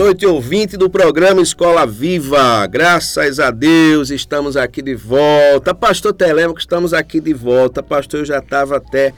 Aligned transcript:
Noite, 0.00 0.24
ouvinte 0.24 0.78
do 0.78 0.88
programa 0.88 1.42
Escola 1.42 1.86
Viva. 1.86 2.66
Graças 2.66 3.38
a 3.38 3.50
Deus, 3.50 4.08
estamos 4.08 4.56
aqui 4.56 4.80
de 4.80 4.94
volta. 4.94 5.74
Pastor 5.74 6.14
Telemaco, 6.14 6.58
estamos 6.58 6.94
aqui 6.94 7.20
de 7.20 7.34
volta. 7.34 7.82
Pastor, 7.82 8.20
eu 8.20 8.24
já 8.24 8.38
estava 8.38 8.78
até 8.78 9.12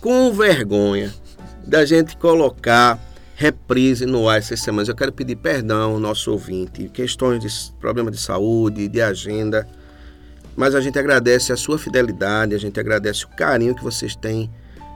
com 0.00 0.32
vergonha 0.32 1.14
da 1.64 1.84
gente 1.84 2.16
colocar 2.16 2.98
reprise 3.36 4.04
no 4.04 4.28
ar 4.28 4.38
essas 4.38 4.60
semanas. 4.60 4.88
Eu 4.88 4.96
quero 4.96 5.12
pedir 5.12 5.36
perdão 5.36 5.92
ao 5.92 6.00
nosso 6.00 6.32
ouvinte, 6.32 6.90
questões 6.92 7.40
de 7.40 7.72
problema 7.78 8.10
de 8.10 8.18
saúde, 8.18 8.88
de 8.88 9.00
agenda. 9.00 9.68
Mas 10.56 10.74
a 10.74 10.80
gente 10.80 10.98
agradece 10.98 11.52
a 11.52 11.56
sua 11.56 11.78
fidelidade, 11.78 12.56
a 12.56 12.58
gente 12.58 12.80
agradece 12.80 13.24
o 13.24 13.28
carinho 13.28 13.72
que 13.72 13.84
vocês 13.84 14.16
têm 14.16 14.50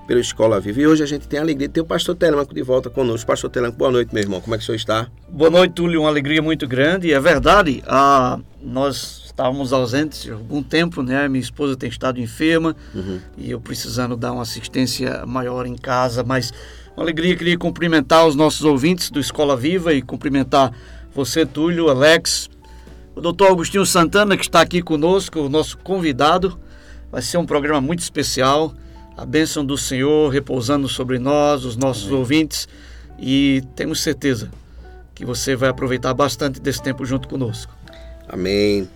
pela 0.07 0.21
Escola 0.21 0.61
Viva. 0.61 0.81
E 0.81 0.87
hoje 0.87 1.03
a 1.03 1.07
gente 1.07 1.27
tem 1.27 1.39
a 1.39 1.43
alegria 1.43 1.69
de 1.69 1.75
ter 1.75 1.81
o 1.81 1.85
pastor 1.85 2.15
Telemaco 2.15 2.55
de 2.55 2.63
volta 2.63 2.89
conosco. 2.89 3.27
Pastor 3.27 3.51
Telemaco, 3.51 3.79
boa 3.79 3.91
noite, 3.91 4.15
meu 4.15 4.23
irmão. 4.23 4.41
Como 4.41 4.55
é 4.55 4.59
que 4.59 4.63
o 4.63 4.67
senhor 4.67 4.77
está? 4.77 5.09
Boa 5.29 5.51
noite, 5.51 5.73
Túlio. 5.73 6.03
Uma 6.03 6.09
alegria 6.09 6.41
muito 6.41 6.67
grande. 6.67 7.13
É 7.13 7.19
verdade, 7.19 7.83
ah, 7.87 8.39
nós 8.63 9.25
estávamos 9.27 9.73
ausentes 9.73 10.29
há 10.31 10.35
algum 10.35 10.63
tempo, 10.63 11.03
né? 11.03 11.29
Minha 11.29 11.43
esposa 11.43 11.77
tem 11.77 11.89
estado 11.89 12.21
enferma 12.21 12.75
uhum. 12.95 13.21
e 13.37 13.51
eu 13.51 13.61
precisando 13.61 14.17
dar 14.17 14.33
uma 14.33 14.43
assistência 14.43 15.27
maior 15.27 15.67
em 15.67 15.77
casa, 15.77 16.23
mas 16.25 16.53
uma 16.97 17.05
alegria, 17.05 17.37
queria 17.37 17.59
cumprimentar 17.59 18.27
os 18.27 18.35
nossos 18.35 18.65
ouvintes 18.65 19.11
do 19.11 19.21
Escola 19.21 19.55
Viva 19.55 19.93
e 19.93 20.01
cumprimentar 20.01 20.73
você, 21.13 21.45
Túlio, 21.45 21.91
Alex, 21.91 22.49
o 23.15 23.21
doutor 23.21 23.51
Agostinho 23.51 23.85
Santana, 23.85 24.37
que 24.37 24.45
está 24.45 24.63
aqui 24.63 24.81
conosco, 24.81 25.41
o 25.41 25.49
nosso 25.49 25.77
convidado. 25.79 26.59
Vai 27.13 27.21
ser 27.21 27.37
um 27.37 27.45
programa 27.45 27.81
muito 27.83 28.01
especial 28.01 28.75
a 29.17 29.25
bênção 29.25 29.65
do 29.65 29.79
Senhor 29.79 30.29
repousando 30.31 30.89
sobre 30.89 31.19
nós, 31.19 31.65
os 31.65 31.77
nossos 31.77 32.09
Amém. 32.09 32.19
ouvintes, 32.19 32.69
e 33.19 33.63
temos 33.75 34.03
certeza 34.03 34.51
que 35.15 35.25
você 35.25 35.57
vai 35.57 35.71
aproveitar 35.71 36.13
bastante 36.13 36.61
desse 36.61 36.83
tempo 36.83 37.05
junto 37.07 37.27
conosco. 37.27 37.75
Amém. 38.29 38.87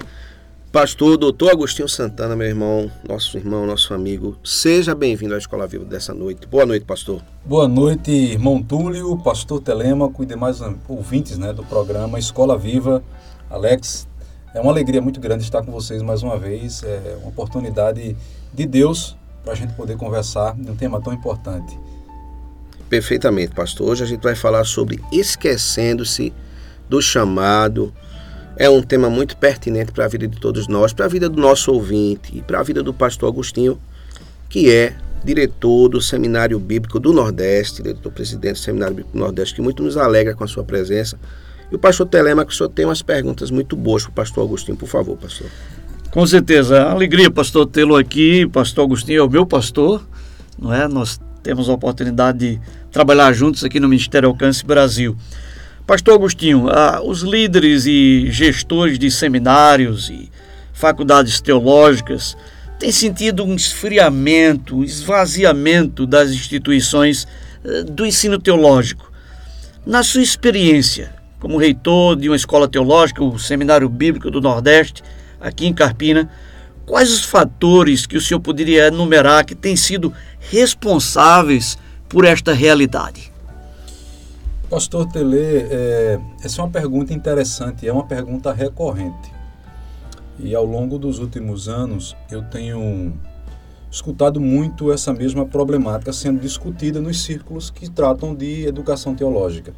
Pastor 0.71 1.17
Doutor 1.17 1.51
Agostinho 1.51 1.89
Santana, 1.89 2.37
meu 2.37 2.47
irmão, 2.47 2.91
nosso 3.09 3.37
irmão, 3.37 3.67
nosso 3.67 3.93
amigo, 3.93 4.37
seja 4.45 4.95
bem-vindo 4.95 5.35
à 5.35 5.39
Escola 5.39 5.67
Viva 5.67 5.85
dessa 5.85 6.15
noite. 6.15 6.47
Boa 6.47 6.67
noite, 6.67 6.84
pastor. 6.84 7.23
Boa 7.45 7.67
noite, 7.67 8.11
irmão 8.12 8.62
Túlio, 8.62 9.17
pastor 9.19 9.61
Telêmaco 9.61 10.23
e 10.23 10.27
demais 10.27 10.61
ouvintes 10.87 11.39
né, 11.39 11.53
do 11.53 11.65
programa 11.65 12.19
Escola 12.19 12.57
Viva. 12.57 13.03
Alex, 13.49 14.07
é 14.55 14.61
uma 14.61 14.71
alegria 14.71 15.01
muito 15.01 15.19
grande 15.19 15.43
estar 15.43 15.62
com 15.65 15.73
vocês 15.73 16.03
mais 16.03 16.23
uma 16.23 16.39
vez. 16.39 16.84
É 16.84 17.17
uma 17.21 17.31
oportunidade 17.31 18.17
de 18.53 18.67
Deus 18.67 19.17
para 19.43 19.53
a 19.53 19.56
gente 19.56 19.73
poder 19.75 19.97
conversar 19.97 20.55
de 20.55 20.71
um 20.71 20.77
tema 20.77 21.01
tão 21.01 21.12
importante. 21.12 21.78
Perfeitamente, 22.89 23.55
pastor. 23.55 23.89
Hoje 23.89 24.03
a 24.03 24.06
gente 24.06 24.23
vai 24.23 24.34
falar 24.34 24.65
sobre 24.65 25.01
esquecendo-se 25.12 26.33
do 26.89 27.01
chamado. 27.01 27.95
É 28.56 28.69
um 28.69 28.83
tema 28.83 29.09
muito 29.09 29.37
pertinente 29.37 29.93
para 29.93 30.05
a 30.05 30.09
vida 30.09 30.27
de 30.27 30.39
todos 30.39 30.67
nós, 30.67 30.93
para 30.93 31.06
a 31.06 31.09
vida 31.09 31.29
do 31.29 31.41
nosso 31.41 31.73
ouvinte 31.73 32.37
e 32.37 32.43
para 32.43 32.61
a 32.61 32.62
vida 32.62 32.83
do 32.83 32.93
pastor 32.93 33.29
Agostinho, 33.29 33.81
que 34.49 34.71
é 34.71 34.97
diretor 35.25 35.89
do 35.89 36.00
Seminário 36.00 36.59
Bíblico 36.59 36.99
do 36.99 37.12
Nordeste, 37.12 37.83
diretor-presidente 37.83 38.55
do 38.55 38.59
Seminário 38.59 38.97
Bíblico 38.97 39.17
do 39.17 39.21
Nordeste, 39.21 39.55
que 39.55 39.62
muito 39.62 39.83
nos 39.83 39.97
alegra 39.97 40.34
com 40.34 40.45
a 40.45 40.49
sua 40.49 40.65
presença. 40.65 41.19
E 41.71 41.77
o 41.77 41.79
pastor 41.79 42.06
Telema, 42.06 42.45
que 42.45 42.53
o 42.53 42.56
senhor 42.56 42.69
tem 42.71 42.84
umas 42.84 43.03
perguntas 43.03 43.50
muito 43.50 43.77
boas 43.77 44.03
para 44.03 44.11
o 44.11 44.15
pastor 44.15 44.45
Agostinho. 44.45 44.77
Por 44.77 44.89
favor, 44.89 45.17
pastor. 45.17 45.47
Com 46.10 46.26
certeza, 46.26 46.82
alegria, 46.82 47.31
pastor, 47.31 47.66
tê-lo 47.66 47.94
aqui. 47.94 48.44
Pastor 48.48 48.84
Agostinho 48.84 49.21
é 49.21 49.22
o 49.22 49.31
meu 49.31 49.47
pastor, 49.47 50.04
não 50.59 50.75
é? 50.75 50.88
Nós 50.88 51.21
temos 51.41 51.69
a 51.69 51.72
oportunidade 51.72 52.38
de 52.38 52.60
trabalhar 52.91 53.32
juntos 53.32 53.62
aqui 53.62 53.78
no 53.78 53.88
Ministério 53.88 54.28
Alcance 54.28 54.66
Brasil. 54.66 55.16
Pastor 55.87 56.15
Agostinho, 56.15 56.69
ah, 56.69 57.00
os 57.00 57.22
líderes 57.22 57.87
e 57.87 58.26
gestores 58.28 58.99
de 58.99 59.09
seminários 59.09 60.10
e 60.10 60.28
faculdades 60.72 61.41
teológicas 61.41 62.37
têm 62.81 62.91
sentido 62.91 63.44
um 63.44 63.54
esfriamento, 63.54 64.78
um 64.78 64.82
esvaziamento 64.82 66.09
das 66.09 66.31
instituições 66.31 67.25
eh, 67.65 67.84
do 67.84 68.04
ensino 68.04 68.37
teológico. 68.37 69.12
Na 69.87 70.03
sua 70.03 70.22
experiência, 70.22 71.15
como 71.38 71.56
reitor 71.56 72.16
de 72.16 72.28
uma 72.28 72.37
escola 72.37 72.66
teológica, 72.66 73.22
o 73.22 73.38
Seminário 73.38 73.88
Bíblico 73.88 74.28
do 74.28 74.41
Nordeste, 74.41 75.04
aqui 75.41 75.67
em 75.67 75.73
Carpina, 75.73 76.31
quais 76.84 77.11
os 77.11 77.25
fatores 77.25 78.06
que 78.06 78.17
o 78.17 78.21
senhor 78.21 78.41
poderia 78.41 78.89
enumerar 78.89 79.45
que 79.45 79.55
têm 79.55 79.77
sido 79.77 80.12
responsáveis 80.39 81.78
por 82.09 82.25
esta 82.25 82.53
realidade? 82.53 83.33
Pastor 84.69 85.06
Tele, 85.06 85.37
é, 85.39 86.21
essa 86.45 86.61
é 86.61 86.65
uma 86.65 86.71
pergunta 86.71 87.12
interessante, 87.12 87.89
é 87.89 87.93
uma 87.93 88.06
pergunta 88.06 88.53
recorrente. 88.53 89.33
E 90.39 90.55
ao 90.55 90.65
longo 90.65 90.99
dos 90.99 91.19
últimos 91.19 91.69
anos 91.69 92.17
eu 92.31 92.43
tenho 92.43 93.12
escutado 93.91 94.41
muito 94.41 94.93
essa 94.93 95.12
mesma 95.12 95.45
problemática 95.45 96.12
sendo 96.12 96.41
discutida 96.41 97.00
nos 97.00 97.23
círculos 97.23 97.71
que 97.71 97.91
tratam 97.91 98.34
de 98.34 98.67
educação 98.67 99.15
teológica. 99.15 99.75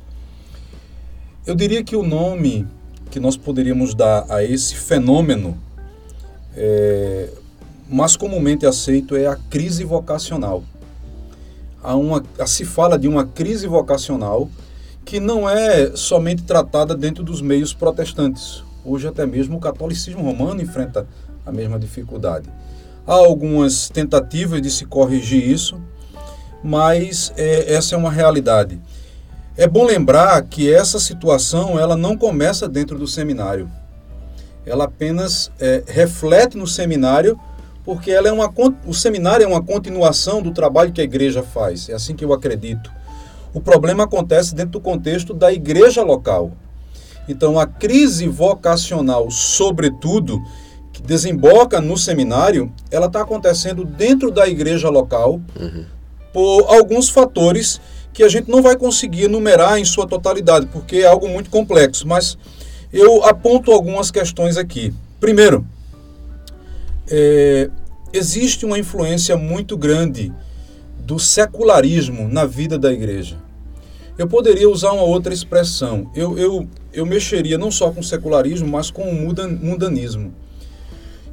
Eu 1.47 1.55
diria 1.55 1.83
que 1.83 1.97
o 1.97 2.03
nome 2.03 2.67
que 3.13 3.21
nós 3.21 3.37
poderíamos 3.37 3.95
dar 3.95 4.25
a 4.31 4.43
esse 4.43 4.75
fenômeno 4.75 5.59
é, 6.57 7.29
mais 7.87 8.17
comumente 8.17 8.65
aceito 8.65 9.15
é 9.15 9.27
a 9.27 9.37
crise 9.37 9.85
vocacional. 9.85 10.65
Há 11.83 11.95
uma, 11.95 12.25
se 12.47 12.65
fala 12.65 12.99
de 12.99 13.07
uma 13.07 13.27
crise 13.27 13.67
vocacional 13.67 14.49
que 15.05 15.21
não 15.21 15.49
é 15.49 15.95
somente 15.95 16.45
tratada 16.45 16.95
dentro 16.95 17.23
dos 17.23 17.43
meios 17.43 17.75
protestantes. 17.75 18.65
Hoje 18.83 19.07
até 19.07 19.27
mesmo 19.27 19.59
o 19.59 19.61
catolicismo 19.61 20.23
romano 20.23 20.63
enfrenta 20.63 21.07
a 21.45 21.53
mesma 21.53 21.79
dificuldade. 21.79 22.49
Há 23.07 23.13
algumas 23.13 23.91
tentativas 23.91 24.63
de 24.63 24.71
se 24.71 24.87
corrigir 24.87 25.47
isso, 25.47 25.79
mas 26.65 27.31
é, 27.37 27.75
essa 27.75 27.95
é 27.95 27.99
uma 27.99 28.11
realidade. 28.11 28.81
É 29.57 29.67
bom 29.67 29.85
lembrar 29.85 30.41
que 30.43 30.73
essa 30.73 30.99
situação 30.99 31.79
ela 31.79 31.95
não 31.95 32.17
começa 32.17 32.67
dentro 32.67 32.99
do 32.99 33.07
seminário. 33.07 33.71
Ela 34.65 34.85
apenas 34.85 35.51
é, 35.61 35.83
reflete 35.87 36.57
no 36.57 36.67
seminário, 36.67 37.39
porque 37.85 38.11
ela 38.11 38.29
é 38.29 38.33
uma, 38.33 38.51
o 38.87 38.95
seminário 38.95 39.45
é 39.45 39.47
uma 39.47 39.63
continuação 39.63 40.41
do 40.41 40.53
trabalho 40.53 40.93
que 40.93 41.03
a 41.03 41.05
igreja 41.05 41.43
faz. 41.43 41.89
É 41.91 41.95
assim 41.95 42.15
que 42.15 42.25
eu 42.25 42.33
acredito. 42.33 42.91
O 43.53 43.61
problema 43.61 44.05
acontece 44.05 44.55
dentro 44.55 44.73
do 44.73 44.81
contexto 44.81 45.35
da 45.35 45.53
igreja 45.53 46.03
local. 46.03 46.53
Então, 47.29 47.59
a 47.59 47.67
crise 47.67 48.27
vocacional, 48.29 49.31
sobretudo, 49.31 50.41
que 50.93 51.03
desemboca 51.03 51.81
no 51.81 51.99
seminário, 51.99 52.73
ela 52.91 53.07
está 53.07 53.21
acontecendo 53.21 53.85
dentro 53.85 54.31
da 54.31 54.49
igreja 54.49 54.89
local 54.89 55.41
uhum. 55.61 55.85
por 56.33 56.75
alguns 56.75 57.11
fatores 57.11 57.79
que 57.79 58.02
a 58.21 58.29
gente 58.29 58.51
não 58.51 58.61
vai 58.61 58.77
conseguir 58.77 59.25
enumerar 59.25 59.79
em 59.79 59.85
sua 59.85 60.07
totalidade, 60.07 60.67
porque 60.67 60.97
é 60.97 61.07
algo 61.07 61.29
muito 61.29 61.49
complexo, 61.49 62.07
mas 62.07 62.37
eu 62.93 63.25
aponto 63.25 63.71
algumas 63.71 64.11
questões 64.11 64.57
aqui. 64.57 64.93
Primeiro, 65.21 65.65
é, 67.09 67.71
existe 68.13 68.67
uma 68.67 68.79
influência 68.79 69.37
muito 69.37 69.77
grande 69.77 70.33
do 70.99 71.19
secularismo 71.19 72.29
na 72.29 72.45
vida 72.45 72.79
da 72.79 72.93
igreja. 72.93 73.37
Eu 74.19 74.29
poderia 74.29 74.69
usar 74.69 74.93
uma 74.93 75.05
outra 75.05 75.33
expressão. 75.33 76.11
Eu, 76.15 76.39
eu, 76.39 76.69
eu 76.93 77.07
mexeria 77.07 77.57
não 77.57 77.71
só 77.71 77.91
com 77.91 78.03
secularismo, 78.03 78.69
mas 78.69 78.91
com 78.91 79.05
o 79.05 79.15
mundanismo. 79.15 80.35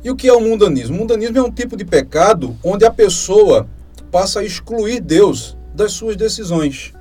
E 0.02 0.10
o 0.10 0.16
que 0.16 0.30
é 0.30 0.34
o 0.34 0.40
mundanismo? 0.40 0.96
O 0.96 1.00
mundanismo 1.00 1.38
é 1.38 1.42
um 1.42 1.52
tipo 1.52 1.76
de 1.76 1.84
pecado 1.84 2.56
onde 2.64 2.86
a 2.86 2.92
pessoa 2.92 3.68
passa 4.10 4.40
a 4.40 4.46
excluir 4.46 5.02
Deus 5.02 5.58
das 5.80 5.94
suas 5.94 6.18
decisões. 6.18 6.94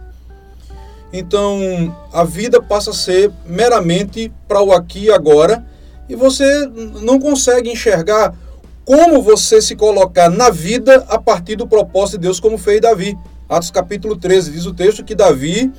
Então, 1.12 1.94
a 2.12 2.22
vida 2.22 2.62
passa 2.62 2.90
a 2.90 2.94
ser 2.94 3.30
meramente 3.44 4.32
para 4.46 4.62
o 4.62 4.72
aqui 4.72 5.06
e 5.06 5.10
agora, 5.10 5.66
e 6.08 6.14
você 6.14 6.66
não 7.02 7.18
consegue 7.18 7.70
enxergar 7.70 8.34
como 8.84 9.20
você 9.20 9.60
se 9.60 9.74
colocar 9.74 10.30
na 10.30 10.48
vida 10.48 11.04
a 11.08 11.18
partir 11.18 11.56
do 11.56 11.66
propósito 11.66 12.18
de 12.18 12.22
Deus, 12.22 12.40
como 12.40 12.56
fez 12.56 12.80
Davi. 12.80 13.18
Atos 13.48 13.70
capítulo 13.70 14.16
13 14.16 14.52
diz 14.52 14.64
o 14.64 14.72
texto 14.72 15.04
que 15.04 15.14
Davi, 15.14 15.72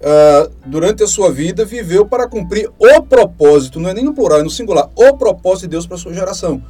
uh, 0.00 0.50
durante 0.66 1.02
a 1.02 1.06
sua 1.06 1.32
vida, 1.32 1.64
viveu 1.64 2.04
para 2.04 2.28
cumprir 2.28 2.70
o 2.78 3.02
propósito, 3.02 3.80
não 3.80 3.88
é 3.90 3.94
nem 3.94 4.04
no 4.04 4.12
plural, 4.12 4.40
é 4.40 4.42
no 4.42 4.50
singular, 4.50 4.90
o 4.94 5.16
propósito 5.16 5.62
de 5.62 5.70
Deus 5.70 5.86
para 5.86 5.96
a 5.96 5.98
sua 5.98 6.12
geração. 6.12 6.62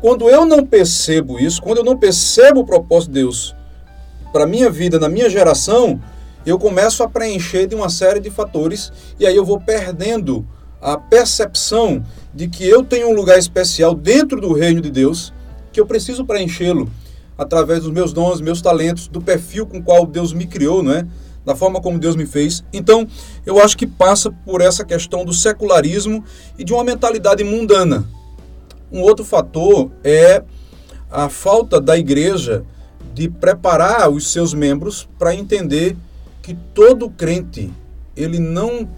Quando 0.00 0.30
eu 0.30 0.46
não 0.46 0.64
percebo 0.64 1.38
isso, 1.38 1.60
quando 1.60 1.78
eu 1.78 1.84
não 1.84 1.98
percebo 1.98 2.60
o 2.60 2.66
propósito 2.66 3.12
de 3.12 3.20
Deus 3.20 3.54
para 4.32 4.46
minha 4.46 4.70
vida, 4.70 4.98
na 4.98 5.08
minha 5.08 5.28
geração, 5.28 6.00
eu 6.46 6.58
começo 6.58 7.02
a 7.02 7.08
preencher 7.08 7.66
de 7.66 7.74
uma 7.74 7.88
série 7.88 8.20
de 8.20 8.30
fatores 8.30 8.92
e 9.18 9.26
aí 9.26 9.36
eu 9.36 9.44
vou 9.44 9.60
perdendo 9.60 10.46
a 10.80 10.96
percepção 10.96 12.02
de 12.34 12.48
que 12.48 12.66
eu 12.66 12.82
tenho 12.82 13.08
um 13.08 13.14
lugar 13.14 13.38
especial 13.38 13.94
dentro 13.94 14.40
do 14.40 14.52
reino 14.52 14.80
de 14.80 14.90
Deus, 14.90 15.32
que 15.72 15.80
eu 15.80 15.86
preciso 15.86 16.24
preenchê-lo 16.24 16.90
através 17.36 17.82
dos 17.82 17.92
meus 17.92 18.12
dons, 18.12 18.40
meus 18.40 18.62
talentos, 18.62 19.08
do 19.08 19.20
perfil 19.20 19.66
com 19.66 19.82
qual 19.82 20.06
Deus 20.06 20.32
me 20.32 20.46
criou, 20.46 20.82
não 20.82 20.92
é? 20.92 21.06
Da 21.44 21.56
forma 21.56 21.80
como 21.80 21.98
Deus 21.98 22.14
me 22.16 22.26
fez. 22.26 22.62
Então, 22.72 23.06
eu 23.46 23.58
acho 23.58 23.76
que 23.76 23.86
passa 23.86 24.30
por 24.30 24.60
essa 24.60 24.84
questão 24.84 25.24
do 25.24 25.32
secularismo 25.32 26.22
e 26.58 26.64
de 26.64 26.72
uma 26.72 26.84
mentalidade 26.84 27.42
mundana. 27.42 28.06
Um 28.92 29.00
outro 29.00 29.24
fator 29.24 29.90
é 30.04 30.42
a 31.10 31.28
falta 31.28 31.80
da 31.80 31.96
igreja 31.96 32.64
de 33.14 33.28
preparar 33.28 34.08
os 34.08 34.32
seus 34.32 34.54
membros 34.54 35.08
para 35.18 35.34
entender 35.34 35.96
que 36.42 36.54
todo 36.74 37.10
crente 37.10 37.72
ele 38.16 38.38
não 38.38 38.88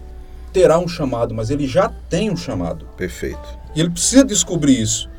terá 0.51 0.77
um 0.77 0.87
chamado, 0.87 1.33
mas 1.33 1.49
ele 1.49 1.67
já 1.67 1.89
tem 2.09 2.29
um 2.29 2.37
chamado. 2.37 2.85
Perfeito. 2.95 3.59
E 3.75 3.79
ele 3.79 3.89
precisa 3.89 4.23
descobrir 4.23 4.79
isso. 4.79 5.09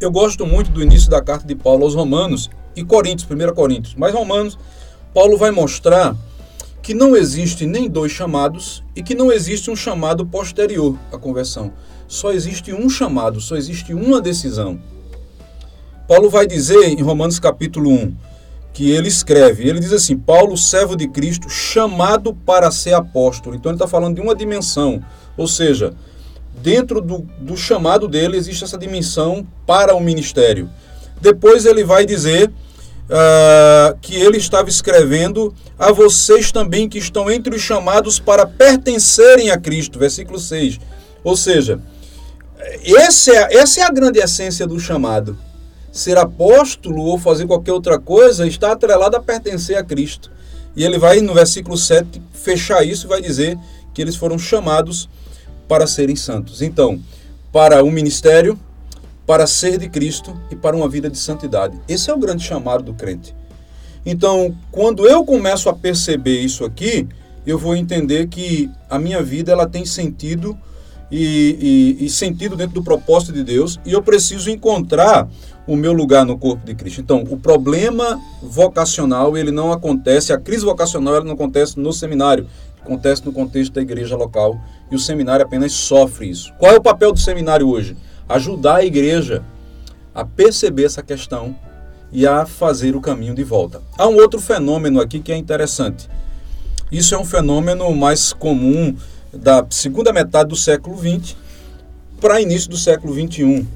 Eu 0.00 0.10
gosto 0.10 0.46
muito 0.46 0.70
do 0.70 0.82
início 0.82 1.10
da 1.10 1.20
carta 1.20 1.46
de 1.46 1.54
Paulo 1.54 1.84
aos 1.84 1.94
Romanos 1.94 2.48
e 2.74 2.84
Coríntios, 2.84 3.28
1 3.30 3.54
Coríntios. 3.54 3.94
Mas 3.96 4.14
Romanos, 4.14 4.58
Paulo 5.12 5.36
vai 5.36 5.50
mostrar 5.50 6.16
que 6.80 6.94
não 6.94 7.16
existe 7.16 7.66
nem 7.66 7.88
dois 7.88 8.12
chamados 8.12 8.82
e 8.96 9.02
que 9.02 9.14
não 9.14 9.30
existe 9.30 9.70
um 9.70 9.76
chamado 9.76 10.24
posterior 10.24 10.96
à 11.12 11.18
conversão. 11.18 11.72
Só 12.06 12.32
existe 12.32 12.72
um 12.72 12.88
chamado, 12.88 13.40
só 13.40 13.56
existe 13.56 13.92
uma 13.92 14.20
decisão. 14.20 14.80
Paulo 16.08 16.30
vai 16.30 16.46
dizer 16.46 16.88
em 16.88 17.02
Romanos 17.02 17.38
capítulo 17.38 17.90
1, 17.90 18.16
que 18.72 18.90
ele 18.90 19.08
escreve. 19.08 19.68
Ele 19.68 19.78
diz 19.78 19.92
assim: 19.92 20.16
Paulo, 20.16 20.56
servo 20.56 20.96
de 20.96 21.06
Cristo, 21.06 21.50
chamado 21.50 22.32
para 22.32 22.70
ser 22.70 22.94
apóstolo. 22.94 23.54
Então 23.54 23.70
ele 23.70 23.76
está 23.76 23.86
falando 23.86 24.14
de 24.14 24.22
uma 24.22 24.34
dimensão, 24.34 25.04
ou 25.36 25.46
seja, 25.46 25.92
dentro 26.62 27.02
do, 27.02 27.26
do 27.38 27.58
chamado 27.58 28.08
dele 28.08 28.38
existe 28.38 28.64
essa 28.64 28.78
dimensão 28.78 29.46
para 29.66 29.94
o 29.94 30.00
ministério. 30.00 30.70
Depois 31.20 31.66
ele 31.66 31.84
vai 31.84 32.06
dizer 32.06 32.48
uh, 32.48 33.98
que 34.00 34.14
ele 34.16 34.38
estava 34.38 34.70
escrevendo 34.70 35.54
a 35.78 35.92
vocês 35.92 36.50
também 36.50 36.88
que 36.88 36.96
estão 36.96 37.30
entre 37.30 37.54
os 37.54 37.60
chamados 37.60 38.18
para 38.18 38.46
pertencerem 38.46 39.50
a 39.50 39.58
Cristo. 39.58 39.98
Versículo 39.98 40.38
6. 40.38 40.80
Ou 41.22 41.36
seja, 41.36 41.78
esse 42.82 43.30
é, 43.30 43.58
essa 43.58 43.80
é 43.80 43.82
a 43.82 43.90
grande 43.90 44.20
essência 44.20 44.66
do 44.66 44.80
chamado 44.80 45.36
ser 45.98 46.16
apóstolo 46.16 47.02
ou 47.02 47.18
fazer 47.18 47.46
qualquer 47.46 47.72
outra 47.72 47.98
coisa 47.98 48.46
está 48.46 48.72
atrelado 48.72 49.16
a 49.16 49.20
pertencer 49.20 49.76
a 49.76 49.82
Cristo. 49.82 50.30
E 50.76 50.84
ele 50.84 50.96
vai, 50.96 51.20
no 51.20 51.34
versículo 51.34 51.76
7, 51.76 52.22
fechar 52.32 52.84
isso 52.84 53.06
e 53.06 53.08
vai 53.08 53.20
dizer 53.20 53.58
que 53.92 54.00
eles 54.00 54.14
foram 54.14 54.38
chamados 54.38 55.08
para 55.66 55.88
serem 55.88 56.14
santos. 56.14 56.62
Então, 56.62 57.00
para 57.52 57.82
o 57.82 57.90
ministério, 57.90 58.56
para 59.26 59.46
ser 59.46 59.78
de 59.78 59.88
Cristo 59.88 60.40
e 60.50 60.56
para 60.56 60.76
uma 60.76 60.88
vida 60.88 61.10
de 61.10 61.18
santidade. 61.18 61.76
Esse 61.88 62.10
é 62.10 62.14
o 62.14 62.18
grande 62.18 62.44
chamado 62.44 62.84
do 62.84 62.94
crente. 62.94 63.34
Então, 64.06 64.56
quando 64.70 65.06
eu 65.06 65.24
começo 65.24 65.68
a 65.68 65.74
perceber 65.74 66.40
isso 66.40 66.64
aqui, 66.64 67.08
eu 67.44 67.58
vou 67.58 67.74
entender 67.74 68.28
que 68.28 68.70
a 68.88 68.98
minha 69.00 69.20
vida 69.20 69.50
ela 69.50 69.66
tem 69.66 69.84
sentido 69.84 70.56
e, 71.10 71.96
e, 72.00 72.04
e 72.04 72.10
sentido 72.10 72.56
dentro 72.56 72.74
do 72.74 72.82
propósito 72.82 73.32
de 73.32 73.42
Deus 73.42 73.80
e 73.84 73.92
eu 73.92 74.02
preciso 74.02 74.50
encontrar 74.50 75.28
o 75.66 75.76
meu 75.76 75.92
lugar 75.92 76.24
no 76.24 76.38
corpo 76.38 76.64
de 76.64 76.74
Cristo. 76.74 77.00
Então, 77.00 77.24
o 77.28 77.36
problema 77.36 78.18
vocacional, 78.42 79.36
ele 79.36 79.50
não 79.50 79.70
acontece, 79.70 80.32
a 80.32 80.38
crise 80.38 80.64
vocacional 80.64 81.16
ela 81.16 81.24
não 81.24 81.34
acontece 81.34 81.78
no 81.78 81.92
seminário, 81.92 82.46
acontece 82.82 83.24
no 83.24 83.32
contexto 83.32 83.74
da 83.74 83.82
igreja 83.82 84.16
local 84.16 84.58
e 84.90 84.96
o 84.96 84.98
seminário 84.98 85.44
apenas 85.44 85.72
sofre 85.72 86.30
isso. 86.30 86.52
Qual 86.58 86.72
é 86.72 86.76
o 86.76 86.82
papel 86.82 87.12
do 87.12 87.18
seminário 87.18 87.68
hoje? 87.68 87.96
Ajudar 88.28 88.76
a 88.76 88.84
igreja 88.84 89.42
a 90.14 90.24
perceber 90.24 90.84
essa 90.84 91.02
questão 91.02 91.54
e 92.10 92.26
a 92.26 92.46
fazer 92.46 92.96
o 92.96 93.00
caminho 93.00 93.34
de 93.34 93.44
volta. 93.44 93.82
Há 93.98 94.08
um 94.08 94.16
outro 94.16 94.40
fenômeno 94.40 95.00
aqui 95.00 95.20
que 95.20 95.30
é 95.30 95.36
interessante. 95.36 96.08
Isso 96.90 97.14
é 97.14 97.18
um 97.18 97.24
fenômeno 97.24 97.94
mais 97.94 98.32
comum 98.32 98.96
da 99.32 99.66
segunda 99.70 100.12
metade 100.12 100.48
do 100.48 100.56
século 100.56 100.96
XX 100.98 101.36
para 102.20 102.40
início 102.40 102.70
do 102.70 102.76
século 102.76 103.14
XXI 103.14 103.66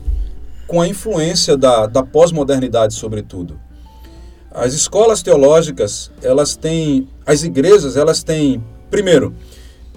com 0.66 0.80
a 0.80 0.88
influência 0.88 1.56
da, 1.56 1.86
da 1.86 2.02
pós-modernidade, 2.02 2.94
sobretudo. 2.94 3.58
As 4.50 4.74
escolas 4.74 5.22
teológicas, 5.22 6.10
elas 6.22 6.56
têm, 6.56 7.08
as 7.26 7.42
igrejas, 7.42 7.96
elas 7.96 8.22
têm, 8.22 8.62
primeiro, 8.90 9.34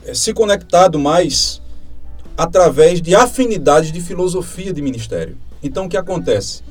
eh, 0.05 0.13
se 0.13 0.33
conectado 0.33 0.99
mais 0.99 1.61
através 2.37 3.01
de 3.01 3.15
afinidades 3.15 3.91
de 3.91 4.01
filosofia 4.01 4.73
de 4.73 4.81
ministério. 4.81 5.37
Então, 5.63 5.85
o 5.85 5.89
que 5.89 5.97
acontece? 5.97 6.61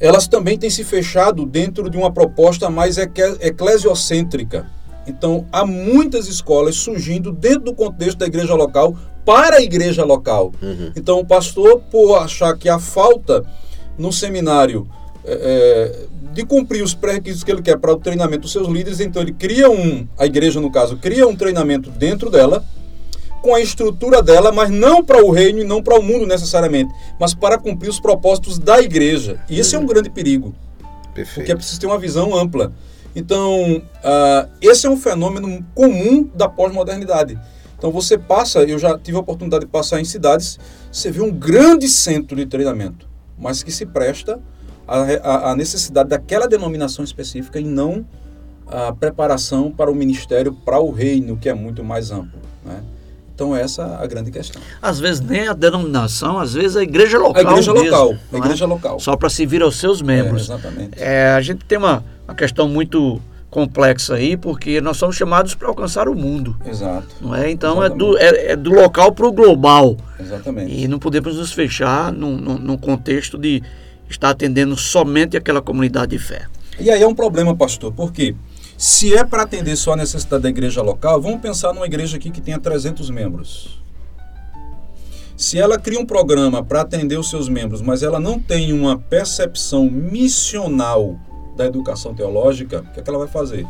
Elas 0.00 0.26
também 0.26 0.58
têm 0.58 0.70
se 0.70 0.82
fechado 0.82 1.44
dentro 1.44 1.88
de 1.90 1.96
uma 1.96 2.12
proposta 2.12 2.70
mais 2.70 2.98
eclesiocêntrica. 2.98 4.66
Então, 5.06 5.46
há 5.52 5.66
muitas 5.66 6.28
escolas 6.28 6.76
surgindo 6.76 7.32
dentro 7.32 7.60
do 7.60 7.74
contexto 7.74 8.18
da 8.18 8.26
igreja 8.26 8.54
local 8.54 8.96
para 9.24 9.56
a 9.56 9.62
igreja 9.62 10.04
local. 10.04 10.52
Uhum. 10.62 10.92
Então, 10.96 11.18
o 11.18 11.26
pastor, 11.26 11.80
por 11.90 12.16
achar 12.16 12.56
que 12.56 12.68
há 12.68 12.78
falta 12.78 13.44
no 13.98 14.12
seminário 14.12 14.88
é, 15.24 16.06
de 16.32 16.44
cumprir 16.44 16.82
os 16.82 16.94
pré-requisitos 16.94 17.44
que 17.44 17.50
ele 17.50 17.62
quer 17.62 17.78
para 17.78 17.92
o 17.92 17.96
treinamento 17.96 18.42
dos 18.42 18.52
seus 18.52 18.68
líderes, 18.68 19.00
então 19.00 19.22
ele 19.22 19.32
cria 19.32 19.70
um, 19.70 20.06
a 20.18 20.26
igreja 20.26 20.60
no 20.60 20.70
caso, 20.70 20.96
cria 20.96 21.26
um 21.26 21.36
treinamento 21.36 21.90
dentro 21.90 22.30
dela, 22.30 22.64
com 23.42 23.54
a 23.54 23.60
estrutura 23.60 24.22
dela, 24.22 24.52
mas 24.52 24.70
não 24.70 25.04
para 25.04 25.22
o 25.22 25.30
reino 25.30 25.58
e 25.58 25.64
não 25.64 25.82
para 25.82 25.98
o 25.98 26.02
mundo 26.02 26.26
necessariamente, 26.26 26.92
mas 27.18 27.34
para 27.34 27.58
cumprir 27.58 27.90
os 27.90 27.98
propósitos 27.98 28.58
da 28.58 28.80
igreja. 28.80 29.40
E 29.50 29.58
esse 29.58 29.74
uhum. 29.74 29.82
é 29.82 29.84
um 29.84 29.86
uhum. 29.86 29.94
grande 29.94 30.10
perigo. 30.10 30.54
Perfeito. 31.12 31.34
Porque 31.34 31.52
é 31.52 31.54
preciso 31.54 31.80
ter 31.80 31.86
uma 31.86 31.98
visão 31.98 32.34
ampla. 32.34 32.72
Então, 33.14 33.76
uh, 33.76 34.48
esse 34.60 34.86
é 34.86 34.90
um 34.90 34.96
fenômeno 34.96 35.64
comum 35.74 36.28
da 36.34 36.48
pós-modernidade. 36.48 37.38
Então 37.82 37.90
você 37.90 38.16
passa, 38.16 38.60
eu 38.60 38.78
já 38.78 38.96
tive 38.96 39.16
a 39.16 39.20
oportunidade 39.20 39.64
de 39.64 39.70
passar 39.70 40.00
em 40.00 40.04
cidades, 40.04 40.56
você 40.90 41.10
vê 41.10 41.20
um 41.20 41.32
grande 41.32 41.88
centro 41.88 42.36
de 42.36 42.46
treinamento, 42.46 43.08
mas 43.36 43.64
que 43.64 43.72
se 43.72 43.84
presta 43.84 44.38
à, 44.86 45.52
necessidade 45.56 46.08
daquela 46.08 46.46
denominação 46.46 47.04
específica 47.04 47.58
e 47.58 47.64
não 47.64 48.06
a 48.68 48.92
preparação 48.92 49.72
para 49.72 49.90
o 49.90 49.94
ministério, 49.96 50.52
para 50.52 50.78
o 50.78 50.92
reino, 50.92 51.36
que 51.36 51.48
é 51.48 51.54
muito 51.54 51.82
mais 51.82 52.12
amplo. 52.12 52.38
Né? 52.64 52.84
Então 53.34 53.56
essa 53.56 53.82
é 53.82 54.04
a 54.04 54.06
grande 54.06 54.30
questão. 54.30 54.62
Às 54.80 55.00
vezes 55.00 55.20
nem 55.20 55.48
a 55.48 55.52
denominação, 55.52 56.38
às 56.38 56.54
vezes 56.54 56.76
a 56.76 56.84
igreja 56.84 57.18
local. 57.18 57.44
A 57.44 57.50
igreja 57.50 57.72
mesmo, 57.72 57.90
local. 57.90 58.14
A 58.32 58.36
é? 58.36 58.38
igreja 58.38 58.64
é? 58.64 58.68
local. 58.68 59.00
Só 59.00 59.16
para 59.16 59.28
servir 59.28 59.60
aos 59.60 59.76
seus 59.76 60.00
membros. 60.00 60.48
É, 60.48 60.52
exatamente. 60.54 61.02
É, 61.02 61.30
a 61.32 61.40
gente 61.40 61.64
tem 61.64 61.78
uma, 61.78 62.04
uma 62.32 62.34
questão 62.34 62.66
muito 62.66 63.20
complexa 63.50 64.14
aí, 64.14 64.34
porque 64.34 64.80
nós 64.80 64.96
somos 64.96 65.14
chamados 65.14 65.54
para 65.54 65.68
alcançar 65.68 66.08
o 66.08 66.14
mundo. 66.14 66.56
Exato. 66.66 67.06
Não 67.20 67.34
é? 67.34 67.50
Então 67.50 67.84
é 67.84 67.90
do, 67.90 68.16
é, 68.16 68.52
é 68.52 68.56
do 68.56 68.70
local 68.70 69.12
para 69.12 69.26
o 69.26 69.32
global. 69.32 69.96
Exatamente. 70.18 70.72
E 70.72 70.88
não 70.88 70.98
podemos 70.98 71.36
nos 71.36 71.52
fechar 71.52 72.10
num, 72.10 72.36
num, 72.36 72.58
num, 72.58 72.78
contexto 72.78 73.36
de 73.36 73.62
estar 74.08 74.30
atendendo 74.30 74.74
somente 74.76 75.36
aquela 75.36 75.60
comunidade 75.60 76.16
de 76.16 76.18
fé. 76.18 76.46
E 76.80 76.90
aí 76.90 77.02
é 77.02 77.06
um 77.06 77.14
problema, 77.14 77.54
pastor, 77.54 77.92
porque 77.92 78.34
se 78.78 79.14
é 79.14 79.22
para 79.22 79.42
atender 79.42 79.76
só 79.76 79.92
a 79.92 79.96
necessidade 79.96 80.42
da 80.42 80.48
igreja 80.48 80.80
local, 80.80 81.20
vamos 81.20 81.42
pensar 81.42 81.74
numa 81.74 81.86
igreja 81.86 82.16
aqui 82.16 82.30
que 82.30 82.40
tenha 82.40 82.58
300 82.58 83.10
membros. 83.10 83.82
Se 85.36 85.58
ela 85.58 85.78
cria 85.78 86.00
um 86.00 86.06
programa 86.06 86.64
para 86.64 86.80
atender 86.80 87.18
os 87.18 87.28
seus 87.28 87.48
membros, 87.50 87.82
mas 87.82 88.02
ela 88.02 88.18
não 88.18 88.38
tem 88.38 88.72
uma 88.72 88.98
percepção 88.98 89.90
missional 89.90 91.18
da 91.56 91.66
educação 91.66 92.14
teológica, 92.14 92.80
o 92.80 92.92
que, 92.92 93.00
é 93.00 93.02
que 93.02 93.10
ela 93.10 93.18
vai 93.18 93.28
fazer? 93.28 93.66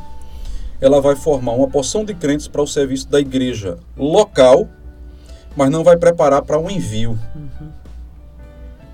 Ela 0.80 1.00
vai 1.00 1.14
formar 1.14 1.52
uma 1.52 1.68
porção 1.68 2.04
de 2.04 2.14
crentes 2.14 2.48
para 2.48 2.62
o 2.62 2.66
serviço 2.66 3.08
da 3.08 3.20
igreja 3.20 3.78
local, 3.96 4.68
mas 5.56 5.70
não 5.70 5.84
vai 5.84 5.96
preparar 5.96 6.42
para 6.42 6.58
um 6.58 6.70
envio. 6.70 7.18
Uhum. 7.34 7.68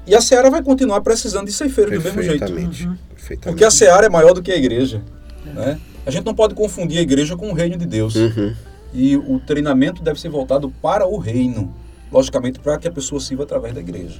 E 0.06 0.14
a 0.14 0.20
seara 0.20 0.50
vai 0.50 0.62
continuar 0.62 1.00
precisando 1.02 1.46
de 1.46 1.52
ceifeiro 1.52 1.90
do 1.90 2.00
mesmo 2.00 2.22
jeito. 2.22 2.50
Uhum. 2.50 2.96
Porque 3.42 3.64
a 3.64 3.70
seara 3.70 4.06
é 4.06 4.08
maior 4.08 4.32
do 4.32 4.42
que 4.42 4.50
a 4.50 4.56
igreja. 4.56 5.02
Né? 5.44 5.78
A 6.06 6.10
gente 6.10 6.24
não 6.24 6.34
pode 6.34 6.54
confundir 6.54 6.98
a 6.98 7.02
igreja 7.02 7.36
com 7.36 7.50
o 7.50 7.52
reino 7.52 7.76
de 7.76 7.84
Deus. 7.84 8.14
Uhum. 8.14 8.54
E 8.94 9.16
o 9.16 9.38
treinamento 9.38 10.02
deve 10.02 10.18
ser 10.18 10.30
voltado 10.30 10.72
para 10.82 11.06
o 11.06 11.18
reino. 11.18 11.74
Logicamente, 12.10 12.58
para 12.58 12.78
que 12.78 12.88
a 12.88 12.90
pessoa 12.90 13.20
sirva 13.20 13.42
através 13.42 13.74
da 13.74 13.80
igreja. 13.80 14.18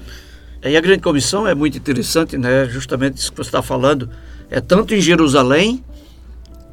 E 0.63 0.77
a 0.77 0.81
grande 0.81 1.01
comissão 1.01 1.47
é 1.47 1.55
muito 1.55 1.79
interessante, 1.79 2.37
né? 2.37 2.67
Justamente 2.67 3.17
isso 3.17 3.31
que 3.31 3.39
você 3.39 3.49
está 3.49 3.63
falando. 3.63 4.11
É 4.51 4.61
tanto 4.61 4.95
em 4.95 5.01
Jerusalém, 5.01 5.85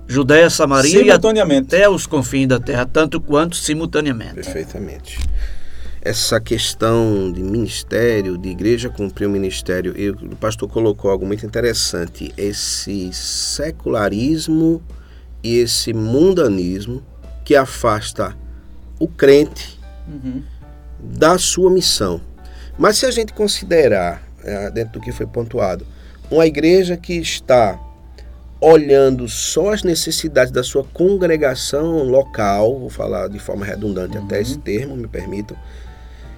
Judéia, 0.08 0.50
Samaria 0.50 1.02
e 1.02 1.12
até 1.12 1.90
os 1.90 2.06
confins 2.06 2.48
da 2.48 2.60
terra, 2.60 2.86
tanto 2.86 3.20
quanto 3.20 3.56
simultaneamente. 3.56 4.36
Perfeitamente. 4.36 5.20
Essa 6.02 6.40
questão 6.40 7.32
de 7.32 7.42
ministério, 7.42 8.38
de 8.38 8.50
igreja 8.50 8.90
cumprir 8.90 9.26
o 9.26 9.30
ministério, 9.30 9.96
e 9.98 10.12
o 10.12 10.36
pastor 10.36 10.70
colocou 10.70 11.10
algo 11.10 11.26
muito 11.26 11.44
interessante. 11.46 12.32
Esse 12.38 13.12
secularismo 13.12 14.84
e 15.44 15.58
esse 15.58 15.94
mundanismo 15.94 17.04
que 17.44 17.56
afasta 17.56 18.38
o 19.00 19.08
crente 19.08 19.76
Uhum. 20.08 20.44
da 21.00 21.40
sua 21.40 21.72
missão. 21.72 22.22
Mas 22.78 22.98
se 23.00 23.08
a 23.08 23.12
gente 23.12 23.34
considerar, 23.34 24.22
é, 24.44 24.70
dentro 24.70 25.00
do 25.00 25.02
que 25.02 25.12
foi 25.12 25.26
pontuado, 25.26 25.86
uma 26.30 26.46
igreja 26.46 26.98
que 26.98 27.14
está 27.14 27.80
olhando 28.60 29.28
só 29.28 29.74
as 29.74 29.84
necessidades 29.84 30.52
da 30.52 30.64
sua 30.64 30.84
congregação 30.84 32.04
local, 32.04 32.80
vou 32.80 32.90
falar 32.90 33.28
de 33.28 33.38
forma 33.38 33.66
redundante 33.66 34.18
até 34.18 34.42
esse 34.42 34.58
termo, 34.58 34.96
me 34.96 35.08
permitam. 35.08 35.58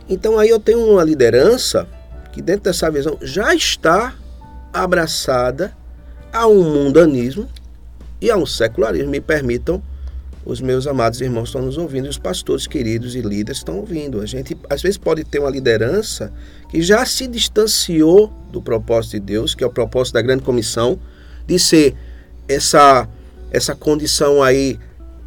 Então 0.09 0.37
aí 0.37 0.49
eu 0.49 0.59
tenho 0.59 0.79
uma 0.91 1.03
liderança 1.03 1.87
que 2.31 2.41
dentro 2.41 2.63
dessa 2.63 2.89
visão 2.91 3.17
já 3.21 3.53
está 3.53 4.13
abraçada 4.73 5.75
a 6.31 6.47
um 6.47 6.63
mundanismo 6.63 7.47
e 8.19 8.29
a 8.29 8.35
um 8.35 8.45
secularismo, 8.45 9.09
me 9.09 9.21
permitam 9.21 9.81
os 10.49 10.61
meus 10.61 10.87
amados 10.87 11.19
irmãos 11.21 11.49
estão 11.49 11.61
nos 11.61 11.77
ouvindo, 11.77 12.05
e 12.05 12.09
os 12.09 12.17
pastores 12.17 12.65
queridos 12.67 13.15
e 13.15 13.21
líderes 13.21 13.57
estão 13.57 13.77
ouvindo. 13.77 14.21
A 14.21 14.25
gente 14.25 14.57
às 14.69 14.81
vezes 14.81 14.97
pode 14.97 15.23
ter 15.23 15.39
uma 15.39 15.49
liderança 15.49 16.31
que 16.69 16.81
já 16.81 17.05
se 17.05 17.27
distanciou 17.27 18.31
do 18.51 18.61
propósito 18.61 19.11
de 19.13 19.19
Deus, 19.19 19.53
que 19.53 19.63
é 19.63 19.67
o 19.67 19.69
propósito 19.69 20.13
da 20.13 20.21
grande 20.21 20.43
comissão, 20.43 20.97
de 21.45 21.59
ser 21.59 21.95
essa 22.47 23.07
essa 23.51 23.73
condição 23.75 24.43
aí 24.43 24.77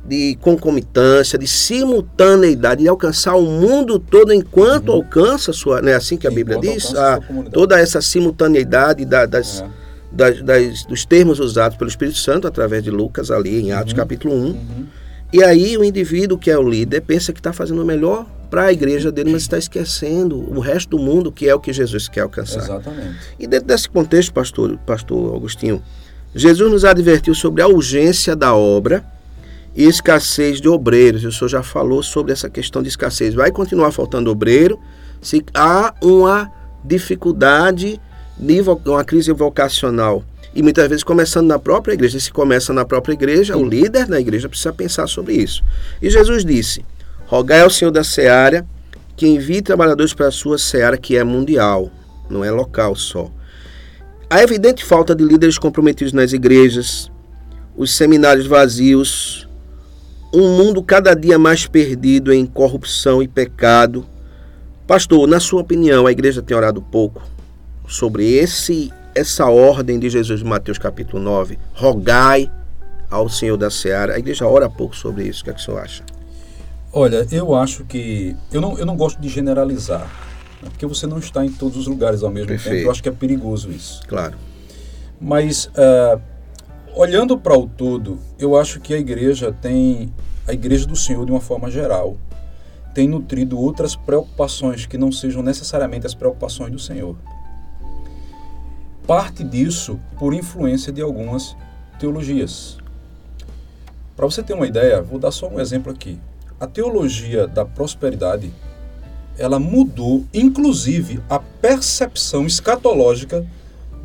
de 0.05 0.37
concomitância, 0.41 1.39
de 1.39 1.47
simultaneidade, 1.47 2.83
de 2.83 2.89
alcançar 2.89 3.35
o 3.35 3.43
mundo 3.45 3.99
todo 3.99 4.33
enquanto 4.33 4.89
Uhum. 4.91 4.95
alcança 4.97 5.51
a 5.51 5.55
sua, 5.55 5.81
não 5.83 5.91
é 5.91 5.95
assim 5.95 6.17
que 6.17 6.27
a 6.27 6.31
Bíblia 6.31 6.57
Enquanto 6.59 6.75
diz? 6.75 6.95
a 6.95 7.19
toda 7.53 7.79
essa 7.79 8.01
simultaneidade 8.01 9.05
da- 9.05 9.27
das, 9.27 9.61
É. 9.61 9.67
das- 10.13 10.43
das- 10.43 10.85
dos 10.85 11.05
termos 11.05 11.39
usados 11.41 11.77
pelo 11.77 11.89
Espírito 11.89 12.19
Santo 12.19 12.47
através 12.47 12.83
de 12.83 12.91
Lucas 12.91 13.31
ali 13.31 13.61
em 13.61 13.73
Atos 13.73 13.93
Uhum. 13.93 13.97
capítulo 13.99 14.35
1. 14.35 14.39
Uhum. 14.51 14.87
E 15.33 15.43
aí 15.45 15.77
o 15.77 15.85
indivíduo 15.85 16.39
que 16.39 16.51
é 16.51 16.59
o 16.59 16.69
líder 16.69 17.03
pensa 17.03 17.33
que 17.33 17.41
está 17.41 17.53
fazendo 17.53 17.83
o 17.83 17.85
melhor 17.85 18.27
para 18.51 18.65
a 18.65 18.73
igreja 18.73 19.13
dele, 19.13 19.31
mas 19.31 19.43
está 19.43 19.57
esquecendo 19.57 20.37
o 20.37 20.59
resto 20.59 20.97
do 20.97 20.99
mundo 20.99 21.31
que 21.31 21.49
é 21.49 21.55
o 21.55 21.61
que 21.61 21.73
Jesus 21.73 22.09
quer 22.09 22.23
alcançar. 22.23 22.65
Exatamente. 22.65 23.17
E 23.39 23.47
dentro 23.47 23.69
desse 23.69 23.89
contexto, 23.89 24.33
pastor, 24.33 24.77
pastor 24.79 25.33
Augustinho, 25.33 25.81
Jesus 26.35 26.71
nos 26.71 26.85
advertiu 26.85 27.35
sobre 27.35 27.63
a 27.63 27.69
urgência 27.69 28.35
da 28.35 28.55
obra 28.55 29.05
e 29.75 29.85
escassez 29.85 30.61
de 30.61 30.69
obreiros. 30.69 31.25
O 31.25 31.31
senhor 31.31 31.49
já 31.49 31.63
falou 31.63 32.03
sobre 32.03 32.33
essa 32.33 32.51
questão 32.51 32.83
de 32.83 32.89
escassez. 32.89 33.35
Vai 33.35 33.53
continuar 33.53 33.93
faltando 33.93 34.31
obreiro 34.31 34.81
se 35.23 35.45
há 35.55 35.95
uma 36.03 36.51
dificuldade, 36.85 38.01
uma 38.85 39.05
crise 39.05 39.33
vocacional. 39.33 40.25
E 40.55 40.63
muitas 40.63 40.89
vezes 40.89 41.05
começando 41.05 41.47
na 41.47 41.59
própria 41.59 41.95
igreja. 41.95 42.19
Se 42.19 42.33
começa 42.33 42.73
na 42.73 42.85
própria 42.85 43.13
igreja, 43.13 43.57
o 43.57 43.69
líder 43.69 44.07
da 44.07 44.21
igreja 44.21 44.49
precisa 44.49 44.73
pensar 44.73 45.07
sobre 45.07 45.35
isso. 45.35 45.63
E 46.03 46.11
Jesus 46.11 46.45
disse: 46.45 46.85
Rogai 47.27 47.61
ao 47.61 47.71
Senhor 47.71 47.91
da 47.91 48.03
seara 48.03 48.67
que 49.17 49.27
envie 49.27 49.61
trabalhadores 49.61 50.15
para 50.15 50.29
a 50.29 50.31
sua 50.31 50.57
seara, 50.57 50.97
que 50.97 51.15
é 51.15 51.23
mundial, 51.23 51.91
não 52.31 52.43
é 52.43 52.51
local 52.51 52.97
só. 52.97 53.31
A 54.31 54.43
evidente 54.43 54.83
falta 54.83 55.15
de 55.15 55.23
líderes 55.23 55.59
comprometidos 55.59 56.15
nas 56.15 56.33
igrejas, 56.33 57.11
os 57.77 57.95
seminários 57.95 58.47
vazios, 58.47 59.47
um 60.33 60.57
mundo 60.57 60.83
cada 60.83 61.13
dia 61.13 61.39
mais 61.39 61.67
perdido 61.67 62.33
em 62.33 62.47
corrupção 62.47 63.23
e 63.23 63.29
pecado. 63.29 64.07
Pastor, 64.87 65.29
na 65.29 65.39
sua 65.39 65.61
opinião, 65.61 66.07
a 66.07 66.13
igreja 66.13 66.41
tem 66.41 66.57
orado 66.57 66.81
pouco 66.81 67.23
sobre 67.87 68.33
esse 68.33 68.91
essa 69.15 69.47
ordem 69.47 69.99
de 69.99 70.09
Jesus 70.09 70.41
de 70.41 70.45
Mateus 70.47 70.79
capítulo 70.79 71.23
9? 71.23 71.59
Rogai 71.75 72.51
ao 73.11 73.29
Senhor 73.29 73.57
da 73.57 73.71
Seara. 73.71 74.15
A 74.15 74.19
igreja 74.19 74.47
ora 74.47 74.69
pouco 74.71 74.95
sobre 74.95 75.25
isso. 75.25 75.43
O 75.43 75.45
que, 75.45 75.51
é 75.51 75.53
que 75.53 75.61
o 75.61 75.63
senhor 75.63 75.81
acha? 75.81 76.03
Olha, 76.93 77.27
eu 77.31 77.55
acho 77.55 77.85
que. 77.85 78.37
Eu 78.53 78.61
não, 78.61 78.79
eu 78.79 78.87
não 78.87 78.97
gosto 78.97 79.21
de 79.21 79.29
generalizar. 79.29 80.09
né, 80.63 80.69
Porque 80.71 80.87
você 80.87 81.07
não 81.07 81.19
está 81.19 81.45
em 81.45 81.51
todos 81.51 81.77
os 81.77 81.87
lugares 81.87 82.23
ao 82.23 82.31
mesmo 82.31 82.49
Perfeito. 82.49 82.75
tempo. 82.75 82.87
Eu 82.87 82.91
acho 82.91 83.03
que 83.03 83.09
é 83.09 83.13
perigoso 83.13 83.71
isso. 83.71 84.01
Claro. 84.09 84.37
Mas, 85.21 85.71
ah, 85.77 86.19
olhando 86.95 87.37
para 87.39 87.57
o 87.57 87.67
todo, 87.67 88.19
eu 88.39 88.57
acho 88.57 88.81
que 88.81 88.95
a 88.95 88.99
igreja 88.99 89.53
tem. 89.53 90.13
A 90.49 90.53
igreja 90.53 90.85
do 90.87 90.97
Senhor, 90.97 91.25
de 91.25 91.31
uma 91.31 91.41
forma 91.41 91.71
geral, 91.71 92.17
tem 92.93 93.07
nutrido 93.07 93.57
outras 93.59 93.95
preocupações 93.95 94.85
que 94.87 94.99
não 94.99 95.13
sejam 95.13 95.43
necessariamente 95.43 96.07
as 96.07 96.15
preocupações 96.15 96.73
do 96.73 96.79
Senhor. 96.79 97.15
Parte 99.11 99.43
disso 99.43 99.99
por 100.21 100.33
influência 100.33 100.93
de 100.93 101.03
algumas 101.03 101.57
teologias. 101.99 102.79
Para 104.15 104.25
você 104.25 104.41
ter 104.41 104.55
uma 104.55 104.69
ideia, 104.69 105.03
vou 105.03 105.19
dar 105.19 105.33
só 105.33 105.49
um 105.49 105.59
exemplo 105.59 105.91
aqui. 105.91 106.17
A 106.61 106.67
teologia 106.69 107.49
da 107.49 107.65
prosperidade, 107.65 108.53
ela 109.37 109.59
mudou, 109.59 110.25
inclusive, 110.33 111.21
a 111.29 111.41
percepção 111.41 112.47
escatológica 112.47 113.45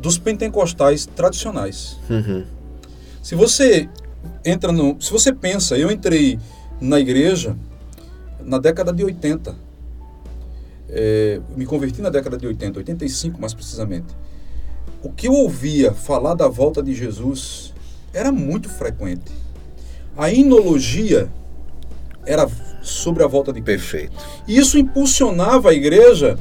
dos 0.00 0.18
pentecostais 0.18 1.06
tradicionais. 1.06 1.96
Uhum. 2.10 2.44
Se 3.22 3.36
você 3.36 3.88
entra 4.44 4.72
no, 4.72 5.00
se 5.00 5.12
você 5.12 5.32
pensa, 5.32 5.78
eu 5.78 5.88
entrei 5.88 6.36
na 6.80 6.98
igreja 6.98 7.56
na 8.42 8.58
década 8.58 8.92
de 8.92 9.04
80. 9.04 9.54
É, 10.88 11.40
me 11.56 11.64
converti 11.64 12.02
na 12.02 12.10
década 12.10 12.36
de 12.36 12.44
80, 12.44 12.80
85 12.80 13.40
mais 13.40 13.54
precisamente. 13.54 14.25
O 15.06 15.12
que 15.12 15.28
eu 15.28 15.32
ouvia 15.34 15.92
falar 15.92 16.34
da 16.34 16.48
volta 16.48 16.82
de 16.82 16.92
Jesus 16.92 17.72
era 18.12 18.32
muito 18.32 18.68
frequente. 18.68 19.30
A 20.16 20.32
inologia 20.32 21.28
era 22.26 22.48
sobre 22.82 23.22
a 23.22 23.28
volta 23.28 23.52
de 23.52 23.60
Cristo. 23.62 23.82
Perfeito. 23.88 24.12
E 24.48 24.58
isso 24.58 24.76
impulsionava 24.76 25.70
a 25.70 25.74
igreja 25.74 26.36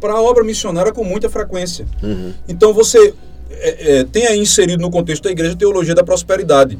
para 0.00 0.14
a 0.14 0.20
obra 0.20 0.42
missionária 0.42 0.92
com 0.92 1.04
muita 1.04 1.30
frequência. 1.30 1.86
Uhum. 2.02 2.32
Então 2.48 2.74
você 2.74 3.14
é, 3.50 3.98
é, 3.98 4.04
tem 4.04 4.26
aí 4.26 4.40
inserido 4.40 4.80
no 4.82 4.90
contexto 4.90 5.22
da 5.22 5.30
igreja 5.30 5.52
a 5.54 5.56
teologia 5.56 5.94
da 5.94 6.02
prosperidade, 6.02 6.76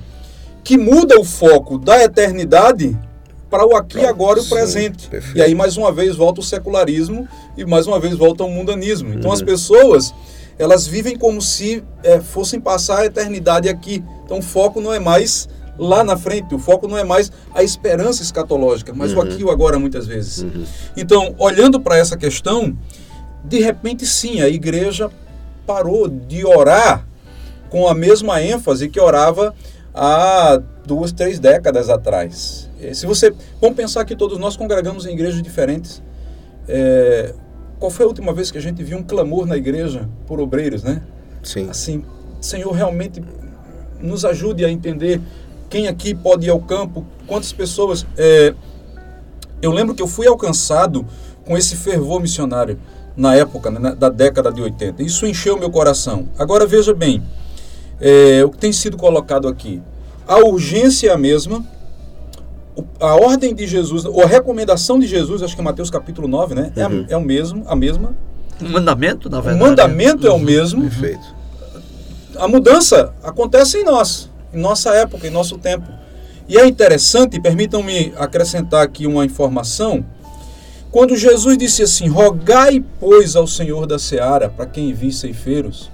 que 0.64 0.76
muda 0.76 1.20
o 1.20 1.24
foco 1.24 1.78
da 1.78 2.02
eternidade 2.02 2.98
para 3.48 3.64
o 3.64 3.76
aqui, 3.76 4.00
Pra- 4.00 4.08
agora 4.10 4.40
e 4.40 4.42
o 4.42 4.48
presente. 4.48 5.06
perfeito. 5.06 5.38
E 5.38 5.40
aí 5.42 5.54
mais 5.54 5.76
uma 5.76 5.92
vez 5.92 6.16
volta 6.16 6.40
o 6.40 6.44
secularismo 6.44 7.28
e 7.56 7.64
mais 7.64 7.86
uma 7.86 8.00
vez 8.00 8.16
volta 8.16 8.42
o 8.42 8.50
mundanismo. 8.50 9.14
Então 9.14 9.28
Uhum. 9.30 9.34
as 9.36 9.40
pessoas 9.42 10.12
elas 10.58 10.86
vivem 10.86 11.16
como 11.16 11.40
se 11.40 11.84
é, 12.02 12.20
fossem 12.20 12.60
passar 12.60 13.00
a 13.00 13.06
eternidade 13.06 13.68
aqui. 13.68 14.02
Então 14.24 14.38
o 14.38 14.42
foco 14.42 14.80
não 14.80 14.92
é 14.92 14.98
mais 14.98 15.48
lá 15.78 16.02
na 16.02 16.16
frente, 16.16 16.54
o 16.54 16.58
foco 16.58 16.88
não 16.88 16.98
é 16.98 17.04
mais 17.04 17.30
a 17.54 17.62
esperança 17.62 18.22
escatológica, 18.22 18.92
mas 18.92 19.12
o 19.12 19.16
Uhum. 19.16 19.22
aqui 19.22 19.40
e 19.40 19.44
o 19.44 19.50
agora 19.50 19.78
muitas 19.78 20.06
vezes. 20.06 20.42
Uhum. 20.42 20.64
Então, 20.96 21.34
olhando 21.38 21.80
para 21.80 21.96
essa 21.96 22.16
questão, 22.16 22.76
de 23.44 23.60
repente 23.60 24.04
sim, 24.04 24.40
a 24.40 24.48
igreja 24.48 25.08
parou 25.64 26.08
de 26.08 26.44
orar 26.44 27.06
com 27.70 27.86
a 27.86 27.94
mesma 27.94 28.42
ênfase 28.42 28.88
que 28.88 28.98
orava 28.98 29.54
há 29.94 30.60
duas, 30.84 31.12
três 31.12 31.38
décadas 31.38 31.88
atrás. 31.88 32.68
Se 32.92 33.06
você, 33.06 33.32
vamos 33.60 33.76
pensar 33.76 34.04
que 34.04 34.16
todos 34.16 34.38
nós 34.38 34.56
congregamos 34.56 35.06
em 35.06 35.12
igrejas 35.12 35.42
diferentes. 35.42 36.02
É, 36.66 37.34
qual 37.78 37.90
foi 37.90 38.04
a 38.04 38.08
última 38.08 38.32
vez 38.32 38.50
que 38.50 38.58
a 38.58 38.60
gente 38.60 38.82
viu 38.82 38.98
um 38.98 39.02
clamor 39.02 39.46
na 39.46 39.56
igreja 39.56 40.08
por 40.26 40.40
obreiros, 40.40 40.82
né? 40.82 41.02
Sim. 41.42 41.68
Assim, 41.70 42.04
Senhor, 42.40 42.72
realmente 42.72 43.22
nos 44.00 44.24
ajude 44.24 44.64
a 44.64 44.70
entender 44.70 45.20
quem 45.68 45.88
aqui 45.88 46.14
pode 46.14 46.46
ir 46.46 46.50
ao 46.50 46.60
campo, 46.60 47.04
quantas 47.26 47.52
pessoas. 47.52 48.06
é, 48.16 48.54
eu 49.60 49.72
lembro 49.72 49.94
que 49.94 50.02
eu 50.02 50.06
fui 50.06 50.26
alcançado 50.26 51.04
com 51.44 51.56
esse 51.56 51.74
fervor 51.76 52.20
missionário 52.20 52.78
na 53.16 53.34
época, 53.34 53.70
né, 53.70 53.94
da 53.94 54.08
década 54.08 54.52
de 54.52 54.62
80. 54.62 55.02
Isso 55.02 55.26
encheu 55.26 55.58
meu 55.58 55.70
coração. 55.70 56.28
Agora 56.38 56.66
veja 56.66 56.94
bem, 56.94 57.22
é, 58.00 58.44
o 58.44 58.50
que 58.50 58.58
tem 58.58 58.72
sido 58.72 58.96
colocado 58.96 59.48
aqui. 59.48 59.82
A 60.26 60.38
urgência 60.38 61.08
é 61.08 61.12
a 61.12 61.18
mesma, 61.18 61.66
a 63.00 63.14
ordem 63.16 63.54
de 63.54 63.66
Jesus, 63.66 64.04
ou 64.04 64.22
a 64.22 64.26
recomendação 64.26 64.98
de 64.98 65.06
Jesus, 65.06 65.42
acho 65.42 65.54
que 65.54 65.60
é 65.60 65.64
Mateus 65.64 65.90
capítulo 65.90 66.28
9, 66.28 66.54
né? 66.54 66.72
É, 66.76 66.82
a- 66.82 66.88
Uhum. 66.88 67.06
é 67.08 67.16
o 67.16 67.20
mesmo, 67.20 67.64
a 67.66 67.74
mesma. 67.76 68.14
Um 68.60 68.70
mandamento, 68.70 69.28
na 69.30 69.38
O 69.38 69.42
verdade. 69.42 69.64
mandamento 69.64 70.26
é 70.26 70.30
o 70.32 70.38
mesmo. 70.38 70.82
Perfeito. 70.82 71.36
A 72.36 72.46
mudança 72.48 73.12
acontece 73.22 73.78
em 73.78 73.84
nós. 73.84 74.28
em 74.52 74.58
nossa 74.58 74.94
época, 74.94 75.26
em 75.26 75.30
nosso 75.30 75.58
tempo. 75.58 75.86
E 76.48 76.56
é 76.56 76.66
interessante, 76.66 77.38
permitam-me 77.38 78.14
acrescentar 78.16 78.82
aqui 78.82 79.06
uma 79.06 79.22
informação. 79.26 80.02
Quando 80.90 81.14
Jesus 81.14 81.58
disse 81.58 81.82
assim: 81.82 82.08
Rogai, 82.08 82.82
pois, 82.98 83.36
ao 83.36 83.46
Senhor 83.46 83.86
da 83.86 83.98
seara, 83.98 84.48
para 84.48 84.64
quem 84.64 84.88
envie 84.88 85.12
ceifeiros, 85.12 85.90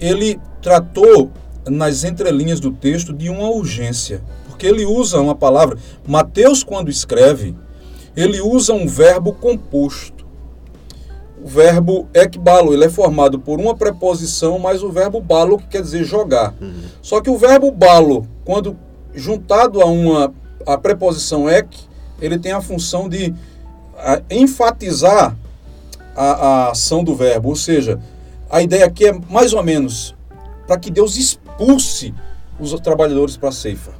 ele 0.00 0.40
tratou 0.62 1.30
nas 1.68 2.04
entrelinhas 2.04 2.58
do 2.58 2.70
texto 2.72 3.12
de 3.12 3.28
uma 3.28 3.50
urgência, 3.50 4.22
porque 4.58 4.66
ele 4.66 4.84
usa 4.84 5.20
uma 5.20 5.36
palavra. 5.36 5.78
Mateus, 6.04 6.64
quando 6.64 6.90
escreve, 6.90 7.54
ele 8.16 8.40
usa 8.40 8.74
um 8.74 8.88
verbo 8.88 9.32
composto. 9.32 10.26
O 11.40 11.46
verbo 11.46 12.08
ekbalo, 12.12 12.74
ele 12.74 12.84
é 12.84 12.88
formado 12.88 13.38
por 13.38 13.60
uma 13.60 13.76
preposição 13.76 14.58
mais 14.58 14.82
o 14.82 14.90
verbo 14.90 15.20
balo, 15.20 15.58
que 15.58 15.68
quer 15.68 15.82
dizer 15.82 16.02
jogar. 16.02 16.56
Uhum. 16.60 16.82
Só 17.00 17.20
que 17.20 17.30
o 17.30 17.38
verbo 17.38 17.70
balo, 17.70 18.26
quando 18.44 18.76
juntado 19.14 19.80
a 19.80 19.86
uma 19.86 20.34
a 20.66 20.76
preposição 20.76 21.48
ek, 21.48 21.78
ele 22.20 22.36
tem 22.36 22.50
a 22.50 22.60
função 22.60 23.08
de 23.08 23.32
a, 23.96 24.20
enfatizar 24.28 25.36
a, 26.16 26.24
a 26.24 26.70
ação 26.72 27.04
do 27.04 27.14
verbo, 27.14 27.50
ou 27.50 27.56
seja, 27.56 28.00
a 28.50 28.60
ideia 28.60 28.84
aqui 28.84 29.06
é 29.06 29.12
mais 29.30 29.52
ou 29.52 29.62
menos 29.62 30.16
para 30.66 30.76
que 30.76 30.90
Deus 30.90 31.16
expulse 31.16 32.12
os 32.58 32.72
trabalhadores 32.80 33.36
para 33.36 33.50
a 33.50 33.52
ceifa. 33.52 33.97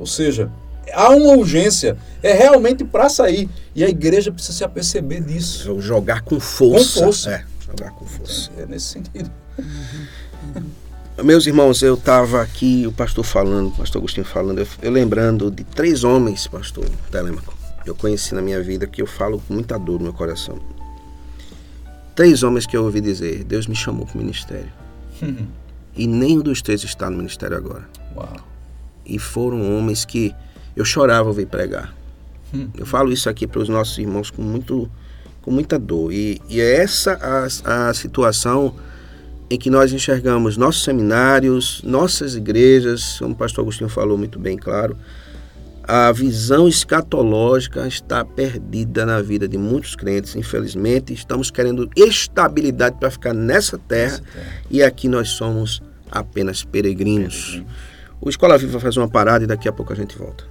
Ou 0.00 0.06
seja, 0.06 0.50
há 0.94 1.10
uma 1.10 1.34
urgência, 1.34 1.96
é 2.22 2.32
realmente 2.32 2.82
para 2.82 3.10
sair. 3.10 3.50
E 3.74 3.84
a 3.84 3.88
igreja 3.88 4.32
precisa 4.32 4.56
se 4.56 4.64
aperceber 4.64 5.22
disso. 5.22 5.76
É 5.78 5.80
jogar 5.80 6.22
com 6.22 6.40
força. 6.40 7.00
Com 7.00 7.04
força. 7.04 7.30
É, 7.30 7.44
jogar 7.68 7.90
com 7.90 8.06
força. 8.06 8.50
É, 8.56 8.62
é 8.62 8.66
nesse 8.66 8.86
sentido. 8.86 9.30
Meus 11.22 11.46
irmãos, 11.46 11.82
eu 11.82 11.94
estava 11.94 12.40
aqui, 12.40 12.86
o 12.86 12.92
pastor 12.92 13.22
falando, 13.22 13.68
o 13.68 13.72
pastor 13.72 14.00
Agostinho 14.00 14.24
falando, 14.24 14.60
eu, 14.60 14.66
eu 14.80 14.90
lembrando 14.90 15.50
de 15.50 15.64
três 15.64 16.02
homens, 16.02 16.46
pastor 16.46 16.86
Telemaco, 17.10 17.52
eu 17.84 17.94
conheci 17.94 18.34
na 18.34 18.40
minha 18.40 18.62
vida, 18.62 18.86
que 18.86 19.02
eu 19.02 19.06
falo 19.06 19.38
com 19.46 19.52
muita 19.52 19.78
dor 19.78 19.98
no 19.98 20.04
meu 20.04 20.12
coração. 20.14 20.58
Três 22.16 22.42
homens 22.42 22.64
que 22.64 22.74
eu 22.74 22.84
ouvi 22.84 23.02
dizer, 23.02 23.44
Deus 23.44 23.66
me 23.66 23.76
chamou 23.76 24.06
para 24.06 24.14
o 24.14 24.18
ministério. 24.18 24.72
e 25.94 26.06
nenhum 26.06 26.40
dos 26.40 26.62
três 26.62 26.82
está 26.84 27.10
no 27.10 27.18
ministério 27.18 27.54
agora. 27.54 27.86
Uau. 28.16 28.50
E 29.04 29.18
foram 29.18 29.76
homens 29.76 30.04
que 30.04 30.34
eu 30.76 30.84
chorava 30.84 31.28
ao 31.28 31.34
vir 31.34 31.46
pregar. 31.46 31.94
Hum. 32.54 32.68
Eu 32.76 32.86
falo 32.86 33.12
isso 33.12 33.28
aqui 33.28 33.46
para 33.46 33.60
os 33.60 33.68
nossos 33.68 33.96
irmãos 33.98 34.30
com, 34.30 34.42
muito, 34.42 34.90
com 35.42 35.50
muita 35.50 35.78
dor. 35.78 36.12
E, 36.12 36.40
e 36.48 36.60
é 36.60 36.76
essa 36.82 37.18
a, 37.64 37.88
a 37.88 37.94
situação 37.94 38.74
em 39.50 39.58
que 39.58 39.68
nós 39.68 39.92
enxergamos 39.92 40.56
nossos 40.56 40.84
seminários, 40.84 41.82
nossas 41.82 42.36
igrejas, 42.36 43.18
como 43.18 43.32
o 43.32 43.36
pastor 43.36 43.62
Agostinho 43.62 43.90
falou 43.90 44.16
muito 44.16 44.38
bem, 44.38 44.56
claro, 44.56 44.96
a 45.82 46.12
visão 46.12 46.68
escatológica 46.68 47.84
está 47.88 48.24
perdida 48.24 49.04
na 49.04 49.20
vida 49.20 49.48
de 49.48 49.58
muitos 49.58 49.96
crentes, 49.96 50.36
infelizmente. 50.36 51.12
Estamos 51.12 51.50
querendo 51.50 51.90
estabilidade 51.96 52.96
para 53.00 53.10
ficar 53.10 53.34
nessa 53.34 53.76
terra, 53.76 54.20
terra, 54.20 54.46
e 54.70 54.84
aqui 54.84 55.08
nós 55.08 55.30
somos 55.30 55.82
apenas 56.08 56.62
peregrinos. 56.62 57.44
peregrinos. 57.44 57.89
O 58.22 58.28
Escola 58.28 58.58
Viva 58.58 58.78
fazer 58.78 59.00
uma 59.00 59.08
parada 59.08 59.44
e 59.44 59.46
daqui 59.46 59.68
a 59.68 59.72
pouco 59.72 59.92
a 59.92 59.96
gente 59.96 60.18
volta. 60.18 60.44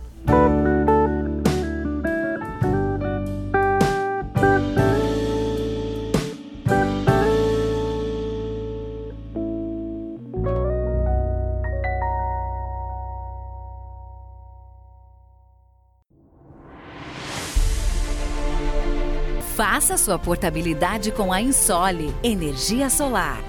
Faça 19.56 19.98
sua 19.98 20.18
portabilidade 20.18 21.12
com 21.12 21.32
a 21.32 21.42
Insole 21.42 22.16
Energia 22.24 22.90
Solar. 22.90 23.49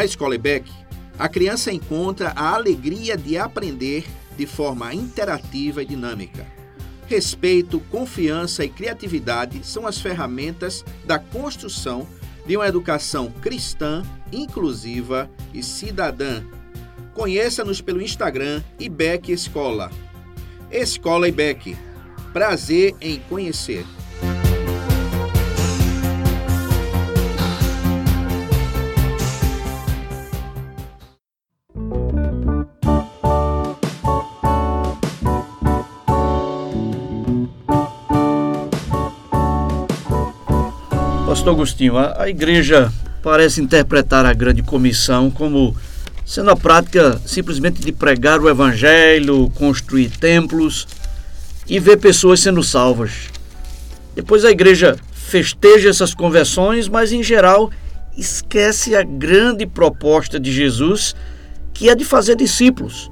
Na 0.00 0.06
Escola 0.06 0.34
IBEC, 0.34 0.66
a 1.18 1.28
criança 1.28 1.70
encontra 1.70 2.32
a 2.34 2.54
alegria 2.54 3.18
de 3.18 3.36
aprender 3.36 4.06
de 4.34 4.46
forma 4.46 4.94
interativa 4.94 5.82
e 5.82 5.84
dinâmica. 5.84 6.46
Respeito, 7.06 7.78
confiança 7.90 8.64
e 8.64 8.70
criatividade 8.70 9.60
são 9.62 9.86
as 9.86 10.00
ferramentas 10.00 10.82
da 11.04 11.18
construção 11.18 12.08
de 12.46 12.56
uma 12.56 12.66
educação 12.66 13.30
cristã, 13.42 14.02
inclusiva 14.32 15.30
e 15.52 15.62
cidadã. 15.62 16.44
Conheça-nos 17.12 17.82
pelo 17.82 18.00
Instagram 18.00 18.62
IBEC 18.78 19.32
Escola. 19.32 19.90
Escola 20.72 21.28
IBEC. 21.28 21.76
Prazer 22.32 22.94
em 23.02 23.18
conhecer. 23.28 23.84
Pastor 41.40 41.54
Agostinho, 41.54 41.96
a, 41.96 42.24
a 42.24 42.28
igreja 42.28 42.92
parece 43.22 43.62
interpretar 43.62 44.26
a 44.26 44.34
grande 44.34 44.62
comissão 44.62 45.30
como 45.30 45.74
sendo 46.22 46.50
a 46.50 46.56
prática 46.56 47.18
simplesmente 47.24 47.80
de 47.80 47.92
pregar 47.92 48.38
o 48.40 48.48
evangelho, 48.50 49.48
construir 49.54 50.10
templos 50.10 50.86
e 51.66 51.78
ver 51.78 51.96
pessoas 51.96 52.40
sendo 52.40 52.62
salvas. 52.62 53.30
Depois 54.14 54.44
a 54.44 54.50
igreja 54.50 54.98
festeja 55.14 55.88
essas 55.88 56.12
conversões, 56.12 56.88
mas 56.88 57.10
em 57.10 57.22
geral 57.22 57.70
esquece 58.18 58.94
a 58.94 59.02
grande 59.02 59.66
proposta 59.66 60.38
de 60.38 60.52
Jesus, 60.52 61.16
que 61.72 61.88
é 61.88 61.94
de 61.94 62.04
fazer 62.04 62.36
discípulos. 62.36 63.10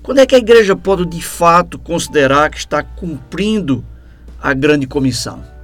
Quando 0.00 0.18
é 0.18 0.26
que 0.26 0.36
a 0.36 0.38
igreja 0.38 0.76
pode 0.76 1.04
de 1.06 1.20
fato 1.20 1.76
considerar 1.76 2.50
que 2.50 2.58
está 2.58 2.84
cumprindo 2.84 3.84
a 4.40 4.54
grande 4.54 4.86
comissão? 4.86 5.59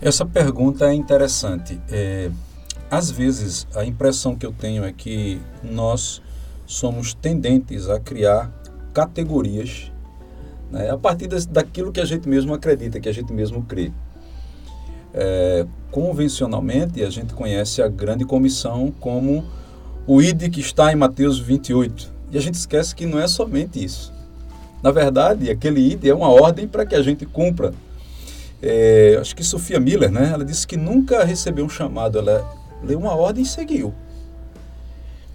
Essa 0.00 0.26
pergunta 0.26 0.86
é 0.86 0.94
interessante. 0.94 1.80
É, 1.90 2.30
às 2.90 3.10
vezes, 3.10 3.66
a 3.74 3.84
impressão 3.84 4.36
que 4.36 4.44
eu 4.44 4.52
tenho 4.52 4.84
é 4.84 4.92
que 4.92 5.40
nós 5.62 6.22
somos 6.66 7.14
tendentes 7.14 7.88
a 7.88 7.98
criar 7.98 8.50
categorias 8.92 9.90
né, 10.70 10.90
a 10.90 10.98
partir 10.98 11.28
daquilo 11.28 11.92
que 11.92 12.00
a 12.00 12.04
gente 12.04 12.28
mesmo 12.28 12.54
acredita, 12.54 13.00
que 13.00 13.08
a 13.08 13.12
gente 13.12 13.32
mesmo 13.32 13.62
crê. 13.62 13.92
É, 15.12 15.66
convencionalmente, 15.90 17.02
a 17.02 17.10
gente 17.10 17.34
conhece 17.34 17.80
a 17.80 17.88
grande 17.88 18.24
comissão 18.24 18.92
como 19.00 19.44
o 20.06 20.20
ID 20.20 20.50
que 20.50 20.60
está 20.60 20.92
em 20.92 20.96
Mateus 20.96 21.38
28. 21.38 22.12
E 22.32 22.38
a 22.38 22.40
gente 22.40 22.54
esquece 22.54 22.94
que 22.94 23.06
não 23.06 23.18
é 23.18 23.28
somente 23.28 23.82
isso. 23.82 24.12
Na 24.82 24.90
verdade, 24.90 25.50
aquele 25.50 25.92
ID 25.92 26.06
é 26.06 26.14
uma 26.14 26.28
ordem 26.28 26.66
para 26.66 26.84
que 26.84 26.94
a 26.94 27.02
gente 27.02 27.24
cumpra 27.24 27.72
é, 28.66 29.18
acho 29.20 29.36
que 29.36 29.44
Sofia 29.44 29.78
Miller, 29.78 30.10
né? 30.10 30.30
Ela 30.32 30.44
disse 30.44 30.66
que 30.66 30.76
nunca 30.76 31.22
recebeu 31.22 31.66
um 31.66 31.68
chamado, 31.68 32.18
ela 32.18 32.50
leu 32.82 32.98
uma 32.98 33.14
ordem 33.14 33.42
e 33.42 33.46
seguiu. 33.46 33.92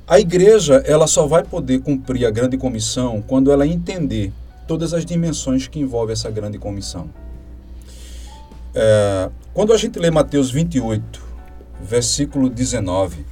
A 0.08 0.20
igreja, 0.20 0.84
ela 0.88 1.06
só 1.06 1.28
vai 1.28 1.44
poder 1.44 1.82
cumprir 1.82 2.26
a 2.26 2.32
grande 2.32 2.58
comissão 2.58 3.22
quando 3.22 3.52
ela 3.52 3.68
entender 3.68 4.34
todas 4.68 4.96
as 4.96 5.06
dimensões 5.06 5.68
que 5.68 5.80
envolvem 5.80 6.13
essa 6.13 6.32
grande 6.32 6.58
comissão. 6.58 7.08
É, 8.74 9.30
quando 9.54 9.74
a 9.74 9.78
gente 9.78 10.00
lê 10.00 10.10
Mateus 10.10 10.50
28, 10.50 11.22
versículo 11.84 12.50
19, 12.50 13.24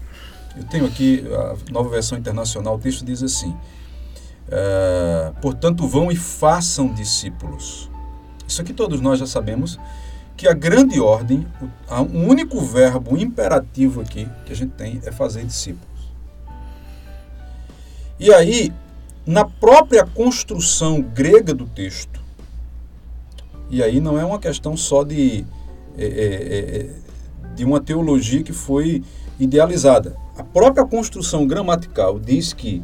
eu 0.57 0.63
tenho 0.65 0.85
aqui 0.85 1.23
a 1.33 1.71
nova 1.71 1.89
versão 1.89 2.17
internacional, 2.17 2.75
o 2.75 2.79
texto 2.79 3.03
diz 3.03 3.23
assim: 3.23 3.55
é, 4.47 5.31
Portanto, 5.41 5.87
vão 5.87 6.11
e 6.11 6.15
façam 6.15 6.93
discípulos 6.93 7.89
isso 8.47 8.61
aqui 8.61 8.73
todos 8.73 9.01
nós 9.01 9.19
já 9.19 9.27
sabemos 9.27 9.79
que 10.37 10.47
a 10.47 10.53
grande 10.53 10.99
ordem, 10.99 11.47
o, 11.89 12.17
único 12.17 12.61
verbo 12.61 13.17
imperativo 13.17 14.01
aqui 14.01 14.27
que 14.45 14.53
a 14.53 14.55
gente 14.55 14.73
tem 14.73 15.01
é 15.03 15.11
fazer 15.11 15.43
discípulos. 15.43 15.87
E 18.19 18.31
aí, 18.31 18.71
na 19.25 19.43
própria 19.43 20.05
construção 20.05 21.01
grega 21.01 21.55
do 21.55 21.65
texto, 21.65 22.21
e 23.69 23.81
aí 23.81 23.99
não 23.99 24.19
é 24.19 24.23
uma 24.23 24.39
questão 24.39 24.77
só 24.77 25.03
de, 25.03 25.43
é, 25.97 26.05
é, 26.05 26.79
é 26.79 26.89
de 27.55 27.65
uma 27.65 27.81
teologia 27.81 28.43
que 28.43 28.53
foi 28.53 29.03
idealizada. 29.39 30.15
A 30.37 30.43
própria 30.43 30.85
construção 30.85 31.47
gramatical 31.47 32.19
diz 32.19 32.53
que 32.53 32.83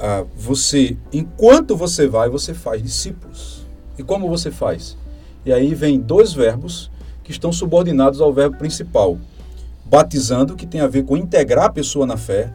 ah, 0.00 0.24
você, 0.34 0.96
enquanto 1.12 1.76
você 1.76 2.06
vai, 2.06 2.28
você 2.28 2.54
faz 2.54 2.82
discípulos. 2.82 3.65
E 3.98 4.02
como 4.02 4.28
você 4.28 4.50
faz? 4.50 4.96
E 5.44 5.52
aí 5.52 5.74
vem 5.74 5.98
dois 5.98 6.32
verbos 6.32 6.90
que 7.22 7.30
estão 7.30 7.52
subordinados 7.52 8.20
ao 8.20 8.32
verbo 8.32 8.56
principal. 8.56 9.18
Batizando, 9.84 10.56
que 10.56 10.66
tem 10.66 10.80
a 10.80 10.86
ver 10.86 11.04
com 11.04 11.16
integrar 11.16 11.66
a 11.66 11.70
pessoa 11.70 12.06
na 12.06 12.16
fé, 12.16 12.52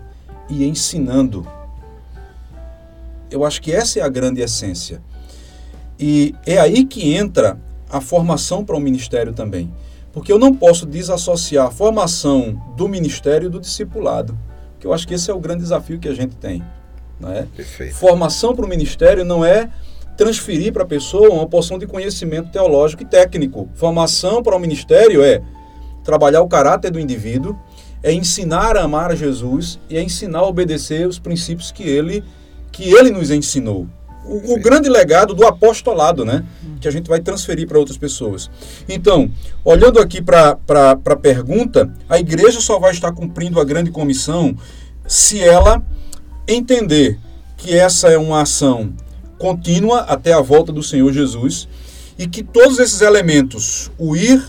e 0.52 0.66
ensinando. 0.66 1.48
Eu 3.30 3.46
acho 3.46 3.62
que 3.62 3.72
essa 3.72 4.00
é 4.00 4.02
a 4.02 4.10
grande 4.10 4.42
essência. 4.42 5.02
E 5.98 6.36
é 6.46 6.58
aí 6.58 6.84
que 6.84 7.14
entra 7.14 7.58
a 7.90 8.02
formação 8.02 8.66
para 8.66 8.76
o 8.76 8.80
ministério 8.80 9.34
também. 9.34 9.74
Porque 10.12 10.32
eu 10.32 10.38
não 10.38 10.54
posso 10.54 10.86
desassociar 10.86 11.68
a 11.68 11.72
formação 11.72 12.62
do 12.76 12.90
ministério 12.90 13.50
do 13.50 13.62
discipulado. 13.62 14.38
Que 14.78 14.86
eu 14.86 14.94
acho 14.94 15.08
que 15.08 15.14
esse 15.14 15.32
é 15.32 15.34
o 15.34 15.40
grande 15.40 15.62
desafio 15.62 16.00
que 16.00 16.10
a 16.10 16.14
gente 16.14 16.36
tem. 16.36 16.62
É? 17.24 17.46
Perfeito. 17.56 17.96
Formação 17.96 18.56
para 18.56 18.66
o 18.66 18.68
ministério 18.68 19.24
não 19.24 19.46
é 19.46 19.70
transferir 20.18 20.72
para 20.72 20.84
a 20.84 20.88
pessoa 20.88 21.30
uma 21.30 21.48
porção 21.48 21.80
de 21.80 21.88
conhecimento 21.88 22.50
teológico 22.50 23.04
e 23.04 23.06
técnico. 23.06 23.70
Formação 23.76 24.44
para 24.44 24.56
o 24.56 24.60
ministério 24.60 25.24
é 25.24 25.42
trabalhar 26.04 26.42
o 26.42 26.48
caráter 26.48 26.92
do 26.92 27.00
indivíduo, 27.00 27.58
é 28.04 28.12
ensinar 28.12 28.78
a 28.78 28.84
amar 28.84 29.12
a 29.12 29.16
Jesus 29.16 29.80
e 29.90 29.98
é 29.98 30.02
ensinar 30.02 30.40
a 30.40 30.48
obedecer 30.48 31.08
os 31.08 31.20
princípios 31.20 31.72
que 31.72 31.84
ele 31.84 32.24
que 32.72 32.94
ele 32.94 33.12
nos 33.12 33.30
ensinou. 33.30 33.86
O, 34.26 34.54
o 34.54 34.60
grande 34.60 34.88
legado 34.88 35.34
do 35.34 35.46
apostolado, 35.46 36.24
né? 36.24 36.46
Que 36.80 36.88
a 36.88 36.92
gente 36.92 37.10
vai 37.10 37.20
transferir 37.20 37.68
para 37.68 37.78
outras 37.78 37.98
pessoas. 37.98 38.50
Então, 38.88 39.30
olhando 39.64 40.00
aqui 40.00 40.22
para 40.22 40.58
a 40.70 41.16
pergunta, 41.16 41.94
a 42.08 42.18
igreja 42.18 42.62
só 42.62 42.80
vai 42.80 42.92
estar 42.92 43.12
cumprindo 43.12 43.60
a 43.60 43.66
grande 43.66 43.92
comissão 43.92 44.56
se 45.06 45.44
ela 45.44 45.84
entender 46.48 47.20
que 47.58 47.76
essa 47.76 48.10
é 48.10 48.18
uma 48.18 48.42
ação 48.42 48.94
contínua 49.42 50.02
até 50.02 50.34
a 50.34 50.40
volta 50.40 50.72
do 50.72 50.84
Senhor 50.84 51.12
Jesus 51.12 51.68
e 52.16 52.28
que 52.28 52.44
todos 52.44 52.78
esses 52.78 53.02
elementos, 53.02 53.92
o 53.98 54.16
ir, 54.16 54.40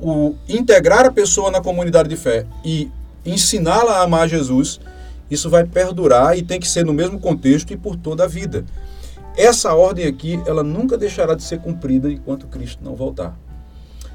o 0.00 0.34
integrar 0.48 1.04
a 1.04 1.12
pessoa 1.12 1.50
na 1.50 1.60
comunidade 1.60 2.08
de 2.08 2.16
fé 2.16 2.46
e 2.64 2.90
ensiná-la 3.26 3.98
a 3.98 4.02
amar 4.04 4.26
Jesus, 4.26 4.80
isso 5.30 5.50
vai 5.50 5.64
perdurar 5.64 6.36
e 6.38 6.42
tem 6.42 6.58
que 6.58 6.66
ser 6.66 6.82
no 6.82 6.94
mesmo 6.94 7.20
contexto 7.20 7.74
e 7.74 7.76
por 7.76 7.94
toda 7.94 8.24
a 8.24 8.26
vida. 8.26 8.64
Essa 9.36 9.74
ordem 9.74 10.06
aqui, 10.06 10.40
ela 10.46 10.62
nunca 10.62 10.96
deixará 10.96 11.34
de 11.34 11.42
ser 11.42 11.58
cumprida 11.60 12.10
enquanto 12.10 12.46
Cristo 12.46 12.82
não 12.82 12.96
voltar. 12.96 13.38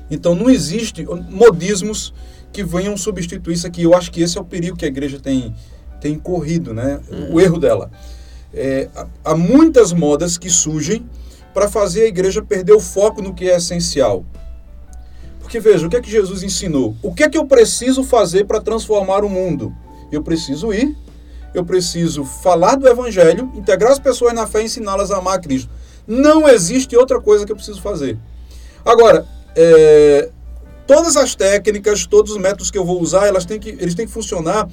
Então 0.10 0.34
não 0.34 0.50
existe 0.50 1.06
modismos 1.30 2.12
que 2.52 2.64
venham 2.64 2.98
substituir 2.98 3.54
isso 3.54 3.68
aqui. 3.68 3.84
Eu 3.84 3.94
acho 3.94 4.12
que 4.12 4.22
esse 4.22 4.36
é 4.36 4.42
o 4.42 4.44
perigo 4.44 4.76
que 4.76 4.86
a 4.86 4.88
igreja 4.88 5.20
tem, 5.20 5.54
tem 6.02 6.18
corrido, 6.18 6.74
né? 6.74 7.00
O 7.32 7.40
erro 7.40 7.60
dela. 7.60 7.92
É, 8.58 8.90
há 9.24 9.36
muitas 9.36 9.94
modas 9.94 10.38
que 10.38 10.50
surgem 10.50 11.08
para 11.54 11.70
fazer 11.70 12.04
a 12.04 12.08
igreja 12.08 12.42
perder 12.42 12.74
o 12.74 12.80
foco 12.80 13.22
no 13.22 13.34
que 13.34 13.50
é 13.50 13.56
essencial. 13.56 14.26
Porque 15.40 15.60
veja, 15.60 15.88
o 15.88 15.90
que 15.90 15.96
é 15.96 16.02
que 16.02 16.10
Jesus 16.10 16.44
ensinou? 16.44 16.96
O 17.02 17.14
que 17.14 17.24
é 17.24 17.30
que 17.30 17.38
eu 17.38 17.46
preciso 17.46 18.04
fazer 18.04 18.46
para 18.46 18.60
transformar 18.60 19.24
o 19.24 19.30
mundo? 19.30 19.74
Eu 20.12 20.22
preciso 20.24 20.74
ir, 20.74 20.96
eu 21.54 21.64
preciso 21.64 22.26
falar 22.26 22.76
do 22.76 22.88
evangelho, 22.88 23.52
integrar 23.56 23.92
as 23.92 24.00
pessoas 24.00 24.34
na 24.34 24.46
fé 24.46 24.62
e 24.62 24.66
ensiná-las 24.66 25.12
a 25.12 25.18
amar 25.18 25.38
a 25.38 25.40
Cristo. 25.40 25.70
Não 26.06 26.50
existe 26.50 26.96
outra 26.96 27.22
coisa 27.22 27.46
que 27.46 27.52
eu 27.52 27.56
preciso 27.56 27.82
fazer. 27.82 28.18
Agora, 28.84 29.26
é, 29.56 30.30
todas 30.86 31.16
as 31.16 31.36
técnicas, 31.36 32.06
todos 32.06 32.32
os 32.32 32.38
métodos 32.38 32.72
que 32.72 32.78
eu 32.78 32.86
vou 32.86 33.02
usar, 33.02 33.28
elas 33.28 33.46
têm 33.46 33.60
que, 33.60 33.70
eles 33.70 33.96
têm 33.96 34.06
que 34.06 34.12
funcionar 34.12 34.68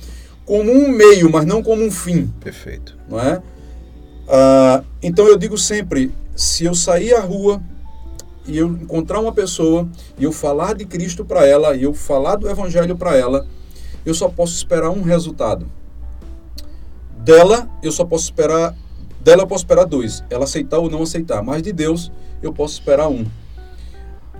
como 0.45 0.71
um 0.71 0.89
meio, 0.89 1.31
mas 1.31 1.45
não 1.45 1.63
como 1.63 1.85
um 1.85 1.91
fim. 1.91 2.33
Perfeito. 2.41 2.97
Não 3.09 3.21
é? 3.21 3.43
Ah, 4.29 4.83
então 5.03 5.27
eu 5.27 5.37
digo 5.37 5.59
sempre, 5.59 6.13
se 6.35 6.65
eu 6.65 6.75
sair 6.75 7.15
à 7.15 7.21
rua 7.21 7.63
e 8.47 8.59
eu 8.59 8.69
encontrar 8.69 9.21
uma 9.21 9.33
pessoa 9.33 9.89
e 10.19 10.25
eu 10.25 10.33
falar 10.33 10.75
de 10.75 10.85
Cristo 10.85 11.25
para 11.25 11.47
ela 11.47 11.75
e 11.75 11.83
eu 11.83 11.95
falar 11.95 12.37
do 12.37 12.49
Evangelho 12.49 12.97
para 12.97 13.17
ela, 13.17 13.47
eu 14.05 14.15
só 14.15 14.29
posso 14.29 14.55
esperar 14.55 14.91
um 14.91 15.03
resultado. 15.03 15.67
Dela, 17.19 17.69
eu 17.83 17.91
só 17.91 18.05
posso 18.05 18.25
esperar. 18.25 18.75
Dela, 19.21 19.43
eu 19.43 19.47
posso 19.47 19.65
esperar 19.65 19.85
dois: 19.85 20.23
ela 20.29 20.45
aceitar 20.45 20.79
ou 20.79 20.91
não 20.91 21.03
aceitar. 21.03 21.43
Mas 21.43 21.63
de 21.63 21.73
Deus, 21.73 22.13
eu 22.43 22.53
posso 22.53 22.75
esperar 22.75 23.09
um. 23.09 23.25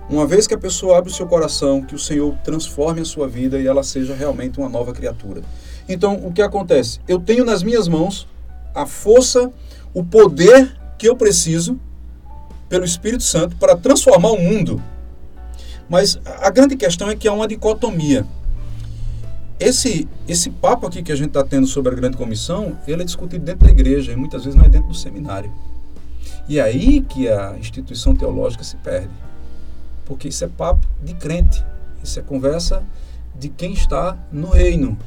Uma 0.07 0.27
vez 0.27 0.45
que 0.45 0.53
a 0.53 0.57
pessoa 0.57 0.99
abre 0.99 1.09
o 1.09 1.13
seu 1.13 1.25
coração, 1.25 1.81
que 1.81 1.95
o 1.95 1.99
Senhor 1.99 2.35
transforme 2.43 3.01
a 3.01 3.05
sua 3.05 3.27
vida 3.27 3.59
e 3.59 3.65
ela 3.65 3.81
seja 3.81 4.13
realmente 4.13 4.59
uma 4.59 4.69
nova 4.69 4.93
criatura. 4.93 5.41
Então, 5.89 6.13
o 6.23 6.31
que 6.31 6.43
acontece? 6.43 6.99
Eu 7.07 7.19
tenho 7.19 7.43
nas 7.43 7.63
minhas 7.63 7.87
mãos 7.87 8.27
a 8.75 8.85
força 8.85 9.51
o 9.95 10.03
poder 10.03 10.77
que 10.97 11.07
eu 11.07 11.15
preciso 11.15 11.79
pelo 12.67 12.83
Espírito 12.83 13.23
Santo 13.23 13.55
para 13.55 13.77
transformar 13.77 14.31
o 14.31 14.37
mundo. 14.37 14.81
Mas 15.87 16.19
a 16.41 16.49
grande 16.49 16.75
questão 16.75 17.09
é 17.09 17.15
que 17.15 17.27
há 17.27 17.33
uma 17.33 17.47
dicotomia. 17.47 18.25
Esse, 19.57 20.05
esse 20.27 20.49
papo 20.49 20.85
aqui 20.85 21.01
que 21.01 21.13
a 21.13 21.15
gente 21.15 21.29
está 21.29 21.43
tendo 21.43 21.65
sobre 21.65 21.93
a 21.93 21.95
grande 21.95 22.17
comissão, 22.17 22.77
ele 22.85 23.03
é 23.03 23.05
discutido 23.05 23.45
dentro 23.45 23.65
da 23.65 23.71
igreja 23.71 24.11
e 24.11 24.15
muitas 24.15 24.43
vezes 24.43 24.59
não 24.59 24.65
é 24.65 24.69
dentro 24.69 24.89
do 24.89 24.93
seminário. 24.93 25.51
E 26.49 26.59
é 26.59 26.63
aí 26.63 26.99
que 27.01 27.29
a 27.29 27.55
instituição 27.57 28.13
teológica 28.13 28.63
se 28.65 28.75
perde. 28.75 29.13
Porque 30.03 30.27
isso 30.27 30.43
é 30.43 30.47
papo 30.47 30.85
de 31.01 31.13
crente. 31.13 31.63
Isso 32.03 32.19
é 32.19 32.21
conversa 32.21 32.83
de 33.33 33.47
quem 33.47 33.71
está 33.71 34.17
no 34.31 34.49
reino, 34.49 34.97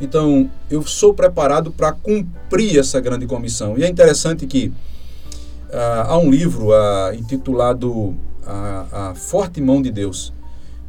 então, 0.00 0.50
eu 0.70 0.82
sou 0.82 1.14
preparado 1.14 1.70
para 1.70 1.92
cumprir 1.92 2.78
essa 2.78 3.00
grande 3.00 3.26
comissão. 3.26 3.78
E 3.78 3.84
é 3.84 3.88
interessante 3.88 4.46
que 4.46 4.72
uh, 5.70 6.06
há 6.06 6.18
um 6.18 6.30
livro 6.30 6.68
uh, 6.68 7.14
intitulado 7.14 8.14
a, 8.44 9.10
a 9.10 9.14
Forte 9.14 9.60
Mão 9.60 9.80
de 9.80 9.90
Deus, 9.90 10.34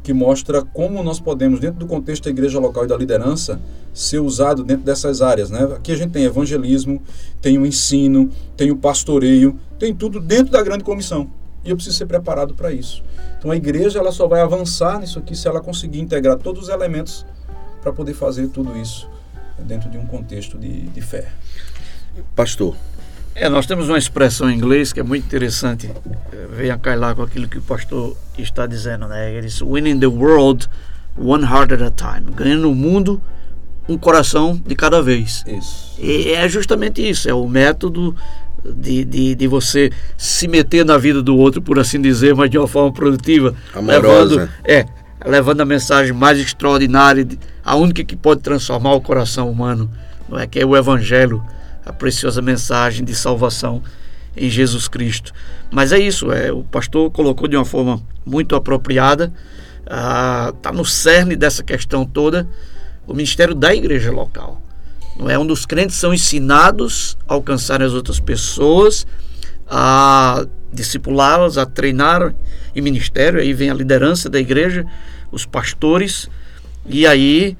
que 0.02 0.12
mostra 0.12 0.62
como 0.62 1.02
nós 1.02 1.20
podemos, 1.20 1.58
dentro 1.58 1.78
do 1.78 1.86
contexto 1.86 2.24
da 2.24 2.30
igreja 2.30 2.58
local 2.58 2.84
e 2.84 2.86
da 2.86 2.96
liderança, 2.96 3.60
ser 3.94 4.20
usado 4.20 4.62
dentro 4.62 4.84
dessas 4.84 5.22
áreas. 5.22 5.50
Né? 5.50 5.64
Aqui 5.74 5.92
a 5.92 5.96
gente 5.96 6.10
tem 6.10 6.24
evangelismo, 6.24 7.02
tem 7.40 7.58
o 7.58 7.66
ensino, 7.66 8.30
tem 8.56 8.70
o 8.70 8.76
pastoreio, 8.76 9.58
tem 9.78 9.94
tudo 9.94 10.20
dentro 10.20 10.52
da 10.52 10.62
grande 10.62 10.84
comissão. 10.84 11.30
E 11.64 11.70
eu 11.70 11.76
preciso 11.76 11.96
ser 11.96 12.06
preparado 12.06 12.54
para 12.54 12.70
isso. 12.72 13.02
Então 13.38 13.50
a 13.50 13.56
igreja 13.56 13.98
ela 13.98 14.12
só 14.12 14.28
vai 14.28 14.40
avançar 14.40 15.00
nisso 15.00 15.18
aqui 15.18 15.34
se 15.34 15.48
ela 15.48 15.60
conseguir 15.60 16.00
integrar 16.00 16.36
todos 16.36 16.64
os 16.64 16.68
elementos 16.68 17.26
para 17.80 17.92
poder 17.92 18.14
fazer 18.14 18.48
tudo 18.48 18.76
isso 18.76 19.08
dentro 19.58 19.90
de 19.90 19.98
um 19.98 20.06
contexto 20.06 20.58
de, 20.58 20.82
de 20.82 21.00
fé. 21.00 21.28
Pastor. 22.34 22.76
É, 23.34 23.48
nós 23.48 23.66
temos 23.66 23.88
uma 23.88 23.98
expressão 23.98 24.50
em 24.50 24.56
inglês 24.56 24.92
que 24.92 24.98
é 24.98 25.02
muito 25.02 25.24
interessante, 25.24 25.88
é, 26.32 26.46
vem 26.50 26.70
a 26.70 26.78
cair 26.78 26.96
lá 26.96 27.14
com 27.14 27.22
aquilo 27.22 27.46
que 27.46 27.58
o 27.58 27.62
pastor 27.62 28.16
está 28.36 28.66
dizendo, 28.66 29.06
né? 29.06 29.32
Ele 29.32 29.46
diz, 29.46 29.60
winning 29.60 30.00
the 30.00 30.08
world 30.08 30.68
one 31.16 31.44
heart 31.44 31.72
at 31.72 31.82
a 31.82 31.90
time, 31.90 32.32
ganhando 32.32 32.70
o 32.70 32.74
mundo 32.74 33.22
um 33.88 33.96
coração 33.96 34.60
de 34.66 34.74
cada 34.74 35.00
vez. 35.00 35.44
Isso. 35.46 35.94
E 35.98 36.32
é 36.32 36.48
justamente 36.48 37.08
isso, 37.08 37.28
é 37.28 37.34
o 37.34 37.46
método 37.48 38.14
de, 38.64 39.04
de, 39.04 39.34
de 39.34 39.46
você 39.46 39.90
se 40.16 40.48
meter 40.48 40.84
na 40.84 40.98
vida 40.98 41.22
do 41.22 41.36
outro, 41.36 41.62
por 41.62 41.78
assim 41.78 42.00
dizer, 42.00 42.34
mas 42.34 42.50
de 42.50 42.58
uma 42.58 42.68
forma 42.68 42.92
produtiva. 42.92 43.54
Amorosa. 43.72 44.34
Levando, 44.34 44.50
é, 44.64 44.84
levando 45.28 45.60
a 45.60 45.64
mensagem 45.64 46.12
mais 46.12 46.38
extraordinária, 46.38 47.26
a 47.62 47.76
única 47.76 48.02
que 48.02 48.16
pode 48.16 48.40
transformar 48.40 48.94
o 48.94 49.00
coração 49.00 49.50
humano, 49.50 49.90
não 50.28 50.38
é 50.38 50.46
que 50.46 50.58
é 50.58 50.64
o 50.64 50.76
evangelho, 50.76 51.44
a 51.84 51.92
preciosa 51.92 52.40
mensagem 52.40 53.04
de 53.04 53.14
salvação 53.14 53.82
em 54.36 54.48
Jesus 54.48 54.88
Cristo. 54.88 55.32
Mas 55.70 55.92
é 55.92 55.98
isso, 55.98 56.32
é, 56.32 56.50
o 56.50 56.62
pastor 56.62 57.10
colocou 57.10 57.46
de 57.46 57.56
uma 57.56 57.64
forma 57.64 58.02
muito 58.24 58.56
apropriada, 58.56 59.32
está 59.82 60.70
ah, 60.70 60.72
no 60.72 60.84
cerne 60.84 61.36
dessa 61.36 61.62
questão 61.62 62.06
toda, 62.06 62.48
o 63.06 63.12
ministério 63.12 63.54
da 63.54 63.74
igreja 63.74 64.10
local. 64.10 64.62
Não 65.18 65.28
é 65.28 65.38
onde 65.38 65.52
os 65.52 65.66
crentes 65.66 65.96
são 65.96 66.14
ensinados 66.14 67.18
a 67.28 67.34
alcançar 67.34 67.82
as 67.82 67.92
outras 67.92 68.20
pessoas, 68.20 69.06
a 69.68 70.46
discipulá-las, 70.72 71.58
a 71.58 71.66
treinar 71.66 72.34
em 72.74 72.80
ministério, 72.80 73.40
aí 73.40 73.52
vem 73.52 73.70
a 73.70 73.74
liderança 73.74 74.28
da 74.28 74.38
igreja, 74.38 74.86
os 75.30 75.46
pastores, 75.46 76.28
e 76.86 77.06
aí 77.06 77.56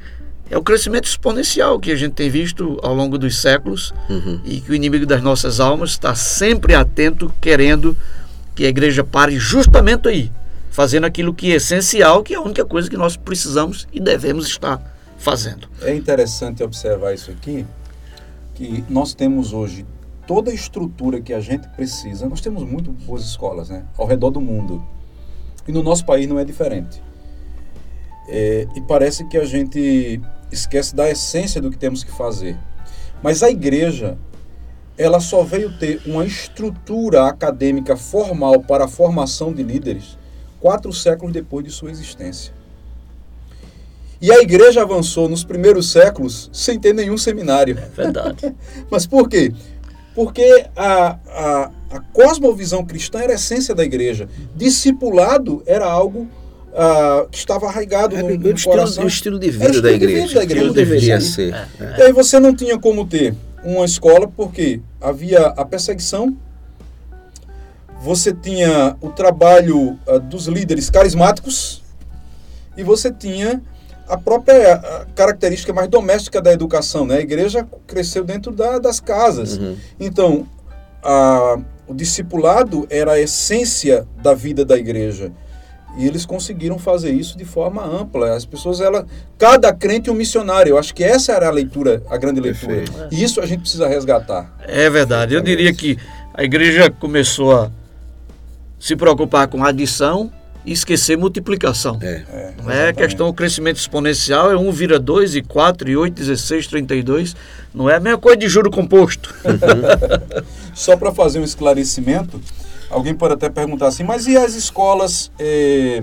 é 0.50 0.57
o 0.57 0.62
crescimento 0.62 1.04
exponencial 1.04 1.78
que 1.78 1.90
a 1.90 1.96
gente 1.96 2.12
tem 2.12 2.31
visto 2.31 2.78
ao 2.83 2.94
longo 2.94 3.18
dos 3.18 3.40
séculos 3.40 3.92
uhum. 4.09 4.40
e 4.44 4.61
que 4.61 4.70
o 4.70 4.74
inimigo 4.74 5.04
das 5.04 5.22
nossas 5.22 5.61
almas 5.61 5.90
está 5.90 6.14
sempre 6.14 6.74
atento, 6.74 7.33
querendo 7.40 7.96
que 8.54 8.64
a 8.64 8.68
igreja 8.68 9.04
pare 9.04 9.38
justamente 9.38 10.09
aí, 10.09 10.33
fazendo 10.70 11.04
aquilo 11.04 11.35
que 11.35 11.52
é 11.52 11.57
essencial, 11.57 12.22
que 12.22 12.35
é 12.35 12.37
a 12.37 12.40
única 12.40 12.64
coisa 12.64 12.88
que 12.88 12.96
nós 12.96 13.16
precisamos 13.16 13.87
e 13.92 14.00
devemos 14.00 14.46
estar 14.46 14.81
fazendo. 15.18 15.68
É 15.83 15.94
interessante 15.94 16.62
observar 16.62 17.12
isso 17.12 17.31
aqui, 17.31 17.66
que 18.54 18.83
nós 18.88 19.12
temos 19.12 19.52
hoje 19.52 19.85
toda 20.26 20.50
a 20.50 20.54
estrutura 20.54 21.20
que 21.20 21.33
a 21.33 21.40
gente 21.40 21.68
precisa. 21.68 22.28
Nós 22.28 22.40
temos 22.40 22.62
muito 22.62 22.90
boas 22.90 23.22
escolas, 23.22 23.68
né, 23.68 23.85
ao 23.96 24.07
redor 24.07 24.31
do 24.31 24.40
mundo. 24.40 24.83
E 25.66 25.72
no 25.72 25.83
nosso 25.83 26.04
país 26.04 26.26
não 26.26 26.38
é 26.38 26.44
diferente. 26.44 27.02
É, 28.28 28.66
e 28.76 28.80
parece 28.82 29.24
que 29.24 29.36
a 29.36 29.44
gente 29.44 30.20
esquece 30.52 30.94
da 30.94 31.08
essência 31.10 31.60
do 31.60 31.70
que 31.70 31.78
temos 31.78 32.04
que 32.04 32.12
fazer. 32.12 32.56
Mas 33.22 33.42
a 33.42 33.50
igreja, 33.50 34.16
ela 34.96 35.20
só 35.20 35.42
veio 35.42 35.76
ter 35.78 36.00
uma 36.06 36.24
estrutura 36.24 37.26
acadêmica 37.26 37.96
formal 37.96 38.60
para 38.60 38.84
a 38.84 38.88
formação 38.88 39.52
de 39.52 39.62
líderes 39.62 40.18
quatro 40.60 40.92
séculos 40.92 41.32
depois 41.32 41.64
de 41.64 41.70
sua 41.70 41.90
existência. 41.90 42.52
E 44.20 44.32
a 44.32 44.40
igreja 44.40 44.82
avançou 44.82 45.28
nos 45.28 45.44
primeiros 45.44 45.92
séculos 45.92 46.50
sem 46.52 46.78
ter 46.78 46.92
nenhum 46.92 47.16
seminário. 47.16 47.78
É 47.78 47.88
verdade. 47.88 48.54
Mas 48.90 49.06
por 49.06 49.28
quê? 49.28 49.52
Porque 50.14 50.66
a, 50.74 51.18
a, 51.28 51.70
a 51.92 52.00
cosmovisão 52.12 52.84
cristã 52.84 53.20
era 53.20 53.32
a 53.32 53.36
essência 53.36 53.74
da 53.74 53.84
igreja. 53.84 54.28
Discipulado 54.56 55.62
era 55.64 55.86
algo 55.86 56.26
uh, 56.72 57.28
que 57.28 57.38
estava 57.38 57.66
arraigado 57.66 58.16
é, 58.16 58.22
no, 58.22 58.28
no 58.28 58.50
estilo, 58.50 58.74
coração. 58.74 59.04
O 59.04 59.07
estilo 59.07 59.38
de 59.38 59.50
vida, 59.50 59.83
da, 59.83 59.92
igreja, 59.92 60.22
vida 60.22 60.35
da 60.35 60.42
igreja. 60.42 60.62
Como 60.62 60.74
deveria 60.74 61.20
ser. 61.20 61.54
É, 61.54 61.66
é. 61.81 61.98
E 61.98 62.02
aí 62.02 62.12
você 62.12 62.38
não 62.38 62.54
tinha 62.54 62.78
como 62.78 63.07
ter 63.07 63.35
uma 63.64 63.85
escola 63.85 64.28
porque 64.28 64.81
havia 65.00 65.46
a 65.46 65.64
perseguição, 65.64 66.37
você 68.00 68.33
tinha 68.33 68.96
o 69.00 69.11
trabalho 69.11 69.98
uh, 70.07 70.20
dos 70.20 70.46
líderes 70.46 70.88
carismáticos 70.88 71.83
e 72.76 72.83
você 72.83 73.12
tinha 73.12 73.61
a 74.09 74.16
própria 74.16 75.04
característica 75.14 75.72
mais 75.72 75.88
doméstica 75.88 76.40
da 76.40 76.52
educação. 76.52 77.04
Né? 77.04 77.18
A 77.18 77.20
igreja 77.20 77.68
cresceu 77.87 78.24
dentro 78.24 78.50
da, 78.52 78.78
das 78.78 79.00
casas. 79.00 79.59
Uhum. 79.59 79.76
Então, 80.00 80.48
a, 81.02 81.59
o 81.87 81.94
discipulado 81.94 82.87
era 82.88 83.12
a 83.12 83.20
essência 83.20 84.07
da 84.22 84.35
vida 84.35 84.64
da 84.64 84.76
igreja. 84.76 85.33
E 85.98 86.06
eles 86.06 86.24
conseguiram 86.24 86.78
fazer 86.78 87.11
isso 87.11 87.37
de 87.37 87.44
forma 87.44 87.84
ampla. 87.84 88.37
As 88.37 88.44
pessoas, 88.44 88.80
ela, 88.80 89.04
cada 89.37 89.72
crente 89.74 90.08
um 90.08 90.14
missionário. 90.14 90.70
Eu 90.70 90.78
acho 90.78 90.94
que 90.94 91.02
essa 91.02 91.32
era 91.32 91.48
a 91.48 91.50
leitura, 91.50 92.02
a 92.08 92.16
grande 92.16 92.40
leitura. 92.40 92.76
Perfeito. 92.76 93.08
E 93.11 93.22
isso 93.22 93.40
a 93.40 93.46
gente 93.46 93.62
precisa 93.62 93.88
resgatar. 93.88 94.56
É 94.61 94.88
verdade. 94.88 95.34
Eu 95.34 95.40
diria 95.40 95.74
que 95.74 95.98
a 96.32 96.44
igreja 96.44 96.88
começou 96.88 97.52
a 97.52 97.70
se 98.78 98.94
preocupar 98.94 99.48
com 99.48 99.64
adição 99.64 100.30
e 100.64 100.72
esquecer 100.72 101.16
multiplicação. 101.16 101.98
É, 102.00 102.22
é, 102.30 102.54
não 102.62 102.70
é 102.70 102.92
questão 102.92 103.26
do 103.26 103.32
crescimento 103.32 103.78
exponencial, 103.78 104.52
é 104.52 104.56
1 104.56 104.70
vira 104.70 104.98
2 105.00 105.34
e 105.34 105.42
4 105.42 105.90
e 105.90 105.96
8, 105.96 106.14
16, 106.14 106.66
32. 106.68 107.34
Não 107.74 107.90
é 107.90 107.96
a 107.96 108.00
mesma 108.00 108.18
coisa 108.18 108.37
de 108.37 108.48
juro 108.48 108.70
composto. 108.70 109.34
Só 110.74 110.96
para 110.96 111.12
fazer 111.12 111.40
um 111.40 111.44
esclarecimento, 111.44 112.40
alguém 112.90 113.14
pode 113.14 113.35
até 113.35 113.48
perguntar 113.48 113.88
assim, 113.88 114.03
mas 114.03 114.27
e 114.27 114.37
as 114.37 114.55
escolas 114.55 115.31
eh, 115.38 116.03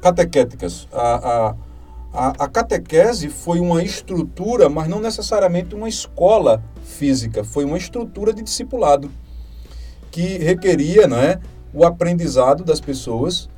catequéticas? 0.00 0.88
A, 0.92 1.54
a, 2.12 2.28
a, 2.44 2.48
catequese 2.48 3.28
foi 3.28 3.60
uma 3.60 3.82
estrutura, 3.82 4.68
mas 4.68 4.88
não 4.88 5.00
necessariamente 5.00 5.74
uma 5.74 5.88
escola 5.88 6.62
física, 6.84 7.42
foi 7.44 7.64
uma 7.64 7.78
estrutura 7.78 8.32
de 8.32 8.42
discipulado 8.42 9.10
que 10.10 10.38
requeria, 10.38 11.06
não 11.06 11.16
é, 11.16 11.40
o 11.72 11.84
aprendizado 11.84 12.64
das 12.64 12.80
pessoas 12.80 13.48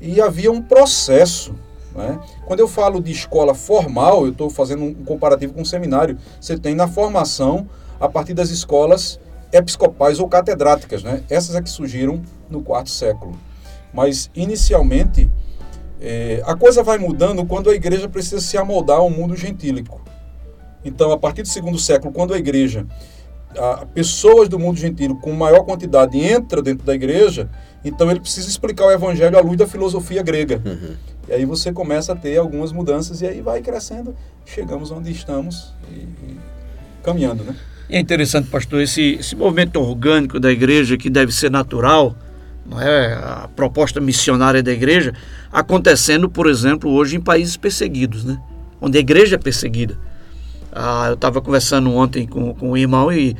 e 0.00 0.20
havia 0.20 0.52
um 0.52 0.60
processo. 0.60 1.54
Né? 1.94 2.20
Quando 2.44 2.60
eu 2.60 2.68
falo 2.68 3.00
de 3.00 3.12
escola 3.12 3.54
formal, 3.54 4.26
eu 4.26 4.32
estou 4.32 4.50
fazendo 4.50 4.84
um 4.84 4.94
comparativo 4.94 5.54
com 5.54 5.62
um 5.62 5.64
seminário. 5.64 6.18
Você 6.40 6.58
tem 6.58 6.74
na 6.74 6.86
formação 6.86 7.68
a 7.98 8.08
partir 8.08 8.34
das 8.34 8.50
escolas 8.50 9.18
episcopais 9.52 10.18
ou 10.18 10.28
catedráticas. 10.28 11.02
Né? 11.02 11.22
Essas 11.28 11.54
é 11.54 11.62
que 11.62 11.70
surgiram 11.70 12.22
no 12.48 12.62
quarto 12.62 12.90
século. 12.90 13.38
Mas, 13.92 14.30
inicialmente, 14.34 15.30
é, 16.00 16.42
a 16.46 16.56
coisa 16.56 16.82
vai 16.82 16.98
mudando 16.98 17.44
quando 17.44 17.70
a 17.70 17.74
igreja 17.74 18.08
precisa 18.08 18.40
se 18.40 18.56
amoldar 18.56 18.98
ao 18.98 19.10
mundo 19.10 19.36
gentílico. 19.36 20.00
Então, 20.84 21.12
a 21.12 21.18
partir 21.18 21.42
do 21.42 21.48
segundo 21.48 21.78
século, 21.78 22.12
quando 22.12 22.34
a 22.34 22.38
igreja 22.38 22.86
a, 23.56 23.86
pessoas 23.86 24.48
do 24.48 24.58
mundo 24.58 24.78
gentil 24.78 25.16
com 25.16 25.32
maior 25.32 25.64
quantidade 25.64 26.18
entra 26.18 26.62
dentro 26.62 26.84
da 26.84 26.94
igreja, 26.94 27.48
então 27.84 28.10
ele 28.10 28.20
precisa 28.20 28.48
explicar 28.48 28.86
o 28.86 28.90
evangelho 28.90 29.36
à 29.36 29.40
luz 29.40 29.56
da 29.56 29.66
filosofia 29.66 30.22
grega. 30.22 30.60
Uhum. 30.64 30.96
E 31.28 31.32
aí 31.32 31.44
você 31.44 31.72
começa 31.72 32.12
a 32.12 32.16
ter 32.16 32.36
algumas 32.38 32.72
mudanças 32.72 33.20
e 33.20 33.26
aí 33.26 33.40
vai 33.40 33.60
crescendo, 33.60 34.14
chegamos 34.44 34.90
onde 34.90 35.10
estamos 35.12 35.72
e, 35.90 36.00
e 36.00 36.40
caminhando, 37.02 37.44
né? 37.44 37.56
É 37.88 37.98
interessante, 37.98 38.48
pastor, 38.48 38.80
esse, 38.80 39.16
esse 39.20 39.36
movimento 39.36 39.80
orgânico 39.80 40.40
da 40.40 40.50
igreja 40.50 40.96
que 40.96 41.10
deve 41.10 41.32
ser 41.32 41.50
natural, 41.50 42.16
não 42.64 42.80
é 42.80 43.14
a 43.14 43.48
proposta 43.54 44.00
missionária 44.00 44.62
da 44.62 44.72
igreja, 44.72 45.12
acontecendo, 45.52 46.28
por 46.28 46.48
exemplo, 46.48 46.90
hoje 46.90 47.16
em 47.16 47.20
países 47.20 47.56
perseguidos, 47.56 48.24
né? 48.24 48.38
Onde 48.80 48.98
a 48.98 49.00
igreja 49.00 49.36
é 49.36 49.38
perseguida. 49.38 49.98
Ah, 50.72 51.06
eu 51.08 51.14
estava 51.14 51.40
conversando 51.40 51.92
ontem 51.92 52.26
com, 52.26 52.54
com 52.54 52.70
o 52.70 52.76
irmão 52.76 53.12
e, 53.12 53.36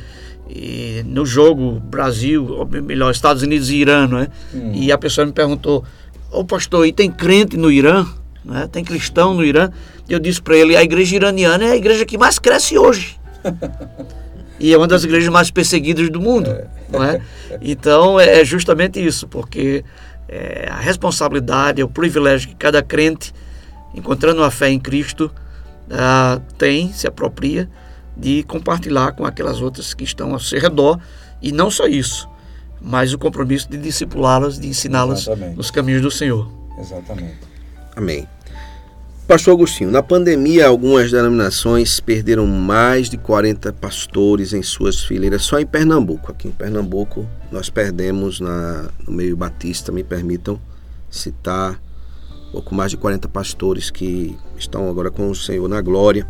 e, 0.49 1.03
no 1.07 1.25
jogo 1.25 1.81
Brasil, 1.81 2.69
melhor, 2.83 3.11
Estados 3.11 3.43
Unidos 3.43 3.71
e 3.71 3.77
Irã, 3.77 4.07
não 4.07 4.19
é? 4.19 4.29
Hum. 4.55 4.73
E 4.75 4.93
a 4.93 4.99
pessoa 4.99 5.27
me 5.27 5.33
perguntou, 5.33 5.83
ô 6.31 6.41
oh, 6.41 6.45
pastor, 6.45 6.87
e 6.87 6.93
tem 6.93 7.11
crente 7.11 7.57
no 7.57 7.71
Irã? 7.71 8.07
Não 8.45 8.59
é? 8.59 8.67
Tem 8.67 8.85
cristão 8.85 9.35
no 9.35 9.45
Irã? 9.45 9.71
E 10.09 10.13
eu 10.13 10.19
disse 10.19 10.43
para 10.43 10.57
ele, 10.57 10.77
a 10.77 10.83
igreja 10.83 11.17
iraniana 11.17 11.65
é 11.65 11.71
a 11.71 11.77
igreja 11.77 12.05
que 12.05 12.19
mais 12.19 12.39
cresce 12.39 12.77
hoje. 12.77 13.19
e 14.59 14.73
é 14.73 14.77
uma 14.77 14.87
das 14.87 15.05
igrejas 15.05 15.29
mais 15.29 15.51
perseguidas 15.51 16.09
do 16.11 16.21
mundo, 16.21 16.51
é. 16.51 16.67
não 16.91 17.03
é? 17.03 17.21
Então 17.61 18.19
é 18.19 18.45
justamente 18.45 19.05
isso, 19.05 19.27
porque 19.27 19.85
é, 20.29 20.69
a 20.71 20.77
responsabilidade, 20.77 21.81
é 21.81 21.85
o 21.85 21.89
privilégio 21.89 22.49
que 22.49 22.55
cada 22.55 22.83
crente, 22.83 23.35
encontrando 23.95 24.43
a 24.43 24.51
fé 24.51 24.71
em 24.71 24.81
Cristo, 24.81 25.31
uh, 25.89 26.41
tem, 26.57 26.93
se 26.93 27.07
apropria 27.07 27.69
de 28.17 28.43
compartilhar 28.45 29.13
com 29.13 29.25
aquelas 29.25 29.61
outras 29.61 29.95
que 29.95 30.05
estão 30.05 30.33
ao 30.33 30.41
seu 30.41 30.61
redor. 30.61 30.99
E 31.41 31.51
não 31.51 31.71
só 31.71 31.87
isso, 31.87 32.29
mas 32.81 33.13
o 33.13 33.19
compromisso 33.19 33.69
de 33.69 33.77
discipulá-las, 33.77 34.59
de 34.59 34.69
ensiná-las 34.69 35.27
nos 35.57 35.71
caminhos 35.71 36.03
do 36.03 36.11
Senhor. 36.11 36.51
Exatamente. 36.79 37.39
Amém. 37.97 38.27
Pastor 39.33 39.55
Agostinho, 39.55 39.91
na 39.91 40.03
pandemia, 40.03 40.67
algumas 40.67 41.11
denominações 41.11 41.99
perderam 42.01 42.47
mais 42.47 43.09
de 43.09 43.17
40 43.17 43.73
pastores 43.73 44.53
em 44.53 44.63
suas 44.63 45.03
fileiras, 45.03 45.41
só 45.41 45.59
em 45.59 45.65
Pernambuco. 45.65 46.31
Aqui 46.31 46.49
em 46.49 46.51
Pernambuco, 46.51 47.27
nós 47.51 47.71
perdemos 47.71 48.41
na, 48.41 48.91
no 49.07 49.11
meio 49.11 49.35
batista, 49.35 49.91
me 49.91 50.05
permitam 50.05 50.61
citar 51.11 51.81
pouco 52.53 52.75
mais 52.75 52.91
de 52.91 52.99
40 52.99 53.27
pastores 53.29 53.91
que 53.91 54.37
estão 54.59 54.91
agora 54.91 55.11
com 55.11 55.31
o 55.31 55.35
Senhor 55.35 55.67
na 55.67 55.81
glória. 55.81 56.29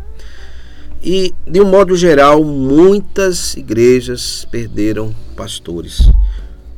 E, 1.03 1.33
de 1.45 1.59
um 1.59 1.69
modo 1.69 1.97
geral, 1.97 2.41
muitas 2.41 3.57
igrejas 3.57 4.47
perderam 4.49 5.13
pastores. 5.35 6.09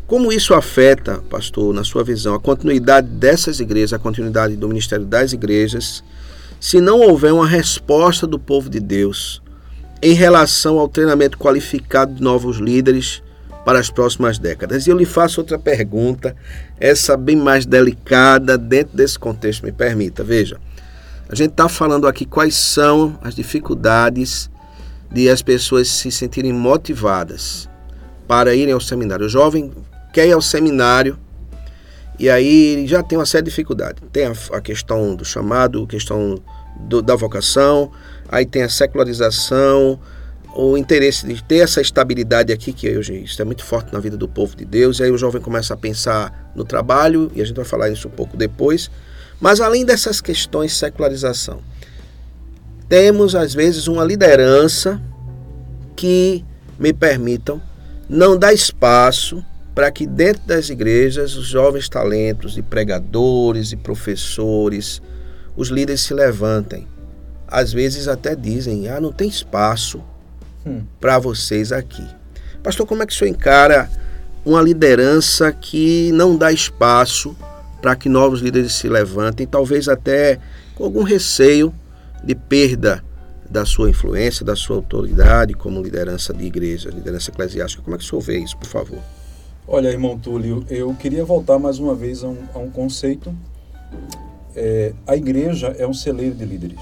Como 0.08 0.32
isso 0.32 0.54
afeta, 0.54 1.24
pastor, 1.30 1.74
na 1.74 1.84
sua 1.84 2.04
visão, 2.04 2.36
a 2.36 2.40
continuidade 2.40 3.08
dessas 3.08 3.60
igrejas, 3.60 3.94
a 3.94 4.00
continuidade 4.00 4.56
do 4.56 4.68
ministério 4.68 5.04
das 5.04 5.34
igrejas, 5.34 6.04
se 6.60 6.80
não 6.80 7.00
houver 7.00 7.34
uma 7.34 7.48
resposta 7.48 8.28
do 8.28 8.38
povo 8.38 8.70
de 8.70 8.80
Deus 8.80 9.42
em 10.04 10.14
relação 10.14 10.78
ao 10.78 10.88
treinamento 10.88 11.40
qualificado 11.40 12.14
de 12.14 12.22
novos 12.22 12.58
líderes 12.58 13.24
para 13.66 13.80
as 13.80 13.90
próximas 13.90 14.38
décadas. 14.38 14.86
E 14.86 14.92
eu 14.92 14.98
lhe 14.98 15.06
faço 15.06 15.42
outra 15.42 15.58
pergunta, 15.58 16.36
essa 16.80 17.18
bem 17.18 17.36
mais 17.36 17.66
delicada 17.66 18.60
dentro 18.60 18.96
desse 18.96 19.18
contexto, 19.18 19.66
me 19.66 19.72
permita. 19.72 20.24
Veja, 20.24 20.60
a 21.28 21.34
gente 21.34 21.52
está 21.52 21.68
falando 21.68 22.08
aqui 22.08 22.26
quais 22.26 22.54
são 22.54 23.18
as 23.24 23.34
dificuldades 23.34 24.52
de 25.12 25.28
as 25.30 25.42
pessoas 25.42 25.88
se 25.88 26.12
sentirem 26.12 26.54
motivadas 26.54 27.68
para 28.28 28.54
irem 28.54 28.74
ao 28.74 28.80
seminário. 28.82 29.26
O 29.26 29.30
jovem 29.30 29.72
quer 30.16 30.26
ir 30.30 30.32
ao 30.32 30.42
seminário 30.42 31.20
e 32.18 32.30
aí 32.30 32.88
já 32.88 33.04
tem 33.04 33.18
uma 33.18 33.26
série 33.26 33.44
de 33.44 33.50
dificuldades. 33.50 34.02
Tem 34.14 34.28
a, 34.28 34.34
a 34.54 34.62
questão 34.62 35.14
do 35.14 35.26
chamado, 35.26 35.84
a 35.84 35.88
questão 35.88 36.42
do, 36.80 37.02
da 37.02 37.18
vocação, 37.18 37.92
aí 38.30 38.46
tem 38.46 38.64
a 38.64 38.70
secularização, 38.70 40.00
o 40.56 40.78
interesse 40.78 41.28
de 41.28 41.44
ter 41.44 41.58
essa 41.58 41.82
estabilidade 41.82 42.54
aqui, 42.54 42.72
que 42.72 42.98
hoje 42.98 43.24
isso 43.26 43.42
é 43.42 43.44
muito 43.44 43.66
forte 43.66 43.92
na 43.92 44.00
vida 44.00 44.16
do 44.16 44.26
povo 44.26 44.56
de 44.56 44.64
Deus, 44.64 45.00
e 45.00 45.04
aí 45.04 45.12
o 45.12 45.18
jovem 45.18 45.42
começa 45.42 45.74
a 45.74 45.78
pensar 45.78 46.50
no 46.56 46.64
trabalho, 46.64 47.30
e 47.36 47.42
a 47.42 47.46
gente 47.46 47.58
vai 47.58 47.66
falar 47.66 47.90
isso 47.90 48.08
um 48.08 48.12
pouco 48.12 48.38
depois. 48.38 48.90
Mas 49.42 49.60
além 49.60 49.84
dessas 49.84 50.22
questões 50.22 50.72
de 50.72 50.78
secularização, 50.78 51.60
temos 52.88 53.36
às 53.36 53.54
vezes 53.54 53.88
uma 53.90 54.06
liderança 54.06 55.02
que, 55.94 56.46
me 56.80 56.94
permitam, 56.94 57.62
não 58.08 58.38
dá 58.38 58.54
espaço 58.54 59.44
para 59.76 59.92
que 59.92 60.08
dentro 60.08 60.42
das 60.48 60.70
igrejas 60.70 61.36
os 61.36 61.48
jovens 61.48 61.90
talentos 61.90 62.58
e 62.58 62.62
pregadores 62.62 63.74
e 63.74 63.76
professores, 63.76 65.02
os 65.56 65.68
líderes 65.68 66.00
se 66.00 66.14
levantem. 66.14 66.88
Às 67.46 67.74
vezes 67.74 68.08
até 68.08 68.34
dizem: 68.34 68.88
ah, 68.88 69.02
não 69.02 69.12
tem 69.12 69.28
espaço 69.28 70.02
hum. 70.66 70.82
para 71.00 71.20
vocês 71.20 71.74
aqui. 71.74 72.08
Pastor, 72.64 72.88
como 72.88 73.04
é 73.04 73.06
que 73.06 73.14
o 73.14 73.16
senhor 73.16 73.30
encara 73.30 73.90
uma 74.46 74.62
liderança 74.62 75.52
que 75.52 76.10
não 76.14 76.38
dá 76.38 76.52
espaço 76.52 77.36
para 77.82 77.96
que 77.96 78.08
novos 78.08 78.40
líderes 78.40 78.74
se 78.74 78.88
levantem, 78.88 79.46
talvez 79.46 79.90
até 79.90 80.40
com 80.74 80.86
algum 80.86 81.04
receio 81.04 81.74
de 82.24 82.34
perda 82.34 83.04
da 83.50 83.66
sua 83.66 83.90
influência, 83.90 84.44
da 84.44 84.56
sua 84.56 84.78
autoridade 84.78 85.54
como 85.54 85.82
liderança 85.82 86.34
de 86.34 86.46
igreja, 86.46 86.90
liderança 86.90 87.30
eclesiástica. 87.30 87.84
Como 87.84 87.96
é 87.96 88.00
que 88.00 88.06
o 88.06 88.08
senhor 88.08 88.22
vê 88.22 88.40
isso, 88.40 88.58
por 88.58 88.68
favor? 88.68 89.00
Olha, 89.68 89.88
irmão 89.88 90.16
Túlio, 90.16 90.64
eu 90.70 90.94
queria 90.94 91.26
voltar 91.26 91.58
mais 91.58 91.80
uma 91.80 91.96
vez 91.96 92.24
a 92.24 92.28
um, 92.28 92.38
a 92.54 92.60
um 92.60 92.70
conceito. 92.70 93.36
É, 94.56 94.94
a 95.08 95.16
igreja 95.16 95.76
é 95.80 95.88
um 95.88 95.94
celeiro 95.94 96.36
de 96.36 96.46
líderes. 96.46 96.80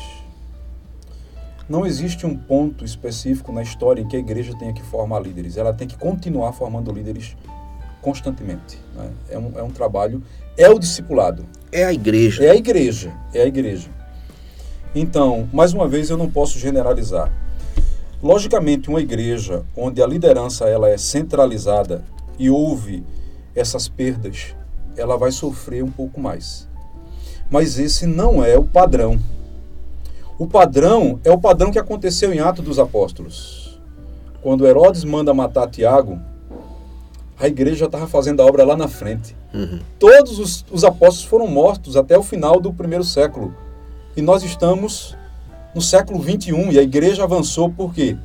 Não 1.70 1.86
existe 1.86 2.26
um 2.26 2.36
ponto 2.36 2.84
específico 2.84 3.54
na 3.54 3.64
história 3.64 4.02
em 4.02 4.08
que 4.08 4.18
a 4.18 4.20
igreja 4.20 4.54
tenha 4.60 4.74
que 4.74 4.84
formar 4.84 5.22
líderes. 5.22 5.56
Ela 5.56 5.74
tem 5.74 5.88
que 5.88 5.98
continuar 5.98 6.52
formando 6.52 6.92
líderes 6.92 7.38
constantemente. 8.02 8.78
Né? 8.94 9.10
É, 9.30 9.40
um, 9.40 9.54
é 9.60 9.64
um 9.64 9.72
trabalho, 9.72 10.22
é 10.58 10.70
o 10.70 10.78
discipulado. 10.78 11.46
É 11.72 11.86
a 11.86 11.94
igreja. 11.94 12.44
É 12.44 12.50
a 12.50 12.56
igreja, 12.56 13.14
é 13.34 13.44
a 13.44 13.48
igreja. 13.48 13.90
Então, 14.94 15.48
mais 15.54 15.72
uma 15.72 15.88
vez, 15.88 16.10
eu 16.10 16.18
não 16.18 16.30
posso 16.30 16.60
generalizar. 16.60 17.32
Logicamente, 18.22 18.90
uma 18.90 19.00
igreja 19.00 19.64
onde 19.74 20.04
a 20.04 20.06
liderança 20.06 20.66
ela 20.66 20.90
é 20.90 20.98
centralizada 20.98 22.04
e 22.38 22.50
houve 22.50 23.04
essas 23.56 23.88
perdas, 23.88 24.56
ela 24.98 25.18
vai 25.18 25.32
sofrer 25.32 25.84
um 25.84 25.92
pouco 25.92 26.20
mais. 26.20 26.68
Mas 27.50 27.78
esse 27.78 28.06
não 28.06 28.44
é 28.44 28.58
o 28.58 28.64
padrão. 28.64 29.20
O 30.38 30.48
padrão 30.48 31.20
é 31.24 31.32
o 31.32 31.38
padrão 31.38 31.72
que 31.72 31.80
aconteceu 31.80 32.34
em 32.34 32.40
Atos 32.40 32.66
dos 32.66 32.80
Apóstolos. 32.80 33.80
Quando 34.42 34.68
Herodes 34.68 35.04
manda 35.04 35.34
matar 35.34 35.70
Tiago, 35.70 36.20
a 37.40 37.48
igreja 37.48 37.86
estava 37.86 38.08
fazendo 38.08 38.42
a 38.42 38.46
obra 38.46 38.64
lá 38.66 38.76
na 38.76 38.88
frente. 38.88 39.36
Uhum. 39.54 39.80
Todos 40.00 40.40
os, 40.40 40.66
os, 40.72 40.84
apóstolos 40.84 41.26
foram 41.26 41.48
mortos 41.48 41.96
até 41.96 42.18
o 42.18 42.24
final 42.24 42.60
do 42.60 42.74
primeiro 42.74 43.04
século. 43.04 43.56
E 44.16 44.22
nós 44.22 44.44
estamos 44.44 45.16
no 45.76 45.82
século 45.82 46.20
21 46.20 46.72
e 46.72 46.80
a 46.80 46.84
igreja 46.84 47.24
avançou 47.24 47.70
por 47.70 47.94
quê? 47.94 48.18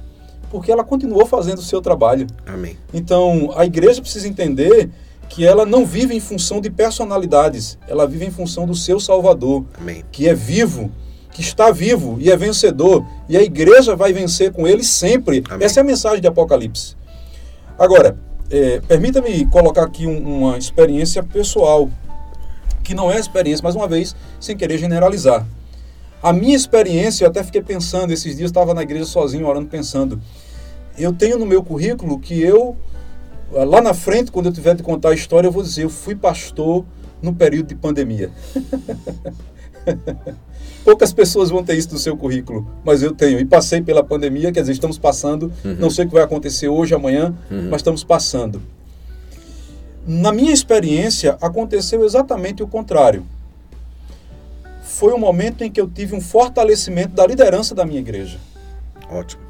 Porque 0.50 0.72
ela 0.72 0.84
continuou 0.84 1.26
fazendo 1.26 1.58
o 1.58 1.62
seu 1.62 1.80
trabalho. 1.80 2.26
Amém. 2.46 2.76
Então, 2.92 3.52
a 3.56 3.66
igreja 3.66 4.00
precisa 4.00 4.26
entender 4.26 4.90
que 5.28 5.44
ela 5.44 5.66
não 5.66 5.84
vive 5.84 6.14
em 6.14 6.20
função 6.20 6.60
de 6.60 6.70
personalidades, 6.70 7.78
ela 7.86 8.06
vive 8.06 8.24
em 8.24 8.30
função 8.30 8.66
do 8.66 8.74
seu 8.74 8.98
Salvador, 8.98 9.64
Amém. 9.78 10.02
que 10.10 10.26
é 10.26 10.34
vivo, 10.34 10.90
que 11.30 11.42
está 11.42 11.70
vivo 11.70 12.16
e 12.18 12.30
é 12.30 12.36
vencedor, 12.36 13.04
e 13.28 13.36
a 13.36 13.42
igreja 13.42 13.94
vai 13.94 14.12
vencer 14.12 14.52
com 14.52 14.66
ele 14.66 14.82
sempre. 14.82 15.44
Amém. 15.50 15.66
Essa 15.66 15.80
é 15.80 15.82
a 15.82 15.84
mensagem 15.84 16.20
de 16.20 16.26
Apocalipse. 16.26 16.96
Agora, 17.78 18.16
é, 18.50 18.80
Permita-me 18.80 19.44
colocar 19.46 19.84
aqui 19.84 20.06
um, 20.06 20.38
uma 20.38 20.58
experiência 20.58 21.22
pessoal, 21.22 21.90
que 22.82 22.94
não 22.94 23.12
é 23.12 23.18
experiência, 23.18 23.62
mais 23.62 23.76
uma 23.76 23.86
vez, 23.86 24.16
sem 24.40 24.56
querer 24.56 24.78
generalizar. 24.78 25.46
A 26.22 26.32
minha 26.32 26.56
experiência, 26.56 27.24
eu 27.24 27.30
até 27.30 27.44
fiquei 27.44 27.62
pensando, 27.62 28.12
esses 28.12 28.36
dias 28.36 28.50
estava 28.50 28.74
na 28.74 28.82
igreja 28.82 29.04
sozinho, 29.04 29.46
orando, 29.46 29.68
pensando. 29.68 30.20
Eu 30.98 31.12
tenho 31.12 31.38
no 31.38 31.46
meu 31.46 31.62
currículo 31.62 32.18
que 32.18 32.40
eu, 32.40 32.76
lá 33.52 33.80
na 33.80 33.94
frente, 33.94 34.32
quando 34.32 34.46
eu 34.46 34.52
tiver 34.52 34.74
de 34.74 34.82
contar 34.82 35.10
a 35.10 35.14
história, 35.14 35.46
eu 35.46 35.52
vou 35.52 35.62
dizer, 35.62 35.84
eu 35.84 35.90
fui 35.90 36.16
pastor 36.16 36.84
no 37.22 37.32
período 37.32 37.68
de 37.68 37.74
pandemia. 37.76 38.30
Poucas 40.84 41.12
pessoas 41.12 41.50
vão 41.50 41.62
ter 41.62 41.76
isso 41.76 41.92
no 41.92 41.98
seu 41.98 42.16
currículo, 42.16 42.66
mas 42.84 43.02
eu 43.02 43.12
tenho. 43.12 43.38
E 43.38 43.44
passei 43.44 43.80
pela 43.82 44.02
pandemia, 44.02 44.50
quer 44.50 44.60
dizer, 44.60 44.72
estamos 44.72 44.98
passando. 44.98 45.52
Uhum. 45.64 45.76
Não 45.78 45.90
sei 45.90 46.04
o 46.04 46.08
que 46.08 46.14
vai 46.14 46.22
acontecer 46.22 46.68
hoje, 46.68 46.94
amanhã, 46.94 47.34
uhum. 47.50 47.68
mas 47.70 47.80
estamos 47.80 48.02
passando. 48.02 48.60
Na 50.06 50.32
minha 50.32 50.52
experiência, 50.52 51.36
aconteceu 51.40 52.04
exatamente 52.04 52.62
o 52.62 52.66
contrário. 52.66 53.24
Foi 54.98 55.12
um 55.12 55.18
momento 55.18 55.62
em 55.62 55.70
que 55.70 55.80
eu 55.80 55.88
tive 55.88 56.16
um 56.16 56.20
fortalecimento 56.20 57.14
da 57.14 57.24
liderança 57.24 57.72
da 57.72 57.86
minha 57.86 58.00
igreja. 58.00 58.36
Ótimo. 59.08 59.40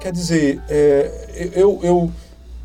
Quer 0.00 0.10
dizer, 0.10 0.62
é, 0.66 1.50
eu, 1.54 1.78
eu 1.82 2.10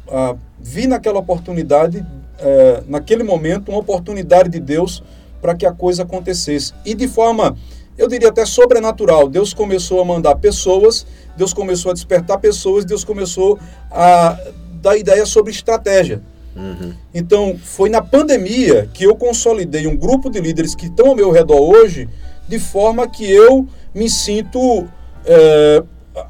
ah, 0.07 0.33
vi 0.57 0.87
naquela 0.87 1.19
oportunidade, 1.19 2.05
é, 2.39 2.81
naquele 2.87 3.23
momento, 3.23 3.67
uma 3.67 3.79
oportunidade 3.79 4.47
de 4.47 4.57
Deus 4.57 5.03
para 5.41 5.53
que 5.53 5.65
a 5.65 5.73
coisa 5.73 6.03
acontecesse. 6.03 6.73
E 6.85 6.95
de 6.95 7.09
forma 7.09 7.57
eu 7.97 8.07
diria 8.07 8.29
até 8.29 8.45
sobrenatural. 8.45 9.27
Deus 9.27 9.53
começou 9.53 9.99
a 9.99 10.05
mandar 10.05 10.35
pessoas, 10.37 11.05
Deus 11.35 11.53
começou 11.53 11.91
a 11.91 11.93
despertar 11.93 12.39
pessoas, 12.39 12.85
Deus 12.85 13.03
começou 13.03 13.59
a 13.91 14.39
dar 14.81 14.95
ideia 14.95 15.25
sobre 15.25 15.51
estratégia. 15.51 16.21
Uhum. 16.57 16.93
Então, 17.13 17.57
foi 17.63 17.89
na 17.89 18.01
pandemia 18.01 18.89
que 18.93 19.03
eu 19.03 19.15
consolidei 19.15 19.87
um 19.87 19.95
grupo 19.95 20.29
de 20.29 20.39
líderes 20.39 20.73
que 20.75 20.87
estão 20.87 21.09
ao 21.09 21.15
meu 21.15 21.31
redor 21.31 21.59
hoje, 21.59 22.09
de 22.47 22.59
forma 22.59 23.07
que 23.07 23.29
eu 23.29 23.67
me 23.93 24.09
sinto 24.09 24.87
é, 25.25 25.83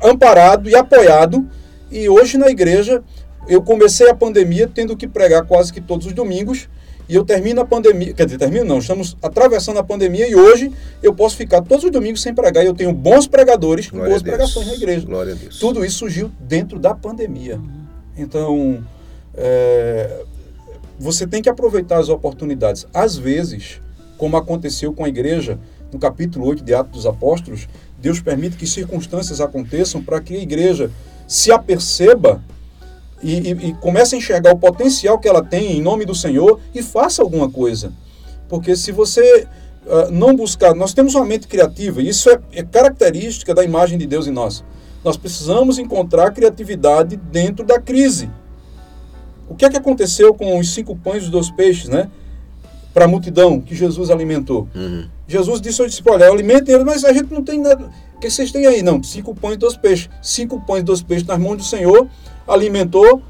amparado 0.03 0.69
e 0.69 0.75
apoiado. 0.75 1.47
E 1.89 2.09
hoje 2.09 2.37
na 2.37 2.49
igreja, 2.49 3.01
eu 3.47 3.61
comecei 3.61 4.09
a 4.09 4.13
pandemia 4.13 4.69
tendo 4.71 4.97
que 4.97 5.07
pregar 5.07 5.45
quase 5.45 5.71
que 5.71 5.79
todos 5.79 6.05
os 6.05 6.13
domingos 6.13 6.67
e 7.09 7.15
eu 7.15 7.23
termino 7.23 7.61
a 7.61 7.65
pandemia, 7.65 8.13
quer 8.13 8.25
dizer, 8.25 8.37
termino 8.37 8.65
não, 8.65 8.79
estamos 8.79 9.15
atravessando 9.21 9.79
a 9.79 9.83
pandemia 9.83 10.27
e 10.27 10.35
hoje 10.35 10.73
eu 11.01 11.13
posso 11.13 11.37
ficar 11.37 11.61
todos 11.61 11.85
os 11.85 11.91
domingos 11.91 12.21
sem 12.21 12.33
pregar 12.33 12.65
e 12.65 12.67
eu 12.67 12.73
tenho 12.73 12.91
bons 12.91 13.27
pregadores 13.27 13.89
com 13.89 13.97
boas 13.97 14.21
pregações 14.21 14.67
na 14.67 14.73
igreja. 14.73 15.05
Glória 15.05 15.33
a 15.33 15.35
Deus. 15.35 15.57
Tudo 15.57 15.85
isso 15.85 15.99
surgiu 15.99 16.29
dentro 16.39 16.77
da 16.77 16.93
pandemia. 16.93 17.61
Então, 18.17 18.83
é, 19.37 20.23
você 20.99 21.27
tem 21.27 21.41
que 21.41 21.49
aproveitar 21.49 21.99
as 21.99 22.09
oportunidades. 22.09 22.87
Às 22.93 23.15
vezes, 23.15 23.79
como 24.17 24.35
aconteceu 24.35 24.91
com 24.91 25.05
a 25.05 25.09
igreja 25.09 25.59
no 25.91 25.99
capítulo 25.99 26.47
8 26.47 26.63
de 26.63 26.73
Atos 26.73 26.91
dos 26.91 27.05
Apóstolos, 27.05 27.69
Deus 27.99 28.19
permite 28.19 28.57
que 28.57 28.67
circunstâncias 28.67 29.39
aconteçam 29.39 30.03
para 30.03 30.19
que 30.19 30.35
a 30.35 30.39
igreja 30.39 30.91
se 31.27 31.51
aperceba 31.51 32.41
e, 33.21 33.33
e, 33.33 33.51
e 33.69 33.73
comece 33.75 34.15
a 34.15 34.17
enxergar 34.17 34.53
o 34.53 34.57
potencial 34.57 35.19
que 35.19 35.27
ela 35.27 35.43
tem 35.43 35.77
em 35.77 35.81
nome 35.81 36.05
do 36.05 36.15
Senhor 36.15 36.59
e 36.73 36.81
faça 36.81 37.21
alguma 37.21 37.49
coisa. 37.49 37.91
Porque 38.47 38.75
se 38.75 38.91
você 38.91 39.47
uh, 39.85 40.11
não 40.11 40.35
buscar, 40.35 40.73
nós 40.75 40.93
temos 40.93 41.15
uma 41.15 41.25
mente 41.25 41.47
criativa, 41.47 42.01
e 42.01 42.09
isso 42.09 42.29
é, 42.29 42.39
é 42.53 42.63
característica 42.63 43.53
da 43.53 43.63
imagem 43.63 43.97
de 43.97 44.05
Deus 44.05 44.27
em 44.27 44.31
nós. 44.31 44.63
Nós 45.03 45.17
precisamos 45.17 45.77
encontrar 45.77 46.31
criatividade 46.31 47.15
dentro 47.15 47.65
da 47.65 47.79
crise. 47.79 48.29
O 49.49 49.55
que 49.55 49.65
é 49.65 49.69
que 49.69 49.77
aconteceu 49.77 50.33
com 50.33 50.59
os 50.59 50.73
cinco 50.73 50.95
pães 50.95 51.23
e 51.23 51.25
os 51.25 51.31
dois 51.31 51.49
peixes, 51.49 51.89
né? 51.89 52.09
Para 52.93 53.05
a 53.05 53.07
multidão 53.07 53.61
que 53.61 53.75
Jesus 53.75 54.09
alimentou. 54.09 54.67
Uhum. 54.75 55.07
Jesus 55.27 55.61
disse 55.61 55.81
ao 55.81 55.87
discípulo: 55.87 56.15
olha, 56.15 56.29
alimentem 56.29 56.73
eles, 56.73 56.85
mas 56.85 57.03
a 57.05 57.13
gente 57.13 57.33
não 57.33 57.43
tem 57.43 57.59
nada. 57.59 57.89
O 58.15 58.19
que 58.19 58.29
vocês 58.29 58.51
têm 58.51 58.65
aí? 58.65 58.81
Não, 58.81 59.01
cinco 59.03 59.35
pães 59.35 59.55
e 59.55 59.57
dois 59.57 59.77
peixes. 59.77 60.09
Cinco 60.21 60.59
pães 60.61 60.81
e 60.81 60.83
dois 60.83 61.01
peixes 61.03 61.27
nas 61.27 61.39
mãos 61.39 61.57
do 61.57 61.63
Senhor 61.63 62.07
alimentou 62.47 63.21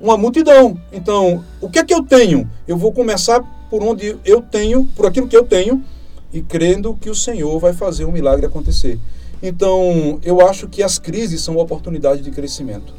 uma 0.00 0.16
multidão. 0.16 0.80
Então, 0.92 1.44
o 1.60 1.68
que 1.68 1.78
é 1.78 1.84
que 1.84 1.92
eu 1.92 2.02
tenho? 2.02 2.50
Eu 2.66 2.76
vou 2.76 2.92
começar 2.92 3.40
por 3.68 3.82
onde 3.82 4.16
eu 4.24 4.40
tenho, 4.40 4.86
por 4.96 5.06
aquilo 5.06 5.28
que 5.28 5.36
eu 5.36 5.44
tenho, 5.44 5.84
e 6.32 6.40
crendo 6.40 6.96
que 7.00 7.10
o 7.10 7.14
Senhor 7.14 7.58
vai 7.58 7.72
fazer 7.72 8.04
um 8.04 8.12
milagre 8.12 8.46
acontecer. 8.46 8.98
Então, 9.42 10.18
eu 10.22 10.40
acho 10.46 10.68
que 10.68 10.82
as 10.82 10.98
crises 10.98 11.42
são 11.42 11.56
oportunidade 11.56 12.22
de 12.22 12.30
crescimento. 12.30 12.94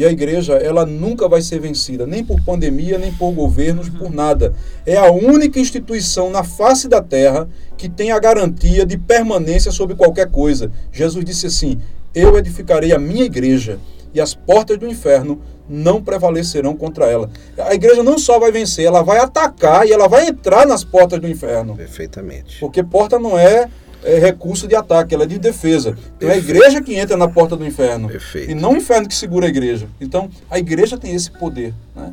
E 0.00 0.04
a 0.06 0.10
igreja, 0.10 0.54
ela 0.54 0.86
nunca 0.86 1.28
vai 1.28 1.42
ser 1.42 1.60
vencida, 1.60 2.06
nem 2.06 2.24
por 2.24 2.40
pandemia, 2.40 2.96
nem 2.96 3.12
por 3.12 3.32
governos, 3.32 3.90
por 3.90 4.10
nada. 4.10 4.54
É 4.86 4.96
a 4.96 5.12
única 5.12 5.60
instituição 5.60 6.30
na 6.30 6.42
face 6.42 6.88
da 6.88 7.02
terra 7.02 7.46
que 7.76 7.86
tem 7.86 8.10
a 8.10 8.18
garantia 8.18 8.86
de 8.86 8.96
permanência 8.96 9.70
sobre 9.70 9.94
qualquer 9.94 10.30
coisa. 10.30 10.72
Jesus 10.90 11.22
disse 11.22 11.48
assim: 11.48 11.78
Eu 12.14 12.38
edificarei 12.38 12.94
a 12.94 12.98
minha 12.98 13.24
igreja 13.24 13.78
e 14.14 14.22
as 14.22 14.32
portas 14.32 14.78
do 14.78 14.88
inferno 14.88 15.42
não 15.68 16.02
prevalecerão 16.02 16.74
contra 16.74 17.04
ela. 17.04 17.28
A 17.58 17.74
igreja 17.74 18.02
não 18.02 18.18
só 18.18 18.38
vai 18.38 18.50
vencer, 18.50 18.86
ela 18.86 19.02
vai 19.02 19.18
atacar 19.18 19.86
e 19.86 19.92
ela 19.92 20.08
vai 20.08 20.28
entrar 20.28 20.66
nas 20.66 20.82
portas 20.82 21.20
do 21.20 21.28
inferno. 21.28 21.76
Perfeitamente. 21.76 22.58
Porque 22.58 22.82
porta 22.82 23.18
não 23.18 23.38
é, 23.38 23.68
é 24.04 24.18
recurso 24.18 24.66
de 24.66 24.74
ataque, 24.74 25.14
ela 25.14 25.24
é 25.24 25.26
de 25.26 25.38
defesa. 25.38 25.96
Então 26.16 26.28
é 26.28 26.32
a 26.32 26.36
igreja 26.36 26.80
que 26.80 26.94
entra 26.94 27.16
na 27.16 27.28
porta 27.28 27.56
do 27.56 27.66
inferno. 27.66 28.08
Perfeito. 28.08 28.50
E 28.50 28.54
não 28.54 28.72
o 28.72 28.76
inferno 28.76 29.08
que 29.08 29.14
segura 29.14 29.46
a 29.46 29.48
igreja. 29.48 29.86
Então 30.00 30.30
a 30.50 30.58
igreja 30.58 30.96
tem 30.96 31.14
esse 31.14 31.30
poder. 31.30 31.74
Né? 31.94 32.12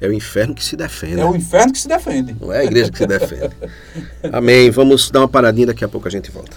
É 0.00 0.06
o 0.06 0.12
inferno 0.12 0.54
que 0.54 0.64
se 0.64 0.76
defende. 0.76 1.20
É 1.20 1.24
o 1.24 1.34
inferno 1.34 1.72
que 1.72 1.78
se 1.78 1.88
defende. 1.88 2.36
Não 2.40 2.52
é 2.52 2.60
a 2.60 2.64
igreja 2.64 2.90
que 2.90 2.98
se 2.98 3.06
defende. 3.06 3.50
Amém. 4.32 4.70
Vamos 4.70 5.10
dar 5.10 5.20
uma 5.20 5.28
paradinha, 5.28 5.66
daqui 5.66 5.84
a 5.84 5.88
pouco 5.88 6.06
a 6.06 6.10
gente 6.10 6.30
volta. 6.30 6.56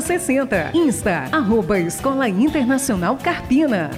60. 0.00 0.70
Insta, 0.74 1.28
arroba 1.32 1.78
Escola 1.78 2.28
Internacional 2.28 3.16
Carpina. 3.16 3.90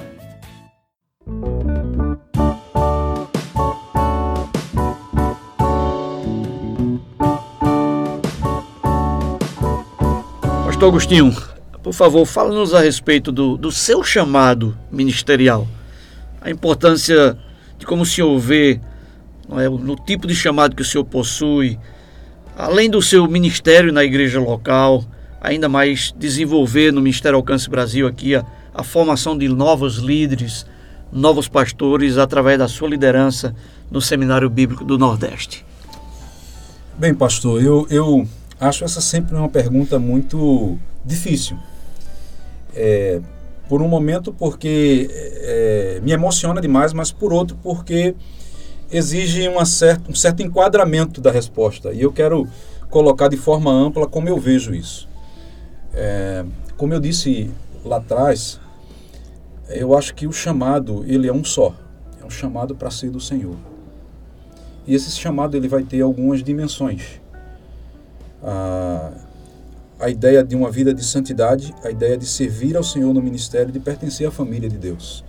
Pastor 10.64 10.88
Agostinho, 10.90 11.36
por 11.82 11.92
favor, 11.92 12.24
fala-nos 12.24 12.72
a 12.72 12.80
respeito 12.80 13.32
do, 13.32 13.56
do 13.56 13.72
seu 13.72 14.04
chamado 14.04 14.78
ministerial. 14.92 15.66
A 16.40 16.50
importância 16.50 17.36
de 17.76 17.84
como 17.84 18.02
o 18.02 18.06
senhor 18.06 18.38
vê 18.38 18.80
é, 19.50 19.68
no 19.68 19.96
tipo 19.96 20.26
de 20.26 20.36
chamado 20.36 20.76
que 20.76 20.82
o 20.82 20.84
senhor 20.84 21.04
possui, 21.04 21.78
além 22.56 22.88
do 22.88 23.02
seu 23.02 23.26
ministério 23.26 23.92
na 23.92 24.04
igreja 24.04 24.38
local, 24.38 25.04
ainda 25.40 25.68
mais 25.68 26.14
desenvolver 26.16 26.92
no 26.92 27.00
Ministério 27.00 27.36
Alcance 27.36 27.68
Brasil 27.68 28.06
aqui 28.06 28.34
a, 28.34 28.44
a 28.74 28.82
formação 28.82 29.36
de 29.36 29.48
novos 29.48 29.96
líderes, 29.96 30.66
novos 31.12 31.48
pastores 31.48 32.18
através 32.18 32.58
da 32.58 32.68
sua 32.68 32.88
liderança 32.88 33.54
no 33.90 34.00
Seminário 34.00 34.48
Bíblico 34.50 34.84
do 34.84 34.98
Nordeste? 34.98 35.64
Bem, 36.96 37.14
pastor, 37.14 37.62
eu, 37.62 37.86
eu 37.90 38.26
acho 38.60 38.84
essa 38.84 39.00
sempre 39.00 39.36
uma 39.36 39.48
pergunta 39.48 39.98
muito 39.98 40.78
difícil. 41.04 41.56
É, 42.74 43.20
por 43.68 43.82
um 43.82 43.88
momento, 43.88 44.32
porque 44.32 45.08
é, 45.12 46.00
me 46.02 46.12
emociona 46.12 46.60
demais, 46.60 46.92
mas 46.92 47.12
por 47.12 47.32
outro, 47.32 47.56
porque 47.62 48.14
exige 48.90 49.46
uma 49.48 49.64
certa, 49.64 50.10
um 50.10 50.14
certo 50.14 50.42
enquadramento 50.42 51.20
da 51.20 51.30
resposta. 51.30 51.92
E 51.92 52.02
eu 52.02 52.12
quero 52.12 52.48
colocar 52.90 53.28
de 53.28 53.36
forma 53.36 53.70
ampla 53.70 54.06
como 54.06 54.28
eu 54.28 54.38
vejo 54.38 54.74
isso. 54.74 55.07
É, 55.92 56.44
como 56.76 56.94
eu 56.94 57.00
disse 57.00 57.50
lá 57.84 57.96
atrás, 57.96 58.60
eu 59.68 59.96
acho 59.96 60.14
que 60.14 60.26
o 60.26 60.32
chamado 60.32 61.04
ele 61.06 61.28
é 61.28 61.32
um 61.32 61.44
só, 61.44 61.74
é 62.20 62.24
um 62.24 62.30
chamado 62.30 62.74
para 62.74 62.90
ser 62.90 63.10
do 63.10 63.20
Senhor. 63.20 63.56
E 64.86 64.94
esse 64.94 65.10
chamado 65.12 65.56
ele 65.56 65.68
vai 65.68 65.82
ter 65.82 66.00
algumas 66.00 66.42
dimensões. 66.42 67.20
A, 68.42 69.12
a 70.00 70.08
ideia 70.08 70.44
de 70.44 70.54
uma 70.54 70.70
vida 70.70 70.94
de 70.94 71.04
santidade, 71.04 71.74
a 71.84 71.90
ideia 71.90 72.16
de 72.16 72.26
servir 72.26 72.76
ao 72.76 72.84
Senhor 72.84 73.12
no 73.12 73.20
ministério, 73.20 73.72
de 73.72 73.80
pertencer 73.80 74.26
à 74.26 74.30
família 74.30 74.68
de 74.68 74.78
Deus. 74.78 75.24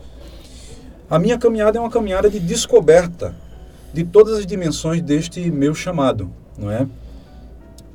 A 1.09 1.17
minha 1.17 1.37
caminhada 1.37 1.77
é 1.77 1.81
uma 1.81 1.89
caminhada 1.89 2.29
de 2.29 2.39
descoberta 2.39 3.35
de 3.91 4.03
todas 4.03 4.37
as 4.37 4.45
dimensões 4.45 5.01
deste 5.01 5.49
meu 5.49 5.73
chamado, 5.73 6.31
não 6.57 6.69
é? 6.69 6.87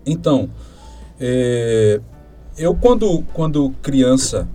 Então, 0.05 0.51
é, 1.21 2.01
eu 2.57 2.75
quando, 2.75 3.23
quando 3.33 3.71
criança, 3.83 4.49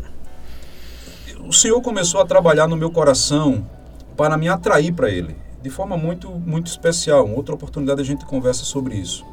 o 1.45 1.51
Senhor 1.51 1.81
começou 1.81 2.21
a 2.21 2.25
trabalhar 2.25 2.67
no 2.67 2.77
meu 2.77 2.91
coração 2.91 3.67
para 4.15 4.37
me 4.37 4.47
atrair 4.47 4.93
para 4.93 5.09
Ele, 5.09 5.35
de 5.61 5.69
forma 5.69 5.97
muito, 5.97 6.29
muito 6.29 6.67
especial. 6.67 7.27
Em 7.27 7.33
outra 7.33 7.55
oportunidade 7.55 8.01
a 8.01 8.05
gente 8.05 8.25
conversa 8.25 8.63
sobre 8.63 8.95
isso. 8.95 9.25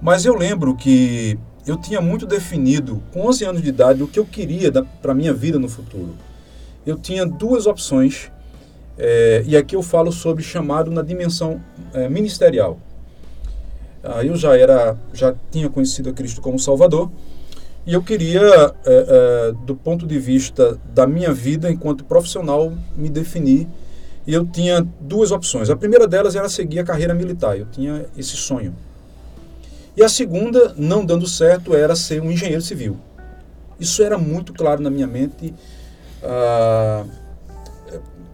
Mas 0.00 0.26
eu 0.26 0.34
lembro 0.34 0.76
que 0.76 1.38
eu 1.66 1.76
tinha 1.76 2.00
muito 2.00 2.26
definido, 2.26 3.02
com 3.12 3.26
11 3.26 3.44
anos 3.44 3.62
de 3.62 3.68
idade, 3.68 4.02
o 4.02 4.08
que 4.08 4.18
eu 4.18 4.26
queria 4.26 4.70
para 5.00 5.12
a 5.12 5.14
minha 5.14 5.32
vida 5.32 5.58
no 5.58 5.68
futuro. 5.68 6.14
Eu 6.84 6.98
tinha 6.98 7.26
duas 7.26 7.66
opções, 7.66 8.30
é, 8.98 9.42
e 9.46 9.56
aqui 9.56 9.74
eu 9.74 9.82
falo 9.82 10.12
sobre 10.12 10.42
chamado 10.42 10.90
na 10.90 11.02
dimensão 11.02 11.60
é, 11.92 12.08
ministerial. 12.08 12.78
Ah, 14.04 14.24
eu 14.24 14.36
já 14.36 14.56
era, 14.56 14.96
já 15.12 15.34
tinha 15.50 15.68
conhecido 15.68 16.10
a 16.10 16.12
Cristo 16.12 16.40
como 16.40 16.58
Salvador, 16.58 17.10
e 17.86 17.92
eu 17.92 18.02
queria, 18.02 18.40
é, 18.40 18.72
é, 18.84 19.54
do 19.64 19.76
ponto 19.76 20.06
de 20.06 20.18
vista 20.18 20.76
da 20.92 21.06
minha 21.06 21.32
vida 21.32 21.70
enquanto 21.70 22.04
profissional, 22.04 22.72
me 22.96 23.08
definir. 23.08 23.68
E 24.26 24.34
eu 24.34 24.44
tinha 24.44 24.84
duas 25.00 25.30
opções. 25.30 25.70
A 25.70 25.76
primeira 25.76 26.08
delas 26.08 26.34
era 26.34 26.48
seguir 26.48 26.80
a 26.80 26.84
carreira 26.84 27.14
militar. 27.14 27.56
Eu 27.56 27.66
tinha 27.66 28.06
esse 28.18 28.36
sonho. 28.36 28.74
E 29.96 30.02
a 30.02 30.08
segunda, 30.08 30.74
não 30.76 31.06
dando 31.06 31.28
certo, 31.28 31.76
era 31.76 31.94
ser 31.94 32.20
um 32.20 32.30
engenheiro 32.30 32.60
civil. 32.60 32.96
Isso 33.78 34.02
era 34.02 34.18
muito 34.18 34.52
claro 34.52 34.82
na 34.82 34.90
minha 34.90 35.06
mente. 35.06 35.54
Ah, 36.24 37.04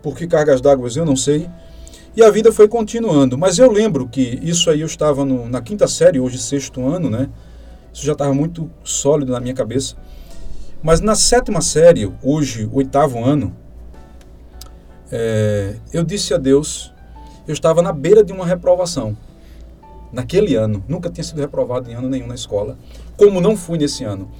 por 0.02 0.16
que 0.16 0.26
cargas 0.26 0.62
d'água 0.62 0.88
eu 0.96 1.04
não 1.04 1.14
sei. 1.14 1.46
E 2.16 2.22
a 2.22 2.30
vida 2.30 2.50
foi 2.52 2.68
continuando. 2.68 3.36
Mas 3.36 3.58
eu 3.58 3.70
lembro 3.70 4.08
que 4.08 4.40
isso 4.42 4.70
aí 4.70 4.80
eu 4.80 4.86
estava 4.86 5.26
no, 5.26 5.46
na 5.46 5.60
quinta 5.60 5.86
série, 5.86 6.18
hoje 6.18 6.38
sexto 6.38 6.86
ano, 6.86 7.10
né? 7.10 7.28
Isso 7.92 8.06
já 8.06 8.12
estava 8.12 8.32
muito 8.32 8.70
sólido 8.82 9.32
na 9.32 9.40
minha 9.40 9.54
cabeça. 9.54 9.96
Mas 10.82 11.00
na 11.00 11.14
sétima 11.14 11.60
série, 11.60 12.10
hoje, 12.22 12.68
oitavo 12.72 13.22
ano, 13.22 13.54
é, 15.10 15.76
eu 15.92 16.02
disse 16.02 16.32
a 16.34 16.38
Deus, 16.38 16.92
eu 17.46 17.52
estava 17.52 17.82
na 17.82 17.92
beira 17.92 18.24
de 18.24 18.32
uma 18.32 18.46
reprovação. 18.46 19.16
Naquele 20.12 20.54
ano, 20.54 20.82
nunca 20.88 21.08
tinha 21.10 21.24
sido 21.24 21.40
reprovado 21.40 21.90
em 21.90 21.94
ano 21.94 22.08
nenhum 22.08 22.26
na 22.26 22.34
escola, 22.34 22.76
como 23.16 23.40
não 23.40 23.56
fui 23.56 23.78
nesse 23.78 24.04
ano. 24.04 24.30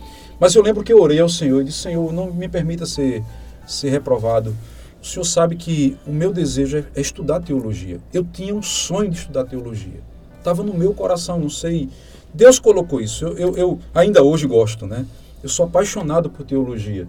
Mas 0.41 0.55
eu 0.55 0.63
lembro 0.63 0.83
que 0.83 0.93
eu 0.93 1.01
orei 1.01 1.21
ao 1.21 1.29
Senhor 1.29 1.61
e 1.61 1.65
disse: 1.65 1.79
Senhor, 1.79 2.13
não 2.13 2.33
me 2.33 2.49
permita 2.49 2.85
ser, 2.85 3.23
ser 3.67 3.91
reprovado. 3.91 4.57
O 5.01 5.07
Senhor 5.07 5.25
sabe 5.25 5.57
que 5.57 5.97
o 6.07 6.13
meu 6.13 6.33
desejo 6.33 6.79
é, 6.79 6.85
é 6.95 7.01
estudar 7.01 7.41
teologia. 7.41 8.01
Eu 8.13 8.25
tinha 8.25 8.55
um 8.55 8.63
sonho 8.63 9.11
de 9.11 9.19
estudar 9.19 9.45
teologia. 9.45 10.01
Estava 10.39 10.63
no 10.63 10.75
meu 10.75 10.93
coração, 10.93 11.39
não 11.39 11.49
sei 11.49 11.89
Deus 12.35 12.59
colocou 12.59 13.01
isso. 13.01 13.27
Eu, 13.27 13.37
eu, 13.37 13.57
eu, 13.57 13.79
ainda 13.95 14.23
hoje 14.23 14.47
gosto, 14.47 14.87
né? 14.87 15.05
Eu 15.43 15.49
sou 15.49 15.67
apaixonado 15.67 16.31
por 16.31 16.45
teologia. 16.45 17.07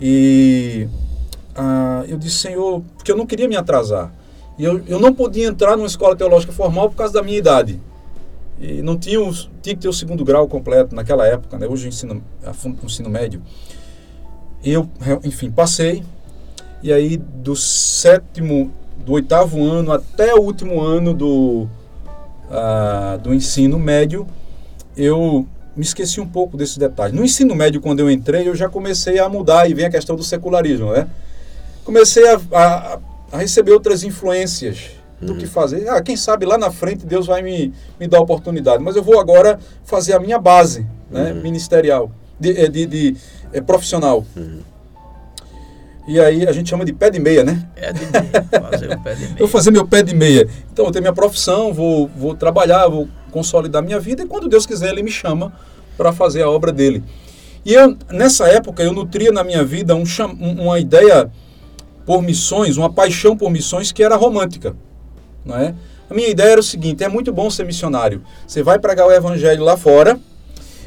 E 0.00 0.88
ah, 1.54 2.04
eu 2.08 2.16
disse, 2.16 2.38
Senhor, 2.38 2.82
porque 2.96 3.12
eu 3.12 3.16
não 3.16 3.26
queria 3.26 3.48
me 3.48 3.56
atrasar. 3.56 4.12
E 4.58 4.64
eu, 4.64 4.82
eu 4.86 4.98
não 4.98 5.12
podia 5.14 5.46
entrar 5.46 5.76
numa 5.76 5.86
escola 5.86 6.16
teológica 6.16 6.52
formal 6.52 6.90
por 6.90 6.96
causa 6.96 7.12
da 7.12 7.22
minha 7.22 7.38
idade. 7.38 7.80
E 8.58 8.82
não 8.82 8.98
tinha, 8.98 9.18
tinha 9.62 9.74
que 9.74 9.80
ter 9.80 9.88
o 9.88 9.92
segundo 9.92 10.24
grau 10.24 10.46
completo 10.46 10.94
naquela 10.94 11.26
época, 11.26 11.58
né? 11.58 11.66
Hoje 11.66 11.88
ensino, 11.88 12.22
ensino 12.84 13.08
médio. 13.08 13.42
E 14.62 14.70
eu, 14.70 14.88
enfim, 15.24 15.50
passei. 15.50 16.02
E 16.82 16.92
aí, 16.92 17.16
do 17.16 17.54
sétimo, 17.56 18.70
do 19.04 19.12
oitavo 19.12 19.62
ano 19.62 19.92
até 19.92 20.34
o 20.34 20.40
último 20.40 20.80
ano 20.80 21.14
do, 21.14 21.66
ah, 22.50 23.18
do 23.22 23.32
ensino 23.32 23.78
médio, 23.78 24.26
eu 25.00 25.46
me 25.74 25.82
esqueci 25.82 26.20
um 26.20 26.26
pouco 26.26 26.56
desse 26.56 26.78
detalhe. 26.78 27.16
No 27.16 27.24
ensino 27.24 27.54
médio, 27.54 27.80
quando 27.80 28.00
eu 28.00 28.10
entrei, 28.10 28.46
eu 28.46 28.54
já 28.54 28.68
comecei 28.68 29.18
a 29.18 29.28
mudar 29.28 29.68
e 29.68 29.74
vem 29.74 29.86
a 29.86 29.90
questão 29.90 30.14
do 30.14 30.22
secularismo, 30.22 30.92
né? 30.92 31.08
Comecei 31.84 32.28
a, 32.28 32.40
a, 32.52 32.98
a 33.32 33.38
receber 33.38 33.72
outras 33.72 34.02
influências 34.04 34.90
do 35.20 35.32
uhum. 35.32 35.38
que 35.38 35.46
fazer. 35.46 35.88
Ah, 35.88 36.02
quem 36.02 36.16
sabe 36.16 36.44
lá 36.44 36.58
na 36.58 36.70
frente 36.70 37.06
Deus 37.06 37.26
vai 37.26 37.42
me, 37.42 37.72
me 37.98 38.06
dar 38.06 38.20
oportunidade. 38.20 38.82
Mas 38.82 38.96
eu 38.96 39.02
vou 39.02 39.18
agora 39.18 39.58
fazer 39.84 40.12
a 40.12 40.20
minha 40.20 40.38
base 40.38 40.86
né, 41.10 41.32
uhum. 41.32 41.40
ministerial, 41.40 42.10
de, 42.38 42.52
de, 42.52 42.68
de, 42.68 42.86
de 42.86 43.16
é, 43.52 43.60
profissional. 43.60 44.24
Uhum. 44.36 44.60
E 46.08 46.18
aí 46.18 46.46
a 46.46 46.52
gente 46.52 46.68
chama 46.68 46.84
de 46.84 46.92
pé 46.92 47.08
de 47.08 47.20
meia, 47.20 47.44
né? 47.44 47.68
É 47.76 47.92
de 47.92 48.00
meia, 48.06 48.70
fazer 48.70 48.92
o 48.92 49.00
pé 49.00 49.14
de 49.14 49.20
meia. 49.22 49.34
eu 49.38 49.46
vou 49.46 49.48
fazer 49.48 49.70
meu 49.70 49.86
pé 49.86 50.02
de 50.02 50.14
meia. 50.14 50.48
Então 50.72 50.86
eu 50.86 50.90
tenho 50.90 51.02
minha 51.02 51.12
profissão, 51.12 51.72
vou, 51.72 52.08
vou 52.08 52.34
trabalhar, 52.34 52.88
vou 52.88 53.08
consolidar 53.30 53.82
minha 53.82 54.00
vida 54.00 54.22
e 54.22 54.26
quando 54.26 54.48
Deus 54.48 54.66
quiser 54.66 54.90
ele 54.90 55.02
me 55.02 55.10
chama 55.10 55.52
para 55.96 56.12
fazer 56.12 56.42
a 56.42 56.50
obra 56.50 56.72
dele. 56.72 57.02
E 57.64 57.74
eu, 57.74 57.96
nessa 58.10 58.48
época 58.48 58.82
eu 58.82 58.92
nutria 58.92 59.30
na 59.30 59.44
minha 59.44 59.62
vida 59.62 59.94
um, 59.94 60.04
uma 60.58 60.78
ideia 60.78 61.30
por 62.06 62.22
missões, 62.22 62.76
uma 62.76 62.92
paixão 62.92 63.36
por 63.36 63.50
missões 63.50 63.92
que 63.92 64.02
era 64.02 64.16
romântica, 64.16 64.74
não 65.44 65.56
é? 65.56 65.74
A 66.08 66.14
minha 66.14 66.28
ideia 66.28 66.52
era 66.52 66.60
o 66.60 66.64
seguinte: 66.64 67.04
é 67.04 67.08
muito 67.08 67.32
bom 67.32 67.48
ser 67.48 67.64
missionário. 67.64 68.22
Você 68.46 68.62
vai 68.62 68.78
pregar 68.78 69.06
o 69.06 69.12
evangelho 69.12 69.62
lá 69.62 69.76
fora, 69.76 70.18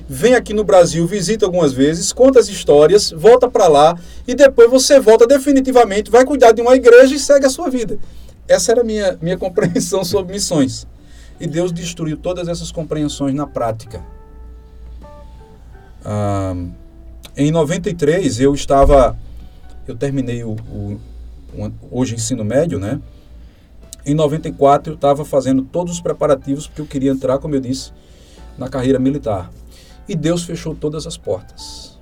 vem 0.07 0.35
aqui 0.35 0.53
no 0.53 0.63
Brasil, 0.63 1.07
visita 1.07 1.45
algumas 1.45 1.71
vezes, 1.71 2.11
conta 2.11 2.39
as 2.39 2.49
histórias, 2.49 3.11
volta 3.11 3.47
para 3.47 3.67
lá 3.67 3.97
e 4.27 4.35
depois 4.35 4.69
você 4.69 4.99
volta 4.99 5.25
definitivamente, 5.25 6.11
vai 6.11 6.25
cuidar 6.25 6.51
de 6.51 6.61
uma 6.61 6.75
igreja 6.75 7.15
e 7.15 7.19
segue 7.19 7.45
a 7.45 7.49
sua 7.49 7.69
vida. 7.69 7.97
Essa 8.47 8.73
era 8.73 8.81
a 8.81 8.83
minha, 8.83 9.17
minha 9.21 9.37
compreensão 9.39 10.03
sobre 10.03 10.33
missões. 10.33 10.85
E 11.39 11.47
Deus 11.47 11.71
destruiu 11.71 12.17
todas 12.17 12.47
essas 12.47 12.71
compreensões 12.71 13.33
na 13.33 13.47
prática. 13.47 14.03
Ah, 16.05 16.55
em 17.35 17.51
93 17.51 18.39
eu 18.39 18.53
estava, 18.53 19.17
eu 19.87 19.95
terminei 19.95 20.43
o, 20.43 20.51
o, 20.51 20.99
o 21.55 21.71
hoje 21.91 22.15
ensino 22.15 22.43
médio, 22.43 22.79
né? 22.79 23.01
Em 24.05 24.13
94 24.13 24.93
eu 24.93 24.95
estava 24.95 25.23
fazendo 25.23 25.63
todos 25.63 25.93
os 25.93 26.01
preparativos 26.01 26.67
porque 26.67 26.81
eu 26.81 26.85
queria 26.85 27.11
entrar, 27.11 27.39
como 27.39 27.55
eu 27.55 27.61
disse, 27.61 27.91
na 28.57 28.67
carreira 28.67 28.99
militar. 28.99 29.49
E 30.07 30.15
Deus 30.15 30.43
fechou 30.43 30.75
todas 30.75 31.07
as 31.07 31.15
portas. 31.15 31.97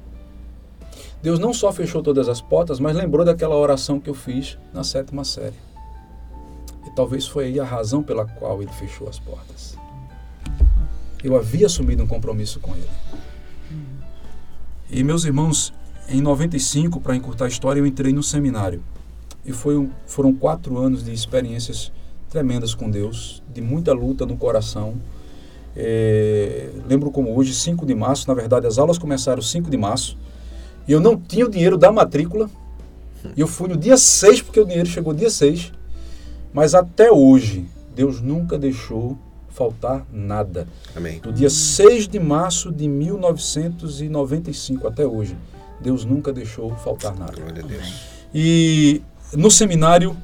Deus 1.21 1.37
não 1.37 1.53
só 1.53 1.71
fechou 1.71 2.01
todas 2.01 2.27
as 2.27 2.41
portas, 2.41 2.79
mas 2.79 2.95
lembrou 2.95 3.23
daquela 3.23 3.55
oração 3.55 3.99
que 3.99 4.09
eu 4.09 4.15
fiz 4.15 4.57
na 4.73 4.83
sétima 4.83 5.23
série. 5.23 5.70
E 6.85 6.89
talvez 6.91 7.27
foi 7.27 7.45
aí 7.45 7.59
a 7.59 7.63
razão 7.63 8.01
pela 8.01 8.25
qual 8.25 8.61
ele 8.61 8.71
fechou 8.71 9.07
as 9.07 9.19
portas. 9.19 9.77
Eu 11.23 11.35
havia 11.35 11.67
assumido 11.67 12.03
um 12.03 12.07
compromisso 12.07 12.59
com 12.59 12.75
ele. 12.75 12.89
E 14.89 15.03
meus 15.03 15.23
irmãos, 15.23 15.73
em 16.09 16.21
95, 16.21 16.99
para 16.99 17.15
encurtar 17.15 17.45
a 17.45 17.47
história, 17.47 17.79
eu 17.79 17.85
entrei 17.85 18.11
no 18.11 18.23
seminário. 18.23 18.83
E 19.45 19.53
foi, 19.53 19.89
foram 20.05 20.33
quatro 20.33 20.77
anos 20.77 21.03
de 21.03 21.13
experiências 21.13 21.91
tremendas 22.29 22.73
com 22.73 22.89
Deus, 22.89 23.41
de 23.53 23.61
muita 23.61 23.93
luta 23.93 24.25
no 24.25 24.37
coração. 24.37 24.95
É, 25.75 26.69
lembro 26.87 27.11
como 27.11 27.35
hoje, 27.35 27.53
5 27.53 27.85
de 27.85 27.95
março, 27.95 28.27
na 28.27 28.33
verdade 28.33 28.67
as 28.67 28.77
aulas 28.77 28.97
começaram 28.97 29.41
5 29.41 29.69
de 29.69 29.77
março, 29.77 30.17
e 30.87 30.91
eu 30.91 30.99
não 30.99 31.17
tinha 31.17 31.45
o 31.45 31.49
dinheiro 31.49 31.77
da 31.77 31.91
matrícula, 31.91 32.49
e 33.35 33.41
eu 33.41 33.47
fui 33.47 33.69
no 33.69 33.77
dia 33.77 33.97
6, 33.97 34.41
porque 34.41 34.59
o 34.59 34.65
dinheiro 34.65 34.87
chegou 34.87 35.13
dia 35.13 35.29
6, 35.29 35.71
mas 36.53 36.75
até 36.75 37.11
hoje, 37.11 37.65
Deus 37.95 38.21
nunca 38.21 38.57
deixou 38.57 39.17
faltar 39.49 40.05
nada. 40.11 40.67
Amém. 40.95 41.19
Do 41.19 41.31
dia 41.31 41.49
6 41.49 42.07
de 42.07 42.19
março 42.19 42.71
de 42.71 42.87
1995 42.87 44.87
até 44.87 45.05
hoje, 45.05 45.35
Deus 45.81 46.05
nunca 46.05 46.31
deixou 46.31 46.73
faltar 46.75 47.15
nada. 47.15 47.33
Glória 47.33 47.63
a 47.63 47.67
Deus. 47.67 47.93
E 48.33 49.01
no 49.33 49.51
seminário, 49.51 50.15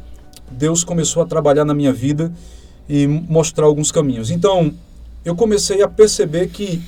Deus 0.49 0.83
começou 0.83 1.23
a 1.23 1.25
trabalhar 1.25 1.65
na 1.65 1.73
minha 1.73 1.91
vida 1.91 2.31
e 2.87 3.05
mostrar 3.07 3.65
alguns 3.65 3.91
caminhos. 3.91 4.31
Então, 4.31 4.73
eu 5.25 5.35
comecei 5.35 5.81
a 5.81 5.87
perceber 5.87 6.47
que 6.47 6.81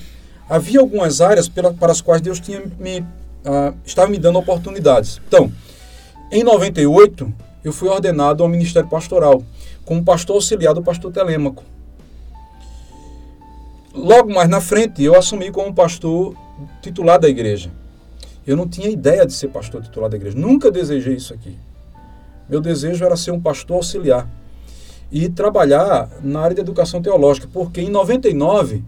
havia 0.49 0.79
algumas 0.79 1.19
áreas 1.19 1.49
pela, 1.49 1.73
para 1.73 1.91
as 1.91 2.01
quais 2.01 2.21
Deus 2.21 2.39
tinha 2.39 2.63
me, 2.79 3.01
uh, 3.01 3.75
estava 3.85 4.09
me 4.09 4.17
dando 4.17 4.39
oportunidades. 4.39 5.19
Então, 5.27 5.51
em 6.31 6.43
98, 6.43 7.33
eu 7.63 7.73
fui 7.73 7.89
ordenado 7.89 8.43
ao 8.43 8.49
ministério 8.49 8.89
pastoral, 8.89 9.43
como 9.85 10.03
pastor 10.03 10.35
auxiliar 10.35 10.73
do 10.73 10.81
pastor 10.81 11.11
Telêmaco. 11.11 11.63
Logo 13.93 14.33
mais 14.33 14.47
na 14.47 14.61
frente, 14.61 15.03
eu 15.03 15.15
assumi 15.15 15.51
como 15.51 15.73
pastor 15.73 16.35
titular 16.81 17.19
da 17.19 17.27
igreja. 17.27 17.71
Eu 18.45 18.55
não 18.55 18.67
tinha 18.67 18.89
ideia 18.89 19.25
de 19.25 19.33
ser 19.33 19.49
pastor 19.49 19.81
titular 19.81 20.09
da 20.09 20.15
igreja, 20.15 20.37
nunca 20.37 20.71
desejei 20.71 21.15
isso 21.15 21.33
aqui. 21.33 21.57
Meu 22.47 22.61
desejo 22.61 23.03
era 23.03 23.15
ser 23.15 23.31
um 23.31 23.39
pastor 23.39 23.77
auxiliar 23.77 24.27
e 25.11 25.27
trabalhar 25.27 26.09
na 26.21 26.41
área 26.41 26.55
de 26.55 26.61
educação 26.61 27.01
teológica, 27.01 27.47
porque 27.51 27.81
em 27.81 27.89
99, 27.89 28.83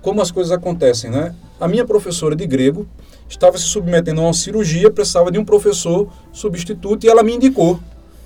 como 0.00 0.20
as 0.20 0.30
coisas 0.30 0.52
acontecem, 0.52 1.10
né? 1.10 1.34
A 1.60 1.68
minha 1.68 1.84
professora 1.84 2.34
de 2.34 2.46
grego 2.46 2.86
estava 3.28 3.56
se 3.56 3.64
submetendo 3.64 4.20
a 4.20 4.24
uma 4.24 4.34
cirurgia, 4.34 4.90
precisava 4.90 5.30
de 5.30 5.38
um 5.38 5.44
professor 5.44 6.08
substituto 6.32 7.04
e 7.04 7.08
ela 7.08 7.22
me 7.22 7.34
indicou. 7.34 7.78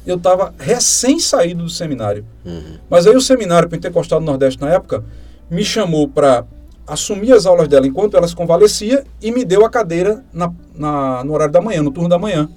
Eu 0.07 0.17
estava 0.17 0.55
recém 0.59 1.19
saído 1.19 1.65
do 1.65 1.71
seminário. 1.71 2.25
Uhum. 2.45 2.79
Mas 2.89 3.07
aí 3.07 3.17
o 3.17 3.21
seminário 3.21 3.69
Pentecostal 3.69 4.21
do 4.21 4.27
Nordeste 4.27 4.61
na 4.61 4.71
época 4.71 5.05
me 5.51 5.65
chamou 5.65 6.09
para 6.09 6.45
assumir 6.87 7.33
as 7.33 7.47
aulas 7.47 7.67
dela 7.67 7.87
enquanto 7.87 8.17
ela 8.17 8.29
se 8.29 8.37
convalescia 8.37 9.05
e 9.21 9.33
me 9.33 9.45
deu 9.45 9.65
a 9.65 9.71
cadeira 9.71 10.25
na, 10.33 10.53
na, 10.75 11.25
no 11.25 11.33
horário 11.33 11.53
da 11.53 11.61
manhã, 11.61 11.83
no 11.83 11.91
turno 11.91 12.09
da 12.09 12.19
manhã. 12.19 12.49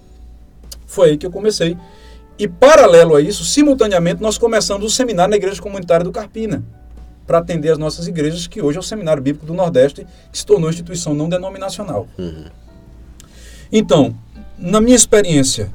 Foi 0.85 1.09
aí 1.09 1.17
que 1.17 1.25
eu 1.25 1.31
comecei 1.31 1.75
e, 2.39 2.47
paralelo 2.47 3.15
a 3.15 3.21
isso, 3.21 3.43
simultaneamente, 3.43 4.21
nós 4.21 4.37
começamos 4.37 4.85
o 4.85 4.89
seminário 4.89 5.31
na 5.31 5.35
Igreja 5.35 5.61
Comunitária 5.61 6.05
do 6.05 6.11
Carpina, 6.11 6.63
para 7.27 7.39
atender 7.39 7.69
as 7.69 7.77
nossas 7.77 8.07
igrejas, 8.07 8.47
que 8.47 8.61
hoje 8.61 8.77
é 8.77 8.79
o 8.79 8.83
Seminário 8.83 9.21
Bíblico 9.21 9.45
do 9.45 9.53
Nordeste, 9.53 10.07
que 10.31 10.37
se 10.37 10.45
tornou 10.45 10.69
instituição 10.69 11.13
não 11.13 11.27
denominacional. 11.27 12.07
Uhum. 12.17 12.45
Então, 13.69 14.15
na 14.57 14.79
minha 14.79 14.95
experiência, 14.95 15.69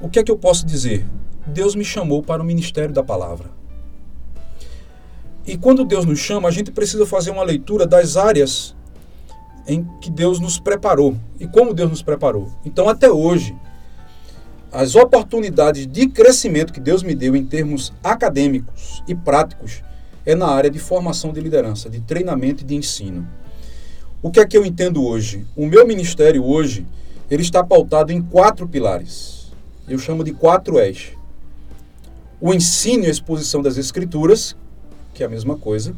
o 0.00 0.08
que 0.08 0.18
é 0.18 0.22
que 0.22 0.30
eu 0.30 0.38
posso 0.38 0.64
dizer? 0.64 1.04
Deus 1.46 1.74
me 1.74 1.84
chamou 1.84 2.22
para 2.22 2.42
o 2.42 2.44
ministério 2.44 2.94
da 2.94 3.02
palavra. 3.02 3.50
E 5.46 5.56
quando 5.56 5.84
Deus 5.84 6.04
nos 6.04 6.18
chama, 6.18 6.48
a 6.48 6.52
gente 6.52 6.70
precisa 6.70 7.06
fazer 7.06 7.30
uma 7.30 7.42
leitura 7.42 7.86
das 7.86 8.16
áreas 8.16 8.76
em 9.66 9.86
que 10.00 10.10
Deus 10.10 10.38
nos 10.38 10.58
preparou 10.58 11.16
e 11.40 11.46
como 11.46 11.72
Deus 11.74 11.90
nos 11.90 12.02
preparou. 12.02 12.50
Então, 12.64 12.88
até 12.88 13.10
hoje, 13.10 13.56
as 14.70 14.94
oportunidades 14.94 15.86
de 15.86 16.06
crescimento 16.08 16.72
que 16.72 16.80
Deus 16.80 17.02
me 17.02 17.14
deu 17.14 17.34
em 17.34 17.44
termos 17.44 17.92
acadêmicos 18.04 19.02
e 19.08 19.14
práticos 19.14 19.82
é 20.26 20.34
na 20.34 20.48
área 20.48 20.70
de 20.70 20.78
formação 20.78 21.32
de 21.32 21.40
liderança, 21.40 21.88
de 21.88 22.00
treinamento 22.00 22.62
e 22.62 22.66
de 22.66 22.74
ensino. 22.74 23.26
O 24.20 24.30
que 24.30 24.40
é 24.40 24.46
que 24.46 24.58
eu 24.58 24.66
entendo 24.66 25.02
hoje? 25.02 25.46
O 25.56 25.64
meu 25.64 25.86
ministério 25.86 26.44
hoje, 26.44 26.86
ele 27.30 27.42
está 27.42 27.64
pautado 27.64 28.12
em 28.12 28.20
quatro 28.20 28.68
pilares. 28.68 29.37
Eu 29.88 29.98
chamo 29.98 30.22
de 30.22 30.32
quatro 30.32 30.78
eixos. 30.78 31.16
O 32.40 32.52
ensino 32.52 33.04
e 33.04 33.06
a 33.06 33.10
exposição 33.10 33.62
das 33.62 33.78
escrituras, 33.78 34.54
que 35.14 35.22
é 35.22 35.26
a 35.26 35.28
mesma 35.28 35.56
coisa. 35.56 35.94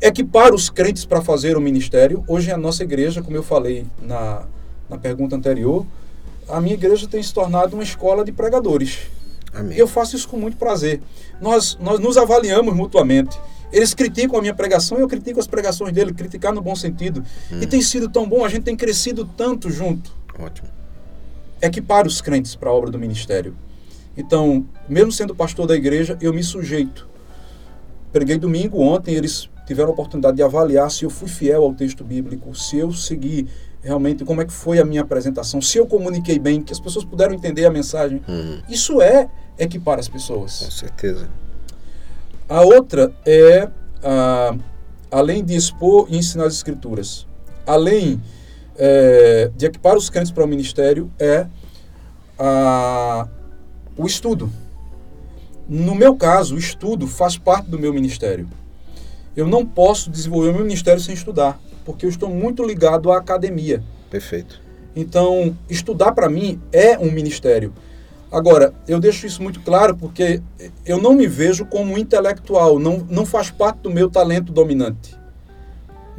Equipar 0.00 0.52
os 0.52 0.68
crentes 0.68 1.04
para 1.04 1.22
fazer 1.22 1.56
o 1.56 1.60
ministério. 1.60 2.24
Hoje 2.26 2.50
a 2.50 2.56
nossa 2.56 2.82
igreja, 2.82 3.22
como 3.22 3.36
eu 3.36 3.42
falei 3.42 3.86
na, 4.02 4.42
na 4.88 4.98
pergunta 4.98 5.36
anterior, 5.36 5.86
a 6.48 6.60
minha 6.60 6.74
igreja 6.74 7.06
tem 7.06 7.22
se 7.22 7.32
tornado 7.32 7.74
uma 7.74 7.82
escola 7.82 8.24
de 8.24 8.32
pregadores. 8.32 8.98
Amém. 9.54 9.78
Eu 9.78 9.86
faço 9.86 10.16
isso 10.16 10.28
com 10.28 10.36
muito 10.36 10.56
prazer. 10.56 11.00
Nós, 11.40 11.78
nós 11.80 12.00
nos 12.00 12.16
avaliamos 12.16 12.74
mutuamente. 12.74 13.38
Eles 13.72 13.94
criticam 13.94 14.36
a 14.36 14.40
minha 14.40 14.54
pregação 14.54 14.98
e 14.98 15.00
eu 15.00 15.08
critico 15.08 15.38
as 15.38 15.46
pregações 15.46 15.92
dele, 15.92 16.12
criticar 16.12 16.52
no 16.52 16.60
bom 16.60 16.74
sentido. 16.74 17.22
Hum. 17.52 17.60
E 17.62 17.66
tem 17.66 17.80
sido 17.80 18.08
tão 18.08 18.28
bom, 18.28 18.44
a 18.44 18.48
gente 18.48 18.64
tem 18.64 18.76
crescido 18.76 19.24
tanto 19.36 19.70
junto. 19.70 20.12
Ótimo. 20.38 20.79
Equipar 21.62 22.06
os 22.06 22.20
crentes 22.20 22.54
para 22.54 22.70
a 22.70 22.72
obra 22.72 22.90
do 22.90 22.98
ministério. 22.98 23.54
Então, 24.16 24.66
mesmo 24.88 25.12
sendo 25.12 25.34
pastor 25.34 25.66
da 25.66 25.74
igreja, 25.74 26.16
eu 26.20 26.32
me 26.32 26.42
sujeito. 26.42 27.08
Preguei 28.12 28.38
domingo 28.38 28.80
ontem, 28.80 29.14
eles 29.14 29.48
tiveram 29.66 29.90
a 29.90 29.92
oportunidade 29.92 30.36
de 30.36 30.42
avaliar 30.42 30.90
se 30.90 31.04
eu 31.04 31.10
fui 31.10 31.28
fiel 31.28 31.62
ao 31.62 31.72
texto 31.72 32.02
bíblico, 32.02 32.54
se 32.54 32.78
eu 32.78 32.92
segui 32.92 33.46
realmente 33.82 34.24
como 34.24 34.42
é 34.42 34.44
que 34.44 34.52
foi 34.52 34.78
a 34.78 34.84
minha 34.84 35.00
apresentação, 35.00 35.62
se 35.62 35.78
eu 35.78 35.86
comuniquei 35.86 36.38
bem, 36.38 36.60
que 36.60 36.72
as 36.72 36.80
pessoas 36.80 37.04
puderam 37.04 37.34
entender 37.34 37.64
a 37.64 37.70
mensagem. 37.70 38.20
Uhum. 38.28 38.60
Isso 38.68 39.00
é 39.00 39.28
equipar 39.58 39.98
as 39.98 40.08
pessoas. 40.08 40.58
Com 40.58 40.70
certeza. 40.70 41.28
A 42.48 42.62
outra 42.62 43.12
é, 43.24 43.70
a, 44.02 44.56
além 45.10 45.44
de 45.44 45.54
expor 45.54 46.08
e 46.10 46.16
ensinar 46.16 46.46
as 46.46 46.54
escrituras, 46.54 47.26
além 47.66 48.20
é, 48.80 49.50
de 49.54 49.66
equipar 49.66 49.96
os 49.96 50.10
crentes 50.10 50.32
para 50.32 50.44
o 50.44 50.48
ministério, 50.48 51.08
é 51.18 51.46
a, 52.36 53.28
o 53.96 54.06
estudo. 54.06 54.50
No 55.68 55.94
meu 55.94 56.16
caso, 56.16 56.56
o 56.56 56.58
estudo 56.58 57.06
faz 57.06 57.38
parte 57.38 57.70
do 57.70 57.78
meu 57.78 57.92
ministério. 57.92 58.48
Eu 59.36 59.46
não 59.46 59.64
posso 59.64 60.10
desenvolver 60.10 60.48
o 60.48 60.54
meu 60.54 60.64
ministério 60.64 61.00
sem 61.00 61.14
estudar 61.14 61.60
porque 61.84 62.06
eu 62.06 62.10
estou 62.10 62.30
muito 62.30 62.64
ligado 62.64 63.10
à 63.10 63.18
academia. 63.18 63.82
Perfeito. 64.10 64.60
Então, 64.94 65.56
estudar 65.68 66.12
para 66.12 66.28
mim 66.28 66.60
é 66.72 66.98
um 66.98 67.10
ministério. 67.10 67.72
Agora, 68.30 68.72
eu 68.86 69.00
deixo 69.00 69.26
isso 69.26 69.42
muito 69.42 69.60
claro 69.60 69.96
porque 69.96 70.40
eu 70.86 71.00
não 71.00 71.14
me 71.14 71.26
vejo 71.26 71.66
como 71.66 71.98
intelectual, 71.98 72.78
não, 72.78 73.04
não 73.10 73.26
faz 73.26 73.50
parte 73.50 73.78
do 73.78 73.90
meu 73.90 74.08
talento 74.08 74.52
dominante. 74.52 75.16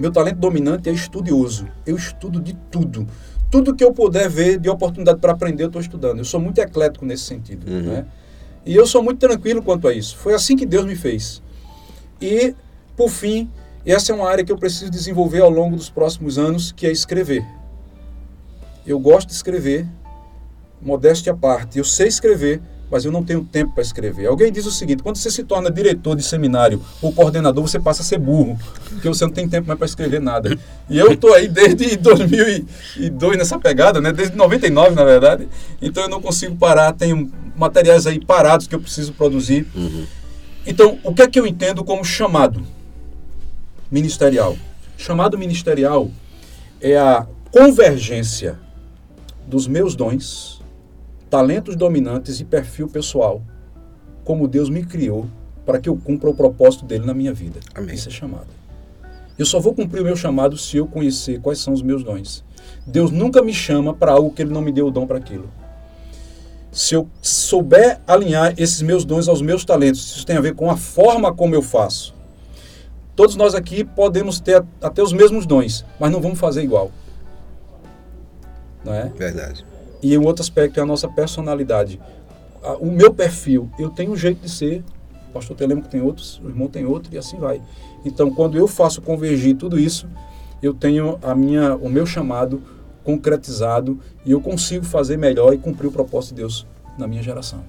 Meu 0.01 0.11
talento 0.11 0.37
dominante 0.37 0.89
é 0.89 0.91
estudioso. 0.91 1.67
Eu 1.85 1.95
estudo 1.95 2.41
de 2.41 2.55
tudo. 2.71 3.07
Tudo 3.51 3.75
que 3.75 3.83
eu 3.83 3.93
puder 3.93 4.27
ver 4.27 4.57
de 4.57 4.67
oportunidade 4.67 5.19
para 5.19 5.31
aprender, 5.31 5.61
eu 5.61 5.67
estou 5.67 5.79
estudando. 5.79 6.17
Eu 6.17 6.25
sou 6.25 6.39
muito 6.39 6.57
eclético 6.57 7.05
nesse 7.05 7.25
sentido. 7.25 7.71
Uhum. 7.71 7.81
Né? 7.83 8.05
E 8.65 8.75
eu 8.75 8.87
sou 8.87 9.03
muito 9.03 9.19
tranquilo 9.19 9.61
quanto 9.61 9.87
a 9.87 9.93
isso. 9.93 10.17
Foi 10.17 10.33
assim 10.33 10.55
que 10.55 10.65
Deus 10.65 10.87
me 10.87 10.95
fez. 10.95 11.39
E, 12.19 12.55
por 12.97 13.09
fim, 13.09 13.47
essa 13.85 14.11
é 14.11 14.15
uma 14.15 14.27
área 14.27 14.43
que 14.43 14.51
eu 14.51 14.57
preciso 14.57 14.89
desenvolver 14.89 15.41
ao 15.41 15.51
longo 15.51 15.75
dos 15.75 15.91
próximos 15.91 16.39
anos, 16.39 16.71
que 16.71 16.87
é 16.87 16.91
escrever. 16.91 17.45
Eu 18.87 18.99
gosto 18.99 19.27
de 19.27 19.35
escrever, 19.35 19.85
modéstia 20.81 21.31
à 21.31 21.35
parte, 21.35 21.77
eu 21.77 21.83
sei 21.83 22.07
escrever, 22.07 22.59
mas 22.91 23.05
eu 23.05 23.11
não 23.11 23.23
tenho 23.23 23.43
tempo 23.43 23.73
para 23.73 23.81
escrever. 23.81 24.27
Alguém 24.27 24.51
diz 24.51 24.65
o 24.65 24.71
seguinte: 24.71 25.01
quando 25.01 25.15
você 25.15 25.31
se 25.31 25.43
torna 25.43 25.71
diretor 25.71 26.15
de 26.15 26.23
seminário 26.23 26.81
ou 27.01 27.13
coordenador, 27.13 27.65
você 27.65 27.79
passa 27.79 28.01
a 28.01 28.05
ser 28.05 28.19
burro, 28.19 28.59
porque 28.89 29.07
você 29.07 29.23
não 29.23 29.31
tem 29.31 29.47
tempo 29.47 29.67
mais 29.67 29.77
para 29.77 29.85
escrever 29.85 30.19
nada. 30.19 30.57
E 30.89 30.99
eu 30.99 31.13
estou 31.13 31.33
aí 31.33 31.47
desde 31.47 31.95
2002 31.97 33.37
nessa 33.37 33.57
pegada, 33.57 34.01
né? 34.01 34.11
desde 34.11 34.35
99, 34.35 34.93
na 34.93 35.05
verdade. 35.05 35.47
Então 35.81 36.03
eu 36.03 36.09
não 36.09 36.21
consigo 36.21 36.55
parar, 36.57 36.91
tenho 36.91 37.31
materiais 37.55 38.05
aí 38.05 38.23
parados 38.23 38.67
que 38.67 38.75
eu 38.75 38.81
preciso 38.81 39.13
produzir. 39.13 39.65
Uhum. 39.73 40.05
Então, 40.65 40.99
o 41.03 41.13
que 41.13 41.21
é 41.21 41.27
que 41.27 41.39
eu 41.39 41.47
entendo 41.47 41.83
como 41.83 42.03
chamado 42.03 42.61
ministerial? 43.89 44.57
Chamado 44.97 45.37
ministerial 45.37 46.11
é 46.79 46.97
a 46.97 47.25
convergência 47.51 48.59
dos 49.47 49.67
meus 49.67 49.95
dons 49.95 50.60
talentos 51.31 51.77
dominantes 51.77 52.41
e 52.41 52.43
perfil 52.43 52.89
pessoal, 52.89 53.41
como 54.25 54.49
Deus 54.49 54.69
me 54.69 54.85
criou 54.85 55.25
para 55.65 55.79
que 55.79 55.87
eu 55.87 55.95
cumpra 55.95 56.29
o 56.29 56.35
propósito 56.35 56.83
dele 56.83 57.05
na 57.05 57.13
minha 57.13 57.33
vida. 57.33 57.61
Amém. 57.73 57.95
Isso 57.95 58.09
é 58.09 58.11
chamado. 58.11 58.47
Eu 59.39 59.45
só 59.45 59.57
vou 59.57 59.73
cumprir 59.73 60.01
o 60.01 60.03
meu 60.03 60.17
chamado 60.17 60.57
se 60.57 60.75
eu 60.75 60.85
conhecer 60.85 61.39
quais 61.39 61.59
são 61.59 61.73
os 61.73 61.81
meus 61.81 62.03
dons. 62.03 62.43
Deus 62.85 63.11
nunca 63.11 63.41
me 63.41 63.53
chama 63.53 63.93
para 63.93 64.11
algo 64.11 64.31
que 64.31 64.41
ele 64.41 64.51
não 64.51 64.61
me 64.61 64.73
deu 64.73 64.87
o 64.87 64.91
dom 64.91 65.07
para 65.07 65.19
aquilo. 65.19 65.49
Se 66.69 66.95
eu 66.95 67.07
souber 67.21 68.01
alinhar 68.05 68.53
esses 68.57 68.81
meus 68.81 69.05
dons 69.05 69.29
aos 69.29 69.41
meus 69.41 69.63
talentos, 69.63 70.01
isso 70.17 70.25
tem 70.25 70.35
a 70.35 70.41
ver 70.41 70.53
com 70.53 70.69
a 70.69 70.75
forma 70.75 71.33
como 71.33 71.55
eu 71.55 71.61
faço. 71.61 72.13
Todos 73.15 73.37
nós 73.37 73.55
aqui 73.55 73.85
podemos 73.85 74.41
ter 74.41 74.65
até 74.81 75.01
os 75.01 75.13
mesmos 75.13 75.45
dons, 75.45 75.85
mas 75.97 76.11
não 76.11 76.19
vamos 76.19 76.39
fazer 76.39 76.61
igual. 76.61 76.91
Não 78.83 78.93
é? 78.93 79.05
Verdade. 79.15 79.70
E 80.01 80.17
um 80.17 80.25
outro 80.25 80.41
aspecto 80.41 80.79
é 80.79 80.83
a 80.83 80.85
nossa 80.85 81.07
personalidade. 81.07 81.99
O 82.79 82.91
meu 82.91 83.13
perfil, 83.13 83.69
eu 83.79 83.89
tenho 83.89 84.11
um 84.11 84.15
jeito 84.15 84.41
de 84.41 84.49
ser, 84.49 84.83
o 85.29 85.33
pastor 85.33 85.55
Telemaco 85.55 85.87
tem 85.87 86.01
outros, 86.01 86.39
o 86.43 86.49
irmão 86.49 86.67
tem 86.67 86.85
outro 86.85 87.13
e 87.13 87.17
assim 87.17 87.37
vai. 87.37 87.61
Então, 88.05 88.31
quando 88.31 88.57
eu 88.57 88.67
faço 88.67 89.01
convergir 89.01 89.55
tudo 89.55 89.79
isso, 89.79 90.07
eu 90.61 90.73
tenho 90.73 91.19
a 91.21 91.33
minha, 91.33 91.75
o 91.75 91.89
meu 91.89 92.05
chamado 92.05 92.61
concretizado 93.03 93.99
e 94.25 94.31
eu 94.31 94.41
consigo 94.41 94.85
fazer 94.85 95.17
melhor 95.17 95.53
e 95.53 95.57
cumprir 95.57 95.87
o 95.87 95.91
propósito 95.91 96.35
de 96.35 96.41
Deus 96.41 96.67
na 96.97 97.07
minha 97.07 97.23
geração. 97.23 97.63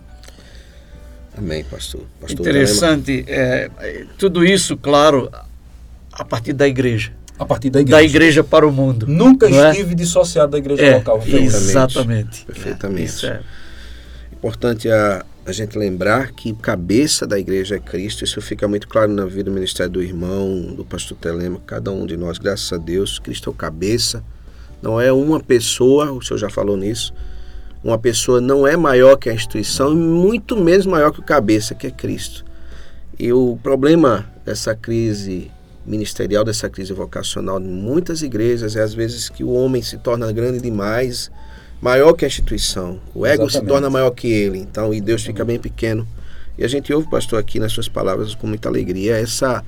Amém, 1.37 1.65
pastor. 1.65 2.03
pastor 2.21 2.41
Interessante. 2.41 3.25
É, 3.27 3.71
tudo 4.19 4.45
isso, 4.45 4.77
claro, 4.77 5.31
a 6.13 6.25
partir 6.25 6.53
da 6.53 6.69
igreja 6.69 7.13
a 7.39 7.45
partir 7.45 7.71
da 7.71 7.81
igreja. 7.81 7.97
Da 7.97 8.03
igreja 8.03 8.45
para 8.45 8.67
o 8.67 8.73
mundo. 8.73 9.07
Nunca 9.07 9.47
é? 9.49 9.71
estive 9.71 9.95
dissociado 9.95 10.53
da 10.53 10.59
igreja 10.59 10.83
é, 10.83 10.97
local. 10.97 11.23
Exatamente. 11.27 12.45
Perfeitamente. 12.45 13.27
É. 13.27 13.41
Importante 14.33 14.89
a, 14.91 15.25
a 15.47 15.53
gente 15.53 15.79
lembrar 15.79 16.33
que 16.33 16.53
cabeça 16.55 17.27
da 17.27 17.39
igreja 17.39 17.77
é 17.77 17.79
Cristo. 17.79 18.25
Isso 18.25 18.41
fica 18.41 18.67
muito 18.69 18.89
claro 18.89 19.13
na 19.13 19.25
vida 19.25 19.45
do 19.45 19.53
ministério 19.53 19.93
do 19.93 20.03
irmão, 20.03 20.75
do 20.75 20.85
pastor 20.85 21.17
Telema, 21.19 21.61
cada 21.67 21.91
um 21.91 22.07
de 22.07 22.17
nós. 22.17 22.39
Graças 22.39 22.73
a 22.73 22.77
Deus, 22.77 23.19
Cristo 23.19 23.51
é 23.51 23.53
o 23.53 23.55
cabeça. 23.55 24.23
Não 24.81 25.01
é 25.01 25.13
uma 25.13 25.41
pessoa, 25.41 26.11
o 26.11 26.21
senhor 26.23 26.39
já 26.39 26.51
falou 26.51 26.77
nisso. 26.77 27.15
Uma 27.83 27.99
pessoa 27.99 28.41
não 28.41 28.67
é 28.67 28.77
maior 28.77 29.17
que 29.17 29.29
a 29.29 29.35
instituição, 29.35 29.93
e 29.93 29.97
muito 29.97 30.57
menos 30.57 30.87
maior 30.87 31.11
que 31.11 31.21
o 31.21 31.25
cabeça, 31.25 31.75
que 31.75 31.87
é 31.87 31.91
Cristo. 31.91 32.45
E 33.19 33.33
o 33.33 33.59
problema 33.63 34.27
dessa 34.45 34.75
crise 34.75 35.51
ministerial 35.85 36.45
dessa 36.45 36.69
crise 36.69 36.93
vocacional 36.93 37.61
em 37.61 37.65
muitas 37.65 38.23
igrejas 38.23 38.77
é 38.77 38.83
às 38.83 38.95
vezes 38.95 39.29
que 39.29 39.43
o 39.43 39.53
homem 39.53 39.83
se 39.83 39.99
torna 39.99 40.31
grande 40.33 40.61
demais, 40.61 41.31
maior 41.81 42.13
que 42.13 42.25
a 42.25 42.29
instituição. 42.29 43.01
O 43.15 43.27
ego 43.27 43.45
Exatamente. 43.45 43.53
se 43.53 43.67
torna 43.67 43.91
maior 43.91 44.11
que 44.11 44.29
ele, 44.29 44.59
então 44.59 44.95
e 44.95 45.01
Deus 45.01 45.23
fica 45.23 45.45
bem 45.45 45.59
pequeno. 45.59 46.07
E 46.57 46.65
a 46.65 46.69
gente 46.69 46.93
ouve, 46.93 47.09
pastor, 47.11 47.39
aqui 47.39 47.59
nas 47.59 47.73
suas 47.73 47.89
palavras 47.89 48.35
com 48.35 48.47
muita 48.47 48.69
alegria 48.69 49.17
essa 49.17 49.65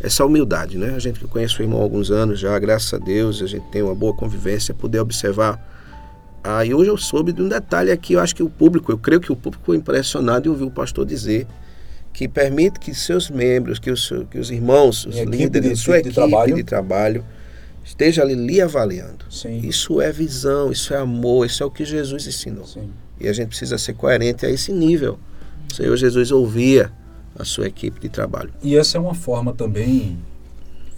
essa 0.00 0.24
humildade, 0.24 0.78
né? 0.78 0.94
A 0.94 0.98
gente 1.00 1.18
que 1.18 1.26
conhece 1.26 1.58
o 1.58 1.62
irmão 1.62 1.80
há 1.80 1.82
alguns 1.82 2.10
anos 2.12 2.38
já, 2.38 2.56
graças 2.58 2.94
a 2.94 2.98
Deus, 2.98 3.42
a 3.42 3.46
gente 3.46 3.66
tem 3.70 3.82
uma 3.82 3.96
boa 3.96 4.14
convivência, 4.14 4.72
poder 4.72 5.00
observar. 5.00 5.60
Ah, 6.44 6.64
e 6.64 6.72
hoje 6.72 6.88
eu 6.88 6.96
soube 6.96 7.32
de 7.32 7.42
um 7.42 7.48
detalhe 7.48 7.90
aqui, 7.90 8.12
eu 8.12 8.20
acho 8.20 8.34
que 8.34 8.42
o 8.42 8.48
público, 8.48 8.92
eu 8.92 8.98
creio 8.98 9.20
que 9.20 9.32
o 9.32 9.34
público 9.34 9.64
foi 9.66 9.76
impressionado 9.76 10.46
em 10.46 10.52
ouvir 10.52 10.64
o 10.64 10.70
pastor 10.70 11.04
dizer 11.04 11.48
que 12.18 12.26
permite 12.26 12.80
que 12.80 12.92
seus 12.92 13.30
membros, 13.30 13.78
que 13.78 13.92
os, 13.92 14.12
que 14.28 14.40
os 14.40 14.50
irmãos, 14.50 15.06
os 15.06 15.16
líderes, 15.18 15.70
de, 15.70 15.76
sua 15.76 16.02
de 16.02 16.08
equipe 16.08 16.14
trabalho. 16.16 16.56
de 16.56 16.64
trabalho, 16.64 17.24
esteja 17.84 18.22
ali 18.22 18.34
lhe 18.34 18.60
avaliando. 18.60 19.24
Sim. 19.30 19.58
Isso 19.58 20.00
é 20.00 20.10
visão, 20.10 20.72
isso 20.72 20.92
é 20.92 20.96
amor, 20.96 21.46
isso 21.46 21.62
é 21.62 21.66
o 21.66 21.70
que 21.70 21.84
Jesus 21.84 22.26
ensinou. 22.26 22.66
Sim. 22.66 22.90
E 23.20 23.28
a 23.28 23.32
gente 23.32 23.50
precisa 23.50 23.78
ser 23.78 23.94
coerente 23.94 24.44
a 24.44 24.50
esse 24.50 24.72
nível. 24.72 25.16
O 25.70 25.74
Senhor 25.76 25.96
Jesus 25.96 26.32
ouvia 26.32 26.90
a 27.38 27.44
sua 27.44 27.68
equipe 27.68 28.00
de 28.00 28.08
trabalho. 28.08 28.52
E 28.64 28.76
essa 28.76 28.98
é 28.98 29.00
uma 29.00 29.14
forma 29.14 29.52
também 29.52 30.18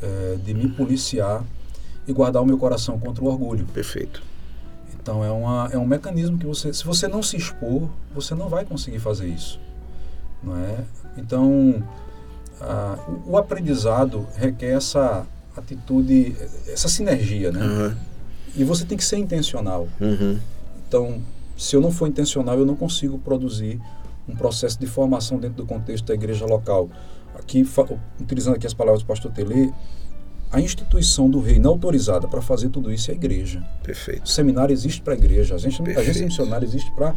é, 0.01 0.39
de 0.43 0.55
me 0.55 0.71
policiar 0.71 1.45
e 2.09 2.15
guardar 2.15 2.43
o 2.43 2.47
meu 2.47 2.57
coração 2.57 2.99
contra 2.99 3.23
o 3.23 3.27
orgulho. 3.27 3.67
Perfeito. 3.75 4.23
Então 4.99 5.23
é, 5.23 5.31
uma, 5.31 5.69
é 5.71 5.77
um 5.77 5.87
mecanismo 5.87 6.39
que 6.39 6.47
você, 6.47 6.73
se 6.73 6.83
você 6.83 7.07
não 7.07 7.23
se 7.23 7.37
expor, 7.37 7.91
você 8.15 8.35
não 8.35 8.49
vai 8.49 8.65
conseguir 8.65 9.01
fazer 9.01 9.29
isso. 9.29 9.61
Não 10.43 10.57
é? 10.57 10.79
Então, 11.17 11.83
a, 12.61 12.99
o, 13.27 13.37
aprendizado 13.37 14.27
requer 14.37 14.77
essa 14.77 15.27
atitude, 15.57 16.37
essa 16.69 16.89
sinergia, 16.89 17.51
né? 17.51 17.65
Uhum. 17.65 17.97
E 18.57 18.65
você 18.65 18.85
tem 18.85 18.97
que 18.97 19.05
ser 19.05 19.17
intencional. 19.17 19.89
Uhum. 20.01 20.39
Então, 20.87 21.21
se 21.57 21.77
eu 21.77 21.81
não 21.81 21.91
for 21.91 22.09
intencional, 22.09 22.59
eu 22.59 22.67
não 22.67 22.77
consigo 22.77 23.19
produzir 23.19 23.81
um 24.29 24.35
processo 24.35 24.79
de 24.79 24.87
formação 24.87 25.39
dentro 25.39 25.59
do 25.59 25.67
contexto 25.67 26.07
da 26.07 26.15
igreja 26.15 26.47
local. 26.47 26.89
Aqui, 27.35 27.67
utilizando 28.21 28.57
aqui 28.57 28.67
as 28.67 28.75
palavras 28.75 29.03
do 29.03 29.07
pastor 29.07 29.31
Tele, 29.33 29.73
a 30.53 30.61
instituição 30.61 31.31
do 31.31 31.41
reino 31.41 31.69
autorizada 31.69 32.27
para 32.27 32.43
fazer 32.43 32.71
tudo 32.71 32.93
isso 32.93 33.11
é 33.11 33.15
a 33.15 33.17
igreja. 33.17 33.63
Perfeito. 33.83 34.25
O 34.25 34.29
seminário 34.29 34.73
existe 34.73 35.01
para 35.01 35.15
a 35.15 35.17
igreja, 35.17 35.55
a 35.55 35.57
agência 35.57 36.25
missionária 36.25 36.67
existe 36.67 36.91
para 36.91 37.15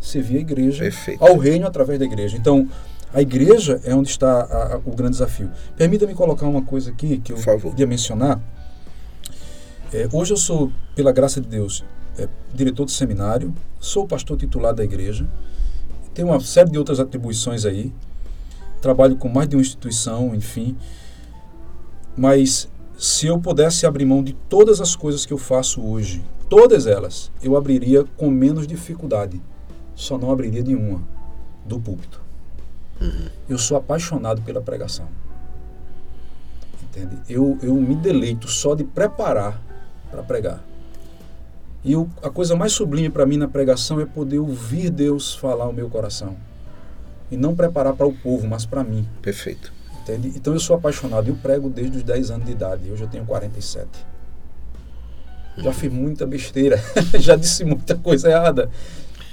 servir 0.00 0.38
a 0.38 0.40
igreja 0.40 0.82
Perfeito. 0.82 1.24
ao 1.24 1.36
reino 1.36 1.66
através 1.66 1.98
da 1.98 2.04
igreja. 2.04 2.36
Então, 2.36 2.68
a 3.12 3.20
igreja 3.20 3.80
é 3.84 3.94
onde 3.94 4.08
está 4.08 4.40
a, 4.40 4.74
a, 4.74 4.76
o 4.78 4.94
grande 4.94 5.12
desafio. 5.12 5.50
Permita-me 5.76 6.14
colocar 6.14 6.46
uma 6.46 6.62
coisa 6.62 6.90
aqui 6.90 7.18
que 7.18 7.32
eu 7.32 7.36
queria 7.36 7.86
mencionar. 7.86 8.40
É, 9.92 10.08
hoje 10.10 10.32
eu 10.32 10.36
sou, 10.36 10.72
pela 10.96 11.12
graça 11.12 11.40
de 11.40 11.48
Deus, 11.48 11.84
é, 12.18 12.26
diretor 12.54 12.86
de 12.86 12.92
seminário, 12.92 13.54
sou 13.78 14.06
pastor 14.06 14.38
titular 14.38 14.74
da 14.74 14.82
igreja, 14.82 15.28
tenho 16.14 16.28
uma 16.28 16.40
série 16.40 16.70
de 16.70 16.78
outras 16.78 16.98
atribuições 16.98 17.66
aí, 17.66 17.92
trabalho 18.80 19.16
com 19.16 19.28
mais 19.28 19.48
de 19.48 19.56
uma 19.56 19.62
instituição, 19.62 20.34
enfim. 20.34 20.76
Mas 22.16 22.68
se 22.96 23.26
eu 23.26 23.38
pudesse 23.38 23.84
abrir 23.84 24.06
mão 24.06 24.22
de 24.22 24.32
todas 24.48 24.80
as 24.80 24.96
coisas 24.96 25.26
que 25.26 25.32
eu 25.32 25.38
faço 25.38 25.82
hoje, 25.82 26.24
todas 26.48 26.86
elas, 26.86 27.30
eu 27.42 27.56
abriria 27.56 28.04
com 28.16 28.30
menos 28.30 28.66
dificuldade. 28.66 29.42
Só 29.94 30.16
não 30.16 30.30
abriria 30.30 30.62
de 30.62 30.74
uma, 30.74 31.02
do 31.66 31.78
púlpito. 31.78 32.21
Uhum. 33.02 33.28
Eu 33.48 33.58
sou 33.58 33.76
apaixonado 33.76 34.42
pela 34.42 34.60
pregação. 34.60 35.08
Entende? 36.84 37.16
Eu, 37.28 37.58
eu 37.62 37.74
me 37.74 37.96
deleito 37.96 38.46
só 38.48 38.74
de 38.74 38.84
preparar 38.84 39.60
para 40.10 40.22
pregar. 40.22 40.62
E 41.84 41.96
o, 41.96 42.08
a 42.22 42.30
coisa 42.30 42.54
mais 42.54 42.72
sublime 42.72 43.10
para 43.10 43.26
mim 43.26 43.36
na 43.36 43.48
pregação 43.48 44.00
é 44.00 44.06
poder 44.06 44.38
ouvir 44.38 44.88
Deus 44.90 45.34
falar 45.34 45.64
ao 45.64 45.72
meu 45.72 45.88
coração. 45.90 46.36
E 47.30 47.36
não 47.36 47.56
preparar 47.56 47.94
para 47.94 48.06
o 48.06 48.12
povo, 48.12 48.46
mas 48.46 48.64
para 48.64 48.84
mim. 48.84 49.08
Perfeito. 49.20 49.72
Entende? 50.00 50.32
Então 50.36 50.52
eu 50.52 50.60
sou 50.60 50.76
apaixonado. 50.76 51.28
Eu 51.28 51.34
prego 51.36 51.68
desde 51.68 51.98
os 51.98 52.02
10 52.04 52.30
anos 52.30 52.46
de 52.46 52.52
idade. 52.52 52.90
Hoje 52.90 53.02
eu 53.02 53.08
tenho 53.08 53.24
47. 53.24 53.88
Já 55.56 55.66
uhum. 55.66 55.72
fiz 55.72 55.92
muita 55.92 56.26
besteira. 56.26 56.80
Já 57.18 57.34
disse 57.34 57.64
muita 57.64 57.96
coisa 57.96 58.30
errada. 58.30 58.70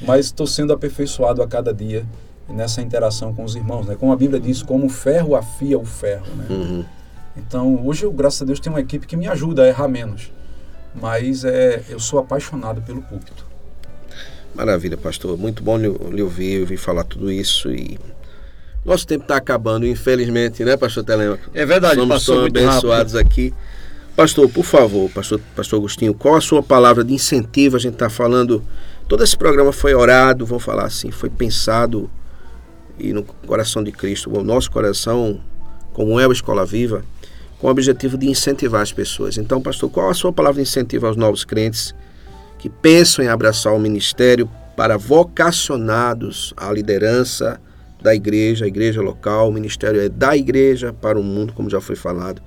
Mas 0.02 0.28
estou 0.28 0.48
sendo 0.48 0.74
aperfeiçoado 0.74 1.44
a 1.44 1.48
cada 1.48 1.74
dia 1.74 2.06
nessa 2.50 2.82
interação 2.82 3.34
com 3.34 3.44
os 3.44 3.56
irmãos, 3.56 3.86
né? 3.86 3.96
Como 4.00 4.12
a 4.12 4.16
Bíblia 4.16 4.40
diz, 4.40 4.62
como 4.62 4.88
o 4.88 4.90
ferro 4.90 5.36
afia 5.36 5.78
o 5.78 5.86
ferro, 5.86 6.26
né? 6.36 6.46
Uhum. 6.50 6.86
Então, 7.38 7.86
hoje 7.86 8.04
eu, 8.04 8.12
graças 8.12 8.42
a 8.42 8.46
Deus, 8.46 8.60
tenho 8.60 8.76
uma 8.76 8.82
equipe 8.82 9.08
que 9.08 9.16
me 9.16 9.28
ajuda 9.28 9.64
a 9.64 9.68
errar 9.68 9.88
menos. 9.88 10.32
Mas 10.94 11.46
é, 11.46 11.84
eu 11.90 12.00
sou 12.00 12.20
apaixonado 12.20 12.82
pelo 12.82 13.02
púlpito. 13.02 13.46
Maravilha, 14.54 14.98
pastor. 14.98 15.38
Muito 15.38 15.64
bom 15.64 15.78
lhe 15.78 16.22
ouvir, 16.22 16.62
ouvir 16.62 16.78
falar 16.78 17.04
tudo 17.04 17.32
isso 17.32 17.72
e 17.72 17.98
nosso 18.84 19.06
tempo 19.06 19.24
está 19.24 19.36
acabando, 19.36 19.86
infelizmente, 19.86 20.64
né, 20.64 20.78
pastor 20.78 21.04
Telemaco? 21.04 21.50
É 21.54 21.66
verdade, 21.66 21.96
Somos 21.96 22.16
passou 22.16 22.46
abençoados 22.46 23.14
rápido. 23.14 23.28
aqui. 23.32 23.54
Pastor, 24.16 24.50
por 24.50 24.66
favor, 24.66 25.10
pastor, 25.12 25.40
pastor 25.56 25.80
Agostinho, 25.80 26.14
qual 26.14 26.36
a 26.36 26.42
sua 26.42 26.62
palavra 26.62 27.04
de 27.04 27.14
incentivo? 27.14 27.78
A 27.78 27.80
gente 27.80 27.94
está 27.94 28.10
falando, 28.10 28.64
todo 29.08 29.24
esse 29.24 29.38
programa 29.38 29.72
foi 29.72 29.94
orado, 29.94 30.46
vamos 30.46 30.64
falar 30.64 30.86
assim, 30.86 31.12
foi 31.12 31.30
pensado 31.30 32.10
e 33.00 33.14
no 33.14 33.24
coração 33.24 33.84
de 33.84 33.92
Cristo, 33.92 34.36
o 34.36 34.44
nosso 34.44 34.70
coração, 34.72 35.40
como 35.94 36.20
é 36.20 36.26
a 36.26 36.30
Escola 36.30 36.66
Viva, 36.66 37.04
com 37.60 37.68
o 37.68 37.70
objetivo 37.70 38.18
de 38.18 38.30
incentivar 38.30 38.82
as 38.82 38.92
pessoas. 38.92 39.38
Então, 39.38 39.62
pastor, 39.62 39.90
qual 39.90 40.10
a 40.10 40.14
sua 40.14 40.32
palavra 40.32 40.62
de 40.62 40.70
incentivo 40.70 41.08
aos 41.08 41.18
novos 41.18 41.44
crentes 41.44 41.94
que 42.58 42.70
pensam 42.70 43.24
em 43.24 43.28
abraçar 43.28 43.74
o 43.74 43.80
ministério 43.80 44.50
para 44.76 44.98
vocacionados 44.98 46.54
à 46.56 46.72
liderança 46.72 47.60
da 48.02 48.16
igreja, 48.16 48.66
a 48.66 48.68
igreja 48.68 49.02
local, 49.02 49.50
o 49.50 49.52
ministério 49.52 50.00
é 50.00 50.08
da 50.08 50.36
igreja 50.36 50.94
para 50.94 51.20
o 51.20 51.24
mundo, 51.24 51.54
como 51.54 51.70
já 51.70 51.82
foi 51.82 51.96
falado. 51.96 52.42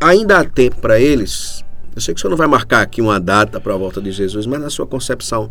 Ainda 0.00 0.38
há 0.38 0.44
tempo 0.44 0.80
para 0.80 0.98
eles. 0.98 1.62
Eu 1.94 2.00
sei 2.00 2.14
que 2.14 2.18
o 2.18 2.22
senhor 2.22 2.30
não 2.30 2.36
vai 2.36 2.46
marcar 2.46 2.80
aqui 2.80 3.00
uma 3.00 3.20
data 3.20 3.60
para 3.60 3.74
a 3.74 3.76
volta 3.76 4.00
de 4.00 4.10
Jesus, 4.10 4.46
mas 4.46 4.60
na 4.60 4.70
sua 4.70 4.86
concepção, 4.86 5.50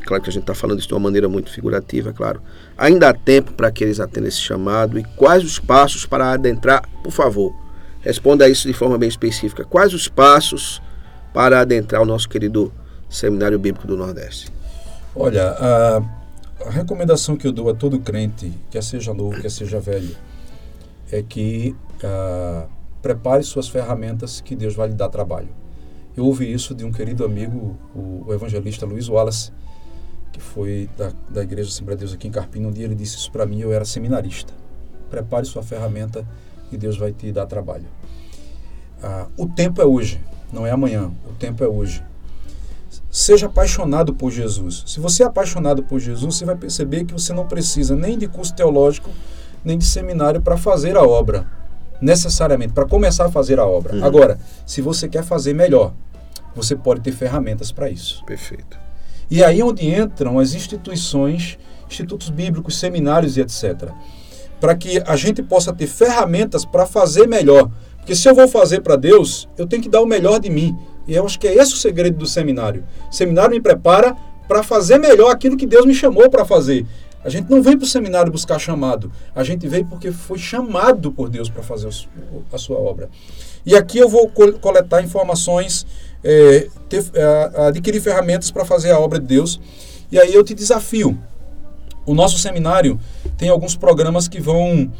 claro 0.00 0.22
que 0.22 0.30
a 0.30 0.32
gente 0.32 0.42
está 0.42 0.54
falando 0.54 0.78
isso 0.78 0.88
de 0.88 0.94
uma 0.94 1.00
maneira 1.00 1.28
muito 1.28 1.50
figurativa, 1.50 2.12
claro. 2.12 2.42
Ainda 2.76 3.08
há 3.08 3.14
tempo 3.14 3.52
para 3.52 3.70
que 3.70 3.84
eles 3.84 4.00
atendam 4.00 4.28
esse 4.28 4.40
chamado 4.40 4.98
e 4.98 5.04
quais 5.16 5.44
os 5.44 5.58
passos 5.58 6.06
para 6.06 6.32
adentrar, 6.32 6.82
por 7.02 7.12
favor, 7.12 7.54
responda 8.00 8.48
isso 8.48 8.66
de 8.66 8.74
forma 8.74 8.98
bem 8.98 9.08
específica. 9.08 9.64
Quais 9.64 9.94
os 9.94 10.08
passos 10.08 10.82
para 11.32 11.60
adentrar 11.60 12.02
o 12.02 12.06
nosso 12.06 12.28
querido 12.28 12.72
Seminário 13.08 13.58
Bíblico 13.58 13.86
do 13.86 13.96
Nordeste? 13.96 14.50
Olha, 15.14 15.50
a, 15.50 16.02
a 16.66 16.70
recomendação 16.70 17.36
que 17.36 17.46
eu 17.46 17.52
dou 17.52 17.68
a 17.68 17.74
todo 17.74 17.98
crente, 18.00 18.52
quer 18.70 18.82
seja 18.82 19.12
novo, 19.12 19.40
quer 19.40 19.50
seja 19.50 19.80
velho, 19.80 20.16
é 21.10 21.22
que 21.22 21.74
a, 22.02 22.66
prepare 23.02 23.42
suas 23.42 23.68
ferramentas 23.68 24.40
que 24.40 24.54
Deus 24.54 24.74
vai 24.74 24.88
lhe 24.88 24.94
dar 24.94 25.08
trabalho. 25.08 25.48
Eu 26.16 26.26
ouvi 26.26 26.52
isso 26.52 26.74
de 26.74 26.84
um 26.84 26.92
querido 26.92 27.24
amigo, 27.24 27.76
o, 27.94 28.24
o 28.26 28.34
evangelista 28.34 28.84
Luiz 28.84 29.08
Wallace, 29.08 29.52
que 30.32 30.40
foi 30.40 30.88
da, 30.96 31.12
da 31.28 31.42
Igreja 31.42 31.68
Assembleia 31.68 31.96
de 31.96 32.04
Deus 32.04 32.14
aqui 32.14 32.28
em 32.28 32.30
Carpina. 32.30 32.68
Um 32.68 32.72
dia 32.72 32.84
ele 32.84 32.94
disse 32.94 33.16
isso 33.16 33.30
para 33.30 33.46
mim, 33.46 33.60
eu 33.60 33.72
era 33.72 33.84
seminarista. 33.84 34.52
Prepare 35.08 35.44
sua 35.44 35.62
ferramenta 35.62 36.26
e 36.70 36.76
Deus 36.76 36.96
vai 36.96 37.12
te 37.12 37.32
dar 37.32 37.46
trabalho. 37.46 37.86
Ah, 39.02 39.26
o 39.36 39.46
tempo 39.46 39.80
é 39.80 39.84
hoje, 39.84 40.20
não 40.52 40.66
é 40.66 40.70
amanhã. 40.70 41.10
O 41.28 41.32
tempo 41.34 41.64
é 41.64 41.68
hoje. 41.68 42.02
Seja 43.10 43.46
apaixonado 43.46 44.14
por 44.14 44.30
Jesus. 44.30 44.84
Se 44.86 45.00
você 45.00 45.22
é 45.22 45.26
apaixonado 45.26 45.82
por 45.82 45.98
Jesus, 45.98 46.36
você 46.36 46.44
vai 46.44 46.56
perceber 46.56 47.04
que 47.04 47.12
você 47.12 47.32
não 47.32 47.46
precisa 47.46 47.96
nem 47.96 48.16
de 48.16 48.28
curso 48.28 48.54
teológico, 48.54 49.10
nem 49.64 49.76
de 49.76 49.84
seminário 49.84 50.40
para 50.40 50.56
fazer 50.56 50.96
a 50.96 51.02
obra. 51.02 51.46
Necessariamente, 52.00 52.72
para 52.72 52.86
começar 52.86 53.26
a 53.26 53.30
fazer 53.30 53.58
a 53.58 53.66
obra. 53.66 53.94
Uhum. 53.94 54.04
Agora, 54.04 54.38
se 54.64 54.80
você 54.80 55.08
quer 55.08 55.22
fazer 55.22 55.52
melhor, 55.52 55.92
você 56.54 56.74
pode 56.74 57.00
ter 57.00 57.12
ferramentas 57.12 57.70
para 57.70 57.90
isso. 57.90 58.24
Perfeito. 58.24 58.79
E 59.30 59.44
aí 59.44 59.62
onde 59.62 59.88
entram 59.88 60.38
as 60.38 60.54
instituições, 60.54 61.58
institutos 61.88 62.30
bíblicos, 62.30 62.78
seminários 62.78 63.36
e 63.36 63.40
etc. 63.40 63.90
Para 64.60 64.74
que 64.74 65.02
a 65.06 65.16
gente 65.16 65.42
possa 65.42 65.72
ter 65.72 65.86
ferramentas 65.86 66.64
para 66.64 66.84
fazer 66.84 67.26
melhor. 67.28 67.70
Porque 67.98 68.14
se 68.16 68.28
eu 68.28 68.34
vou 68.34 68.48
fazer 68.48 68.80
para 68.80 68.96
Deus, 68.96 69.48
eu 69.56 69.66
tenho 69.66 69.82
que 69.82 69.88
dar 69.88 70.00
o 70.00 70.06
melhor 70.06 70.40
de 70.40 70.50
mim. 70.50 70.76
E 71.06 71.14
eu 71.14 71.24
acho 71.24 71.38
que 71.38 71.46
é 71.46 71.54
esse 71.54 71.72
o 71.74 71.76
segredo 71.76 72.18
do 72.18 72.26
seminário. 72.26 72.84
O 73.10 73.14
seminário 73.14 73.52
me 73.52 73.60
prepara 73.60 74.16
para 74.48 74.62
fazer 74.62 74.98
melhor 74.98 75.30
aquilo 75.30 75.56
que 75.56 75.66
Deus 75.66 75.86
me 75.86 75.94
chamou 75.94 76.28
para 76.28 76.44
fazer. 76.44 76.86
A 77.22 77.28
gente 77.28 77.50
não 77.50 77.62
vem 77.62 77.76
para 77.76 77.84
o 77.84 77.88
seminário 77.88 78.32
buscar 78.32 78.58
chamado. 78.58 79.12
A 79.34 79.44
gente 79.44 79.68
vem 79.68 79.84
porque 79.84 80.10
foi 80.10 80.38
chamado 80.38 81.12
por 81.12 81.28
Deus 81.28 81.50
para 81.50 81.62
fazer 81.62 81.88
a 82.50 82.58
sua 82.58 82.78
obra. 82.78 83.10
E 83.64 83.76
aqui 83.76 83.98
eu 83.98 84.08
vou 84.08 84.30
coletar 84.60 85.02
informações, 85.02 85.86
é, 86.22 86.68
ter, 86.88 87.04
é, 87.14 87.66
adquirir 87.68 88.00
ferramentas 88.00 88.50
para 88.50 88.64
fazer 88.64 88.90
a 88.90 88.98
obra 88.98 89.18
de 89.18 89.26
Deus. 89.26 89.60
E 90.10 90.18
aí 90.18 90.34
eu 90.34 90.42
te 90.42 90.54
desafio. 90.54 91.18
O 92.06 92.14
nosso 92.14 92.38
seminário 92.38 92.98
tem 93.36 93.48
alguns 93.48 93.76
programas 93.76 94.26
que 94.26 94.40
vão 94.40 94.90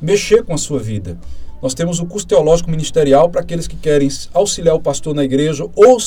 mexer 0.00 0.44
com 0.44 0.54
a 0.54 0.58
sua 0.58 0.78
vida. 0.78 1.18
Nós 1.62 1.74
temos 1.74 2.00
o 2.00 2.06
curso 2.06 2.26
teológico 2.26 2.70
ministerial 2.70 3.28
para 3.28 3.42
aqueles 3.42 3.66
que 3.66 3.76
querem 3.76 4.08
auxiliar 4.32 4.74
o 4.74 4.80
pastor 4.80 5.14
na 5.14 5.24
igreja 5.24 5.66
ou 5.76 5.98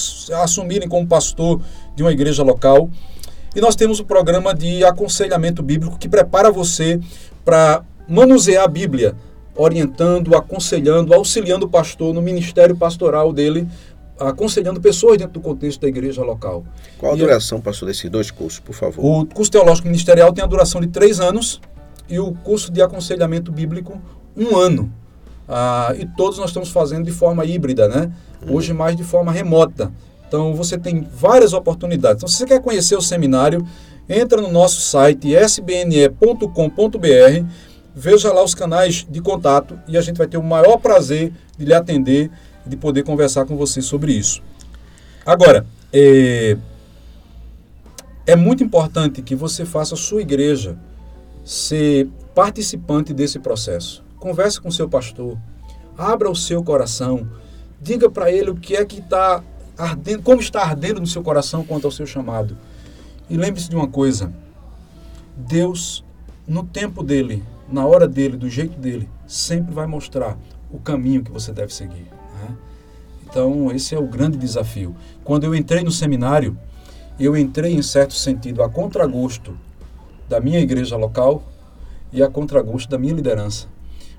assumirem 0.41 0.87
como 0.87 1.05
pastor 1.05 1.61
de 1.95 2.01
uma 2.01 2.11
igreja 2.11 2.41
local. 2.41 2.89
E 3.55 3.61
nós 3.61 3.75
temos 3.75 3.99
o 3.99 4.05
programa 4.05 4.53
de 4.53 4.83
aconselhamento 4.83 5.61
bíblico 5.61 5.97
que 5.99 6.09
prepara 6.09 6.51
você 6.51 6.99
para 7.45 7.83
manusear 8.07 8.63
a 8.63 8.67
Bíblia, 8.67 9.15
orientando, 9.55 10.35
aconselhando, 10.35 11.13
auxiliando 11.13 11.67
o 11.67 11.69
pastor 11.69 12.13
no 12.15 12.21
ministério 12.21 12.75
pastoral 12.75 13.31
dele, 13.31 13.67
aconselhando 14.29 14.79
pessoas 14.81 15.17
dentro 15.17 15.33
do 15.33 15.41
contexto 15.41 15.81
da 15.81 15.87
igreja 15.87 16.23
local. 16.23 16.63
Qual 16.97 17.13
a 17.13 17.15
e 17.15 17.19
duração, 17.19 17.61
pastor, 17.61 17.87
desses 17.87 18.09
dois 18.09 18.31
cursos, 18.31 18.59
por 18.59 18.73
favor? 18.73 19.03
O 19.03 19.25
curso 19.25 19.51
teológico 19.51 19.87
ministerial 19.87 20.31
tem 20.33 20.43
a 20.43 20.47
duração 20.47 20.81
de 20.81 20.87
três 20.87 21.19
anos 21.19 21.61
e 22.09 22.19
o 22.19 22.33
curso 22.33 22.71
de 22.71 22.81
aconselhamento 22.81 23.51
bíblico, 23.51 24.01
um 24.35 24.55
ano. 24.55 24.91
Ah, 25.47 25.93
e 25.97 26.05
todos 26.05 26.37
nós 26.37 26.49
estamos 26.49 26.69
fazendo 26.69 27.05
de 27.05 27.11
forma 27.11 27.45
híbrida, 27.45 27.87
né? 27.87 28.11
Uhum. 28.45 28.55
Hoje 28.55 28.73
mais 28.73 28.95
de 28.95 29.03
forma 29.03 29.31
remota. 29.31 29.91
Então 30.27 30.55
você 30.55 30.77
tem 30.77 31.07
várias 31.15 31.53
oportunidades. 31.53 32.17
Então, 32.17 32.27
se 32.27 32.37
você 32.37 32.45
quer 32.45 32.61
conhecer 32.61 32.95
o 32.95 33.01
seminário, 33.01 33.65
entra 34.09 34.41
no 34.41 34.51
nosso 34.51 34.81
site 34.81 35.33
sbne.com.br, 35.35 36.47
veja 37.95 38.33
lá 38.33 38.43
os 38.43 38.55
canais 38.55 39.05
de 39.07 39.21
contato 39.21 39.79
e 39.87 39.97
a 39.97 40.01
gente 40.01 40.17
vai 40.17 40.27
ter 40.27 40.37
o 40.37 40.43
maior 40.43 40.77
prazer 40.77 41.31
de 41.57 41.65
lhe 41.65 41.73
atender 41.73 42.31
de 42.65 42.77
poder 42.77 43.03
conversar 43.03 43.45
com 43.45 43.55
você 43.55 43.81
sobre 43.81 44.13
isso. 44.13 44.41
Agora, 45.25 45.65
é, 45.91 46.57
é 48.25 48.35
muito 48.35 48.63
importante 48.63 49.21
que 49.21 49.35
você 49.35 49.65
faça 49.65 49.95
a 49.95 49.97
sua 49.97 50.21
igreja 50.21 50.77
ser 51.43 52.07
participante 52.33 53.13
desse 53.13 53.39
processo. 53.39 54.03
Converse 54.17 54.59
com 54.59 54.71
seu 54.71 54.87
pastor. 54.87 55.37
Abra 55.97 56.29
o 56.29 56.35
seu 56.35 56.63
coração. 56.63 57.27
Diga 57.81 58.09
para 58.09 58.31
ele 58.31 58.49
o 58.49 58.55
que 58.55 58.75
é 58.75 58.85
que 58.85 58.99
está 58.99 59.43
ardendo, 59.77 60.23
como 60.23 60.39
está 60.39 60.63
ardendo 60.63 61.01
no 61.01 61.07
seu 61.07 61.21
coração 61.21 61.63
quanto 61.65 61.85
ao 61.85 61.91
seu 61.91 62.05
chamado. 62.05 62.57
E 63.29 63.37
lembre-se 63.37 63.69
de 63.69 63.75
uma 63.75 63.87
coisa: 63.87 64.33
Deus, 65.35 66.03
no 66.47 66.63
tempo 66.63 67.03
dele, 67.03 67.43
na 67.69 67.85
hora 67.85 68.07
dele, 68.07 68.37
do 68.37 68.49
jeito 68.49 68.79
dele, 68.79 69.09
sempre 69.27 69.73
vai 69.73 69.87
mostrar 69.87 70.37
o 70.71 70.79
caminho 70.79 71.23
que 71.23 71.31
você 71.31 71.51
deve 71.51 71.73
seguir. 71.73 72.07
Né? 72.43 72.55
Então, 73.27 73.71
esse 73.71 73.95
é 73.95 73.99
o 73.99 74.07
grande 74.07 74.37
desafio. 74.37 74.95
Quando 75.23 75.43
eu 75.45 75.55
entrei 75.55 75.83
no 75.83 75.91
seminário, 75.91 76.57
eu 77.19 77.35
entrei, 77.35 77.73
em 77.73 77.81
certo 77.81 78.13
sentido, 78.13 78.61
a 78.61 78.69
contragosto 78.69 79.57
da 80.29 80.39
minha 80.39 80.59
igreja 80.59 80.95
local 80.95 81.43
e 82.11 82.21
a 82.21 82.29
contragosto 82.29 82.89
da 82.89 82.97
minha 82.97 83.13
liderança 83.13 83.67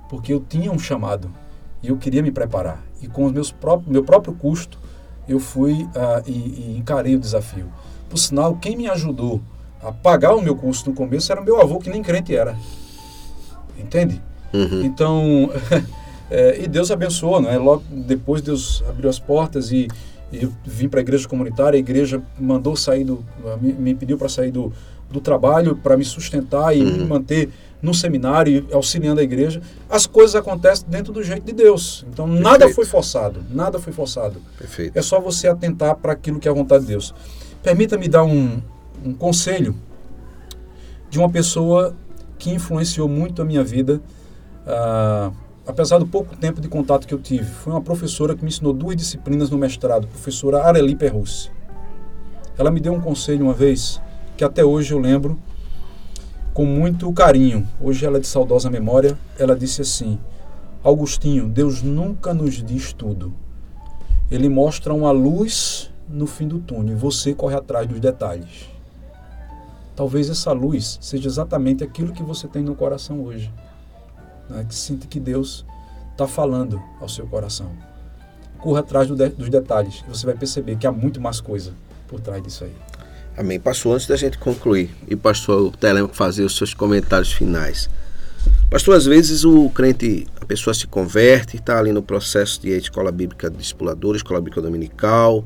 porque 0.09 0.33
eu 0.33 0.41
tinha 0.41 0.70
um 0.70 0.79
chamado 0.79 1.29
e 1.83 1.89
eu 1.89 1.97
queria 1.97 2.22
me 2.22 2.31
preparar. 2.31 2.85
E 3.03 3.09
com 3.09 3.27
o 3.27 3.33
meu 3.87 4.05
próprio 4.05 4.35
custo, 4.35 4.79
eu 5.29 5.41
fui 5.41 5.83
uh, 5.83 6.22
e, 6.25 6.33
e, 6.33 6.77
encarei 6.79 7.16
o 7.16 7.18
desafio. 7.18 7.66
Por 8.09 8.16
sinal, 8.16 8.57
quem 8.57 8.77
me 8.77 8.89
ajudou 8.89 9.41
a 9.83 9.93
pagar 9.93 10.35
o 10.35 10.41
meu 10.41 10.55
custo 10.55 10.91
no 10.91 10.97
começo 10.97 11.31
era 11.33 11.41
meu 11.41 11.61
avô, 11.61 11.79
que 11.79 11.91
nem 11.91 12.03
crente 12.03 12.35
era. 12.35 12.57
Entende? 13.77 14.22
Uhum. 14.53 14.85
Então, 14.85 15.51
é, 16.35 16.64
e 16.64 16.66
Deus 16.66 16.91
abençoou, 16.91 17.41
não 17.41 17.49
é? 17.49 17.57
Logo 17.57 17.85
depois 17.89 18.43
Deus 18.43 18.82
abriu 18.89 19.09
as 19.09 19.20
portas 19.20 19.70
e, 19.70 19.87
e 20.32 20.43
eu 20.43 20.53
vim 20.64 20.89
para 20.89 20.99
a 20.99 21.03
igreja 21.03 21.28
comunitária, 21.28 21.76
a 21.76 21.78
igreja 21.78 22.20
mandou 22.37 22.74
sair 22.74 23.05
do, 23.05 23.24
me, 23.61 23.72
me 23.72 23.95
pediu 23.95 24.18
para 24.18 24.28
sair 24.28 24.51
do, 24.51 24.72
do 25.09 25.20
trabalho 25.20 25.76
para 25.76 25.97
me 25.97 26.05
sustentar 26.05 26.76
e 26.76 26.82
uhum. 26.82 26.97
me 26.97 27.05
manter 27.05 27.51
no 27.80 27.95
seminário, 27.95 28.66
auxiliando 28.72 29.20
a 29.20 29.22
igreja, 29.22 29.62
as 29.89 30.07
coisas 30.07 30.35
acontecem 30.35 30.87
dentro 30.89 31.12
do 31.12 31.22
jeito 31.22 31.45
de 31.45 31.53
Deus. 31.53 32.05
Então 32.12 32.26
Perfeito. 32.26 32.43
nada 32.43 32.68
foi 32.70 32.85
forçado, 32.85 33.45
nada 33.51 33.78
foi 33.78 33.93
forçado. 33.93 34.43
Perfeito. 34.59 34.99
É 34.99 35.03
só 35.03 35.20
você 35.20 35.47
atentar 35.47 35.95
para 35.97 36.14
aquilo 36.14 36.41
que 36.41 36.49
é 36.49 36.51
a 36.51 36.55
vontade 36.55 36.82
de 36.82 36.89
Deus. 36.91 37.14
Permita-me 37.62 38.09
dar 38.09 38.24
um, 38.24 38.61
um 39.05 39.14
conselho 39.14 39.76
de 41.09 41.18
uma 41.18 41.30
pessoa 41.30 41.95
que 42.39 42.51
influenciou 42.51 43.09
muito 43.09 43.41
a 43.41 43.45
minha 43.45 43.62
vida, 43.62 44.01
ah, 44.66 45.30
apesar 45.67 45.99
do 45.99 46.07
pouco 46.07 46.37
tempo 46.37 46.61
de 46.61 46.69
contato 46.69 47.07
que 47.07 47.15
eu 47.15 47.19
tive. 47.19 47.45
Foi 47.45 47.73
uma 47.73 47.81
professora 47.81 48.35
que 48.35 48.43
me 48.43 48.49
ensinou 48.49 48.73
duas 48.73 48.97
disciplinas 48.97 49.51
no 49.51 49.59
mestrado, 49.59 50.07
professora 50.07 50.62
Areli 50.62 50.95
Perrussi. 50.95 51.51
Ela 52.57 52.71
me 52.71 52.81
deu 52.81 52.93
um 52.93 53.01
conselho 53.01 53.47
uma 53.47 53.55
vez 53.55 54.01
que 54.37 54.45
até 54.45 54.65
hoje 54.65 54.93
eu 54.93 54.99
lembro 54.99 55.39
com 56.53 56.65
muito 56.65 57.12
carinho. 57.12 57.67
Hoje 57.81 58.07
ela 58.07 58.19
é 58.19 58.21
de 58.21 58.27
saudosa 58.27 58.71
memória. 58.71 59.19
Ela 59.39 59.57
disse 59.57 59.83
assim: 59.83 60.19
Augustinho, 60.83 61.49
Deus 61.49 61.83
nunca 61.83 62.33
nos 62.33 62.62
diz 62.62 62.93
tudo. 62.93 63.35
Ele 64.31 64.49
mostra 64.49 64.95
uma 64.95 65.11
luz 65.11 65.91
no 66.09 66.27
fim 66.27 66.47
do 66.47 66.59
túnel 66.59 66.95
e 66.95 66.99
você 66.99 67.35
corre 67.35 67.57
atrás 67.57 67.87
dos 67.87 67.99
detalhes. 67.99 68.69
Talvez 69.97 70.29
essa 70.29 70.53
luz 70.53 70.99
seja 71.01 71.29
exatamente 71.29 71.83
aquilo 71.85 72.12
que 72.12 72.23
você 72.23 72.49
tem 72.49 72.62
no 72.62 72.75
coração 72.75 73.23
hoje. 73.23 73.53
Né? 74.49 74.64
Que 74.68 74.74
sinta 74.74 75.07
que 75.07 75.20
Deus 75.20 75.64
está 76.12 76.26
falando 76.26 76.80
ao 77.01 77.09
seu 77.09 77.26
coração. 77.26 77.70
Corra 78.59 78.80
atrás 78.80 79.09
do 79.09 79.16
de, 79.16 79.28
dos 79.28 79.49
detalhes 79.49 80.03
você 80.09 80.24
vai 80.24 80.34
perceber 80.34 80.76
que 80.76 80.86
há 80.86 80.92
muito 80.92 81.20
mais 81.20 81.40
coisa 81.40 81.72
por 82.09 82.20
trás 82.20 82.42
disso 82.42 82.64
aí. 82.64 82.72
Amém. 83.36 83.59
Pastor, 83.59 83.95
antes 83.95 84.07
da 84.07 84.16
gente 84.16 84.38
concluir, 84.38 84.90
e 85.09 85.16
pastor 85.16 85.74
Telemaco 85.76 86.14
fazer 86.14 86.45
os 86.45 86.57
seus 86.57 86.72
comentários 86.72 87.32
finais. 87.32 87.90
Pastor, 88.70 88.97
às 88.97 89.05
vezes 89.05 89.45
o 89.45 89.68
crente, 89.70 90.26
a 90.40 90.45
pessoa 90.45 90.72
se 90.72 90.86
converte, 90.86 91.57
está 91.57 91.78
ali 91.78 91.92
no 91.92 92.03
processo 92.03 92.61
de 92.61 92.70
escola 92.70 93.11
bíblica 93.11 93.51
discipuladora, 93.51 94.16
escola 94.16 94.40
bíblica 94.40 94.62
dominical, 94.62 95.45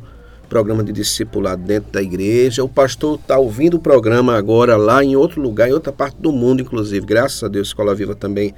programa 0.48 0.84
de 0.84 0.92
discipulado 0.92 1.62
dentro 1.62 1.90
da 1.92 2.02
igreja. 2.02 2.62
O 2.62 2.68
pastor 2.68 3.18
está 3.18 3.38
ouvindo 3.38 3.78
o 3.78 3.80
programa 3.80 4.36
agora 4.36 4.76
lá 4.76 5.02
em 5.02 5.16
outro 5.16 5.40
lugar, 5.40 5.68
em 5.68 5.72
outra 5.72 5.92
parte 5.92 6.16
do 6.20 6.30
mundo, 6.30 6.62
inclusive. 6.62 7.04
Graças 7.06 7.42
a 7.42 7.48
Deus, 7.48 7.68
Escola 7.68 7.94
Viva 7.94 8.14
também 8.14 8.54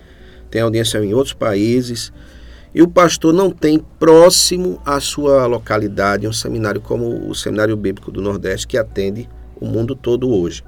tem 0.50 0.62
audiência 0.62 0.98
em 0.98 1.14
outros 1.14 1.34
países. 1.34 2.12
E 2.74 2.82
o 2.82 2.88
pastor 2.88 3.32
não 3.32 3.50
tem 3.50 3.78
próximo 3.98 4.80
à 4.84 5.00
sua 5.00 5.46
localidade 5.46 6.26
um 6.26 6.32
seminário 6.32 6.80
como 6.80 7.28
o 7.28 7.34
Seminário 7.34 7.76
Bíblico 7.76 8.12
do 8.12 8.22
Nordeste, 8.22 8.66
que 8.66 8.78
atende 8.78 9.28
o 9.60 9.66
mundo 9.66 9.94
todo 9.94 10.30
hoje. 10.30 10.62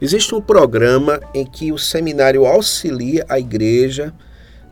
Existe 0.00 0.34
um 0.34 0.40
programa 0.40 1.20
em 1.34 1.44
que 1.44 1.72
o 1.72 1.78
seminário 1.78 2.46
auxilia 2.46 3.24
a 3.28 3.38
igreja 3.38 4.12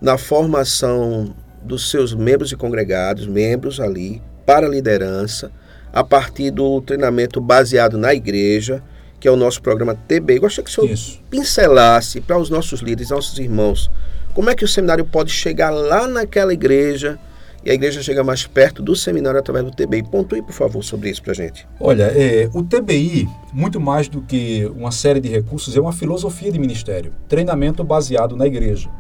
na 0.01 0.19
formação 0.19 1.35
dos 1.63 1.91
seus 1.91 2.13
membros 2.15 2.51
e 2.53 2.57
congregados, 2.57 3.27
membros 3.27 3.79
ali, 3.79 4.21
para 4.45 4.67
a 4.67 4.71
liderança, 4.71 5.51
a 5.93 6.03
partir 6.03 6.51
do 6.51 6.81
treinamento 6.81 7.41
baseado 7.41 7.97
na 7.97 8.13
igreja, 8.13 8.83
que 9.21 9.29
é 9.29 9.31
o 9.31 9.37
nosso 9.37 9.63
programa 9.63 9.95
TB. 9.95 10.41
Gostaria 10.41 10.65
que 10.65 10.71
o 10.71 10.75
senhor 10.75 10.91
Isso. 10.91 11.21
pincelasse 11.31 12.21
para 12.21 12.39
os 12.39 12.51
nossos 12.51 12.81
líderes, 12.81 13.11
nossos 13.11 13.39
irmãos, 13.39 13.91
como 14.35 14.51
é 14.51 14.55
que 14.55 14.65
o 14.65 14.69
seminário 14.69 15.05
pode 15.05 15.31
chegar 15.31 15.71
lá 15.71 16.07
naquela 16.07 16.53
igreja 16.53 17.19
e 17.65 17.71
a 17.71 17.75
igreja 17.75 18.03
chega 18.03 18.25
mais 18.25 18.47
perto 18.47 18.83
do 18.83 18.97
seminário 18.97 19.39
através 19.39 19.65
do 19.65 19.71
TBI. 19.71 20.03
Pontue, 20.03 20.43
por 20.43 20.53
favor, 20.53 20.83
sobre 20.83 21.11
isso 21.11 21.23
para 21.23 21.33
gente. 21.33 21.67
Olha, 21.79 22.05
é, 22.05 22.51
o 22.53 22.63
TBI, 22.63 23.29
muito 23.53 23.81
mais 23.81 24.09
do 24.09 24.21
que 24.21 24.67
uma 24.75 24.91
série 24.91 25.21
de 25.21 25.29
recursos, 25.29 25.77
é 25.77 25.81
uma 25.81 25.93
filosofia 25.93 26.51
de 26.51 26.59
ministério, 26.59 27.13
treinamento 27.29 27.85
baseado 27.85 28.37
na 28.37 28.47
igreja 28.47 28.91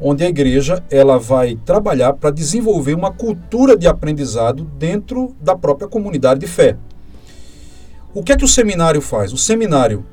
onde 0.00 0.24
a 0.24 0.28
igreja 0.28 0.82
ela 0.90 1.18
vai 1.18 1.56
trabalhar 1.64 2.12
para 2.14 2.30
desenvolver 2.30 2.94
uma 2.94 3.10
cultura 3.10 3.76
de 3.76 3.86
aprendizado 3.86 4.64
dentro 4.78 5.34
da 5.40 5.56
própria 5.56 5.88
comunidade 5.88 6.40
de 6.40 6.46
fé. 6.46 6.76
O 8.14 8.22
que 8.22 8.32
é 8.32 8.36
que 8.36 8.44
o 8.44 8.48
seminário 8.48 9.00
faz? 9.00 9.32
O 9.32 9.38
seminário 9.38 10.04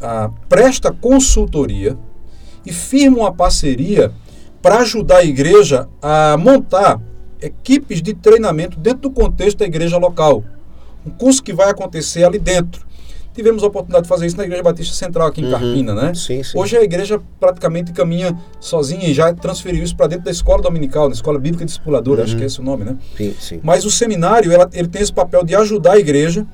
ah, 0.00 0.30
presta 0.48 0.90
consultoria 0.92 1.96
e 2.64 2.72
firma 2.72 3.18
uma 3.18 3.32
parceria 3.32 4.12
para 4.60 4.78
ajudar 4.78 5.18
a 5.18 5.24
igreja 5.24 5.88
a 6.00 6.36
montar 6.36 7.00
equipes 7.40 8.00
de 8.00 8.14
treinamento 8.14 8.78
dentro 8.78 9.00
do 9.00 9.10
contexto 9.10 9.58
da 9.58 9.64
igreja 9.64 9.98
local. 9.98 10.44
Um 11.04 11.10
curso 11.10 11.42
que 11.42 11.52
vai 11.52 11.68
acontecer 11.68 12.24
ali 12.24 12.38
dentro. 12.38 12.86
Tivemos 13.34 13.64
a 13.64 13.66
oportunidade 13.66 14.02
de 14.02 14.08
fazer 14.08 14.26
isso 14.26 14.36
na 14.36 14.44
Igreja 14.44 14.62
Batista 14.62 14.94
Central 14.94 15.26
aqui 15.26 15.40
em 15.40 15.46
uhum. 15.46 15.50
Carpina, 15.52 15.94
né? 15.94 16.12
Sim, 16.14 16.42
sim. 16.42 16.56
Hoje 16.56 16.76
a 16.76 16.82
igreja 16.82 17.18
praticamente 17.40 17.90
caminha 17.90 18.38
sozinha 18.60 19.08
e 19.08 19.14
já 19.14 19.32
transferiu 19.32 19.82
isso 19.82 19.96
para 19.96 20.06
dentro 20.06 20.26
da 20.26 20.30
escola 20.30 20.62
dominical, 20.62 21.08
na 21.08 21.14
escola 21.14 21.38
bíblica 21.38 21.64
discipuladora, 21.64 22.20
uhum. 22.20 22.24
acho 22.26 22.36
que 22.36 22.42
é 22.42 22.46
esse 22.46 22.60
o 22.60 22.62
nome, 22.62 22.84
né? 22.84 22.96
Sim, 23.16 23.34
sim. 23.40 23.60
Mas 23.62 23.86
o 23.86 23.90
seminário, 23.90 24.52
ela, 24.52 24.68
ele 24.74 24.86
tem 24.86 25.00
esse 25.00 25.12
papel 25.12 25.42
de 25.44 25.56
ajudar 25.56 25.92
a 25.92 25.98
igreja 25.98 26.46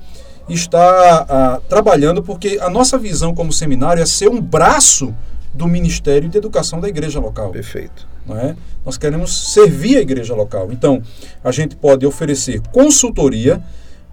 e 0.47 0.53
está 0.53 1.25
ah, 1.29 1.61
trabalhando, 1.67 2.23
porque 2.23 2.57
a 2.61 2.69
nossa 2.69 2.97
visão 2.97 3.35
como 3.35 3.51
seminário 3.51 4.01
é 4.01 4.05
ser 4.05 4.29
um 4.29 4.41
braço 4.41 5.13
do 5.53 5.67
Ministério 5.67 6.29
de 6.29 6.37
Educação 6.37 6.79
da 6.79 6.87
igreja 6.87 7.19
local. 7.19 7.51
Perfeito. 7.51 8.07
É? 8.29 8.55
Nós 8.85 8.97
queremos 8.97 9.53
servir 9.53 9.97
a 9.97 10.01
igreja 10.01 10.35
local. 10.35 10.71
Então, 10.71 11.01
a 11.43 11.51
gente 11.51 11.75
pode 11.75 12.05
oferecer 12.05 12.61
consultoria, 12.71 13.61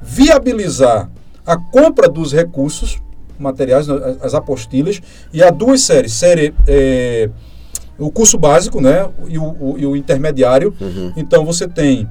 viabilizar 0.01 1.11
a 1.45 1.57
compra 1.57 2.09
dos 2.09 2.33
recursos 2.33 2.99
materiais, 3.39 3.89
as 4.23 4.33
apostilhas, 4.33 5.01
e 5.33 5.43
há 5.43 5.51
duas 5.51 5.83
séries. 5.83 6.15
Série 6.15 6.55
é, 6.67 7.29
o 7.99 8.11
curso 8.11 8.39
básico 8.39 8.81
né, 8.81 9.09
e, 9.29 9.39
o, 9.39 9.45
o, 9.45 9.79
e 9.79 9.87
o 9.87 9.97
intermediário. 9.97 10.75
Uhum. 10.81 11.13
Então 11.17 11.45
você 11.45 11.67
tem 11.67 12.09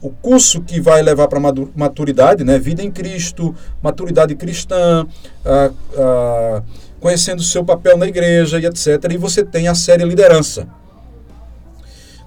o 0.00 0.10
curso 0.10 0.60
que 0.60 0.80
vai 0.80 1.02
levar 1.02 1.28
para 1.28 1.40
maturidade, 1.74 2.44
né, 2.44 2.58
vida 2.58 2.82
em 2.82 2.90
Cristo, 2.90 3.54
maturidade 3.82 4.34
cristã, 4.34 5.06
a, 5.44 5.70
a, 5.96 6.62
conhecendo 7.04 7.40
o 7.40 7.42
seu 7.42 7.62
papel 7.62 7.98
na 7.98 8.06
igreja 8.06 8.58
e 8.58 8.64
etc. 8.64 9.12
E 9.12 9.18
você 9.18 9.44
tem 9.44 9.68
a 9.68 9.74
série 9.74 10.02
liderança. 10.06 10.66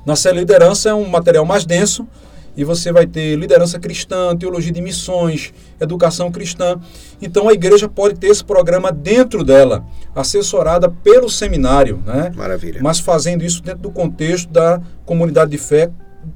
Na 0.06 0.16
série 0.16 0.38
liderança 0.38 0.90
é 0.90 0.94
um 0.94 1.10
material 1.10 1.44
mais 1.46 1.66
denso, 1.66 2.08
e 2.56 2.64
você 2.64 2.92
vai 2.92 3.08
ter 3.08 3.36
liderança 3.36 3.80
cristã, 3.80 4.38
teologia 4.38 4.72
de 4.72 4.80
missões, 4.80 5.52
educação 5.82 6.32
cristã. 6.32 6.80
Então 7.20 7.50
a 7.50 7.54
igreja 7.54 7.90
pode 7.90 8.20
ter 8.20 8.28
esse 8.28 8.44
programa 8.44 8.92
dentro 8.92 9.44
dela, 9.44 9.84
assessorada 10.14 10.88
pelo 10.90 11.28
seminário, 11.28 12.04
né? 12.06 12.32
Maravilha. 12.36 12.80
Mas 12.80 13.00
fazendo 13.00 13.44
isso 13.44 13.64
dentro 13.64 13.82
do 13.82 13.90
contexto 13.90 14.48
da 14.52 14.80
comunidade 15.08 15.50
de 15.50 15.58
fé, 15.58 15.90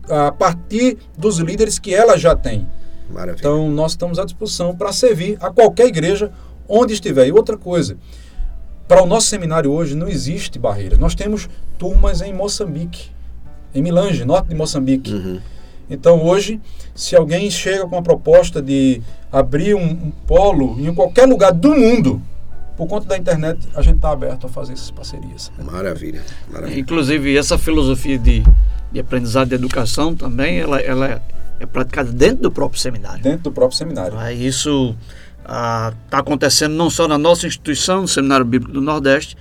a 0.09 0.31
partir 0.31 0.97
dos 1.15 1.37
líderes 1.37 1.77
que 1.77 1.93
ela 1.93 2.17
já 2.17 2.35
tem. 2.35 2.67
Maravilha. 3.07 3.37
Então 3.39 3.69
nós 3.69 3.91
estamos 3.91 4.17
à 4.17 4.25
disposição 4.25 4.75
para 4.75 4.91
servir 4.91 5.37
a 5.39 5.51
qualquer 5.51 5.85
igreja 5.85 6.31
onde 6.67 6.93
estiver. 6.93 7.27
E 7.27 7.31
outra 7.31 7.55
coisa, 7.55 7.97
para 8.87 9.01
o 9.01 9.05
nosso 9.05 9.27
seminário 9.27 9.71
hoje 9.71 9.95
não 9.95 10.07
existe 10.07 10.59
barreira. 10.59 10.97
Nós 10.97 11.15
temos 11.15 11.49
turmas 11.77 12.21
em 12.21 12.33
Moçambique, 12.33 13.09
em 13.73 13.81
Milange, 13.81 14.25
norte 14.25 14.49
de 14.49 14.55
Moçambique. 14.55 15.11
Uhum 15.11 15.39
então 15.91 16.23
hoje, 16.23 16.61
se 16.95 17.17
alguém 17.17 17.51
chega 17.51 17.85
com 17.85 17.97
a 17.97 18.01
proposta 18.01 18.61
de 18.61 19.01
abrir 19.29 19.75
um, 19.75 19.83
um 19.83 20.11
polo 20.25 20.79
em 20.79 20.93
qualquer 20.95 21.27
lugar 21.27 21.51
do 21.51 21.75
mundo, 21.75 22.21
por 22.77 22.87
conta 22.87 23.07
da 23.07 23.17
internet, 23.17 23.67
a 23.75 23.81
gente 23.81 23.97
está 23.97 24.11
aberto 24.11 24.47
a 24.47 24.49
fazer 24.49 24.71
essas 24.71 24.89
parcerias. 24.89 25.51
Maravilha, 25.61 26.23
maravilha. 26.49 26.79
Inclusive, 26.79 27.37
essa 27.37 27.57
filosofia 27.57 28.17
de, 28.17 28.41
de 28.89 28.99
aprendizado 29.01 29.49
de 29.49 29.55
educação 29.55 30.15
também, 30.15 30.59
ela, 30.59 30.79
ela 30.79 31.07
é, 31.07 31.21
é 31.59 31.65
praticada 31.65 32.09
dentro 32.09 32.43
do 32.43 32.51
próprio 32.51 32.79
seminário. 32.79 33.21
Dentro 33.21 33.43
do 33.43 33.51
próprio 33.51 33.77
seminário. 33.77 34.17
Ah, 34.17 34.31
isso 34.31 34.95
está 35.41 35.93
ah, 36.11 36.19
acontecendo 36.19 36.73
não 36.73 36.89
só 36.89 37.07
na 37.07 37.17
nossa 37.17 37.47
instituição, 37.47 38.01
no 38.01 38.07
Seminário 38.07 38.45
Bíblico 38.45 38.73
do 38.73 38.81
Nordeste, 38.81 39.35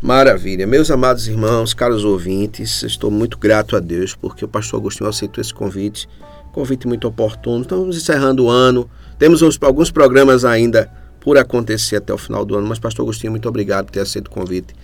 Maravilha. 0.00 0.66
Meus 0.66 0.90
amados 0.90 1.26
irmãos, 1.26 1.74
caros 1.74 2.04
ouvintes, 2.04 2.84
estou 2.84 3.10
muito 3.10 3.38
grato 3.38 3.76
a 3.76 3.80
Deus 3.80 4.14
porque 4.14 4.44
o 4.44 4.48
pastor 4.48 4.78
Agostinho 4.78 5.08
aceitou 5.08 5.42
esse 5.42 5.52
convite, 5.52 6.08
convite 6.56 6.88
muito 6.88 7.06
oportuno. 7.06 7.62
Estamos 7.62 7.96
encerrando 7.96 8.44
o 8.44 8.48
ano, 8.48 8.88
temos 9.18 9.42
uns, 9.42 9.58
alguns 9.60 9.90
programas 9.90 10.44
ainda 10.44 10.90
por 11.20 11.36
acontecer 11.36 11.96
até 11.96 12.12
o 12.12 12.18
final 12.18 12.44
do 12.44 12.56
ano, 12.56 12.66
mas 12.66 12.78
pastor 12.78 13.04
Agostinho, 13.04 13.32
muito 13.32 13.48
obrigado 13.48 13.86
por 13.86 13.92
ter 13.92 14.00
aceito 14.00 14.28
o 14.28 14.30
convite 14.30 14.74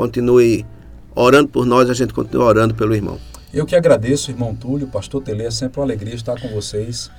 continue 0.00 0.64
orando 1.14 1.48
por 1.48 1.66
nós, 1.66 1.90
a 1.90 1.94
gente 1.94 2.14
continua 2.14 2.46
orando 2.46 2.74
pelo 2.74 2.94
irmão. 2.94 3.18
Eu 3.52 3.66
que 3.66 3.74
agradeço, 3.74 4.30
irmão 4.30 4.54
Túlio, 4.54 4.86
pastor 4.86 5.22
Tele, 5.22 5.42
é 5.42 5.50
sempre 5.50 5.78
uma 5.78 5.84
alegria 5.84 6.14
estar 6.14 6.40
com 6.40 6.48
vocês 6.48 7.10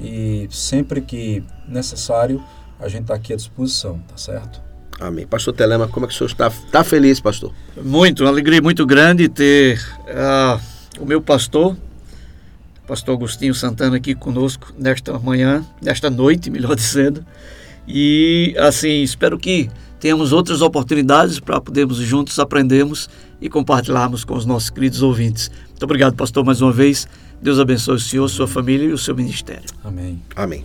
e 0.00 0.48
sempre 0.50 1.00
que 1.00 1.44
necessário 1.68 2.42
a 2.80 2.88
gente 2.88 3.02
está 3.02 3.14
aqui 3.14 3.32
à 3.32 3.36
disposição, 3.36 4.00
tá 4.08 4.16
certo? 4.16 4.60
Amém. 4.98 5.26
Pastor 5.26 5.52
Telema, 5.54 5.86
como 5.86 6.06
é 6.06 6.08
que 6.08 6.14
o 6.14 6.16
senhor 6.16 6.30
está? 6.30 6.48
Está 6.48 6.82
feliz, 6.82 7.20
pastor? 7.20 7.52
Muito, 7.80 8.24
uma 8.24 8.30
alegria 8.30 8.62
muito 8.62 8.86
grande 8.86 9.28
ter 9.28 9.78
uh, 10.08 10.58
o 10.98 11.04
meu 11.04 11.20
pastor, 11.20 11.76
pastor 12.86 13.14
Agostinho 13.14 13.54
Santana, 13.54 13.96
aqui 13.96 14.14
conosco 14.14 14.72
nesta 14.78 15.18
manhã, 15.18 15.64
nesta 15.82 16.08
noite, 16.08 16.50
melhor 16.50 16.74
dizendo. 16.76 17.24
E, 17.86 18.54
assim, 18.58 19.02
espero 19.02 19.38
que 19.38 19.68
tenhamos 20.00 20.32
outras 20.32 20.60
oportunidades 20.60 21.40
para 21.40 21.60
podermos 21.60 21.98
juntos 21.98 22.38
aprendermos 22.38 23.08
e 23.40 23.48
compartilharmos 23.48 24.24
com 24.24 24.34
os 24.34 24.46
nossos 24.46 24.70
queridos 24.70 25.02
ouvintes. 25.02 25.50
Muito 25.68 25.82
obrigado, 25.82 26.14
pastor, 26.14 26.44
mais 26.44 26.62
uma 26.62 26.72
vez. 26.72 27.06
Deus 27.40 27.58
abençoe 27.58 27.96
o 27.96 28.00
senhor, 28.00 28.28
sua 28.28 28.48
família 28.48 28.86
e 28.86 28.92
o 28.92 28.98
seu 28.98 29.14
ministério. 29.14 29.68
Amém. 29.84 30.20
Amém. 30.34 30.64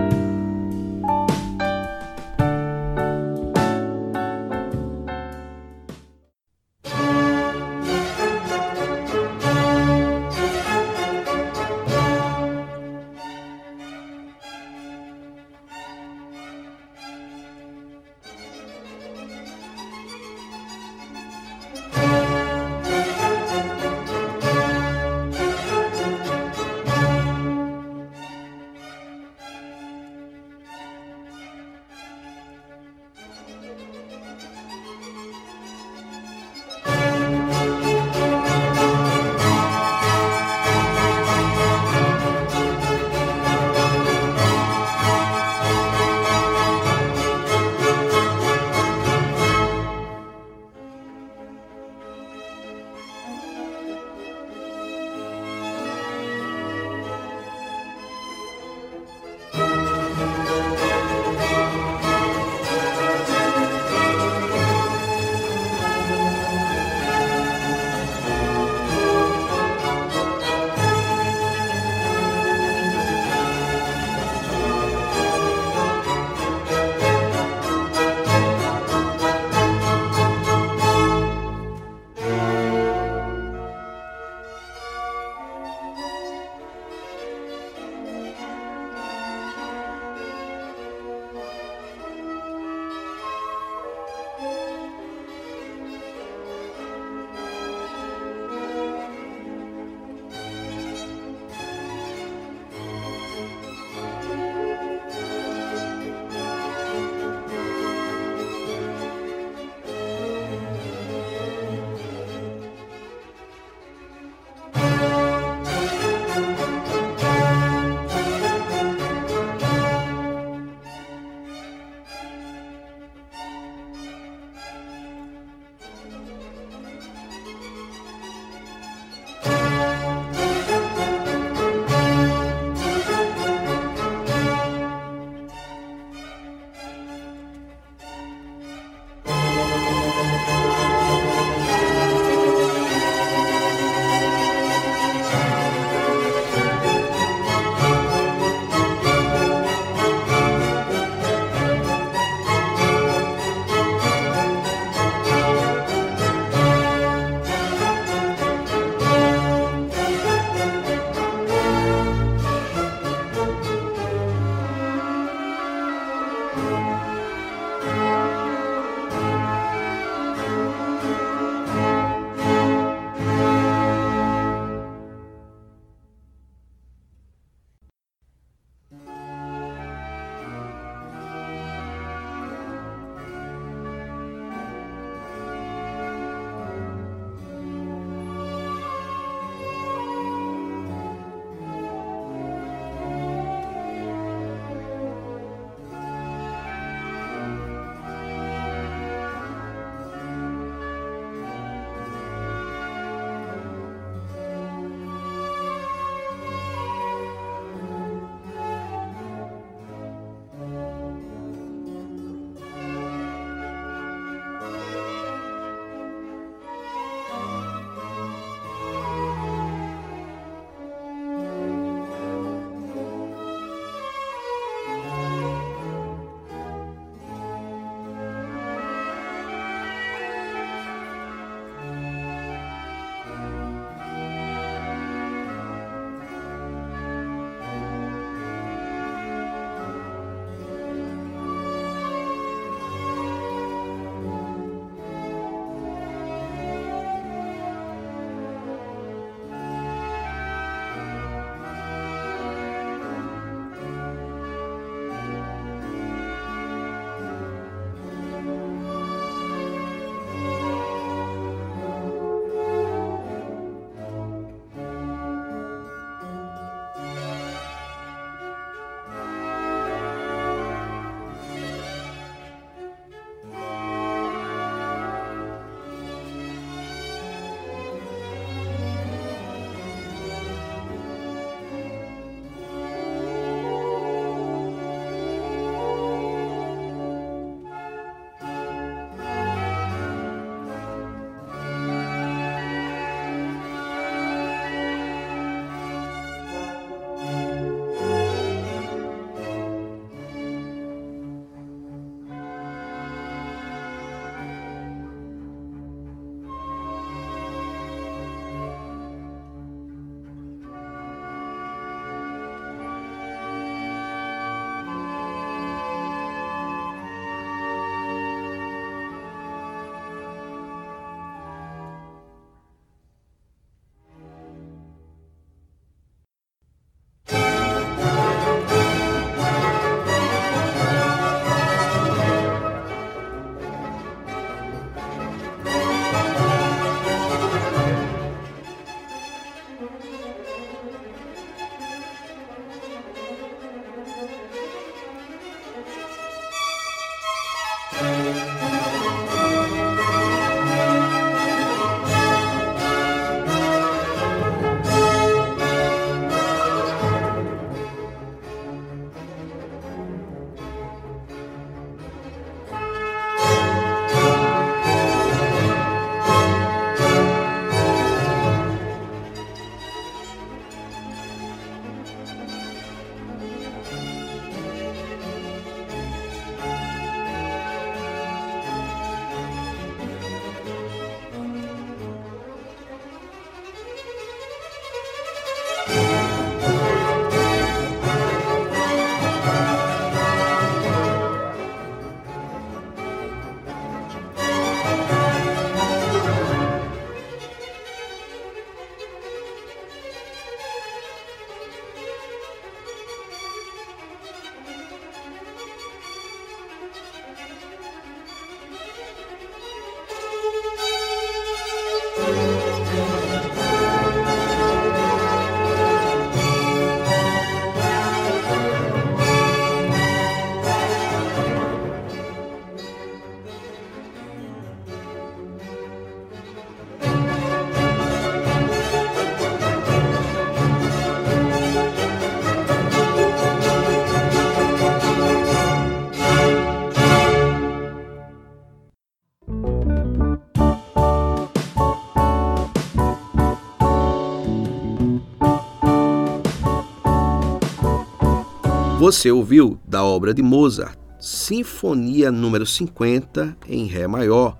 Você 449.11 449.29
ouviu 449.29 449.77
da 449.85 450.05
obra 450.05 450.33
de 450.33 450.41
Mozart, 450.41 450.97
Sinfonia 451.19 452.31
número 452.31 452.65
50 452.65 453.57
em 453.67 453.85
Ré 453.85 454.07
maior, 454.07 454.57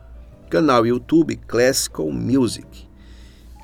canal 0.49 0.86
YouTube 0.86 1.38
Classical 1.47 2.12
Music. 2.12 2.86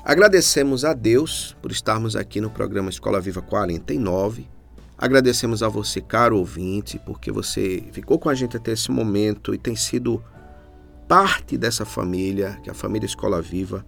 Agradecemos 0.02 0.86
a 0.86 0.94
Deus 0.94 1.54
por 1.60 1.70
estarmos 1.70 2.16
aqui 2.16 2.40
no 2.40 2.48
programa 2.48 2.88
Escola 2.88 3.20
Viva 3.20 3.42
49. 3.42 4.48
Agradecemos 4.96 5.62
a 5.62 5.68
você, 5.68 6.00
caro 6.00 6.38
ouvinte, 6.38 6.98
porque 7.04 7.30
você 7.30 7.84
ficou 7.92 8.18
com 8.18 8.30
a 8.30 8.34
gente 8.34 8.56
até 8.56 8.72
esse 8.72 8.90
momento 8.90 9.54
e 9.54 9.58
tem 9.58 9.76
sido 9.76 10.24
parte 11.06 11.58
dessa 11.58 11.84
família, 11.84 12.58
que 12.62 12.70
é 12.70 12.72
a 12.72 12.74
família 12.74 13.04
Escola 13.04 13.42
Viva. 13.42 13.84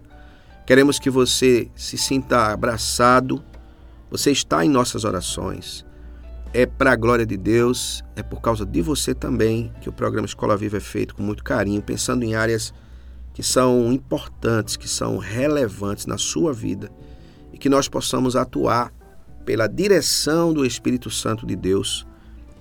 Queremos 0.67 0.99
que 0.99 1.09
você 1.09 1.67
se 1.75 1.97
sinta 1.97 2.53
abraçado. 2.53 3.43
Você 4.11 4.29
está 4.29 4.63
em 4.63 4.69
nossas 4.69 5.03
orações 5.03 5.83
é 6.53 6.65
para 6.65 6.91
a 6.91 6.95
glória 6.95 7.25
de 7.25 7.37
Deus, 7.37 8.03
é 8.15 8.21
por 8.21 8.41
causa 8.41 8.65
de 8.65 8.81
você 8.81 9.13
também 9.13 9.71
que 9.79 9.87
o 9.87 9.93
programa 9.93 10.25
Escola 10.25 10.57
Viva 10.57 10.77
é 10.77 10.81
feito 10.81 11.15
com 11.15 11.23
muito 11.23 11.43
carinho, 11.43 11.81
pensando 11.81 12.23
em 12.23 12.35
áreas 12.35 12.73
que 13.33 13.41
são 13.41 13.91
importantes, 13.93 14.75
que 14.75 14.87
são 14.87 15.17
relevantes 15.17 16.05
na 16.05 16.17
sua 16.17 16.51
vida 16.51 16.91
e 17.53 17.57
que 17.57 17.69
nós 17.69 17.87
possamos 17.87 18.35
atuar 18.35 18.93
pela 19.45 19.67
direção 19.67 20.53
do 20.53 20.65
Espírito 20.65 21.09
Santo 21.09 21.45
de 21.45 21.55
Deus 21.55 22.05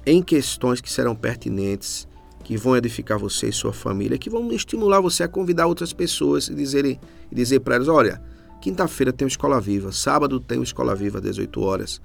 em 0.06 0.22
questões 0.22 0.80
que 0.80 0.90
serão 0.90 1.14
pertinentes, 1.14 2.08
que 2.44 2.56
vão 2.56 2.76
edificar 2.76 3.18
você 3.18 3.48
e 3.48 3.52
sua 3.52 3.72
família, 3.72 4.18
que 4.18 4.30
vão 4.30 4.52
estimular 4.52 5.00
você 5.00 5.24
a 5.24 5.28
convidar 5.28 5.66
outras 5.66 5.92
pessoas 5.92 6.48
e 6.48 6.54
dizer, 6.54 6.86
e 6.86 6.98
dizer 7.30 7.60
para 7.60 7.74
elas: 7.74 7.88
olha, 7.88 8.22
quinta-feira 8.60 9.12
tem 9.12 9.26
Escola 9.26 9.60
Viva, 9.60 9.90
sábado 9.90 10.38
tem 10.38 10.62
Escola 10.62 10.94
Viva 10.94 11.18
às 11.18 11.24
18 11.24 11.60
horas. 11.60 12.00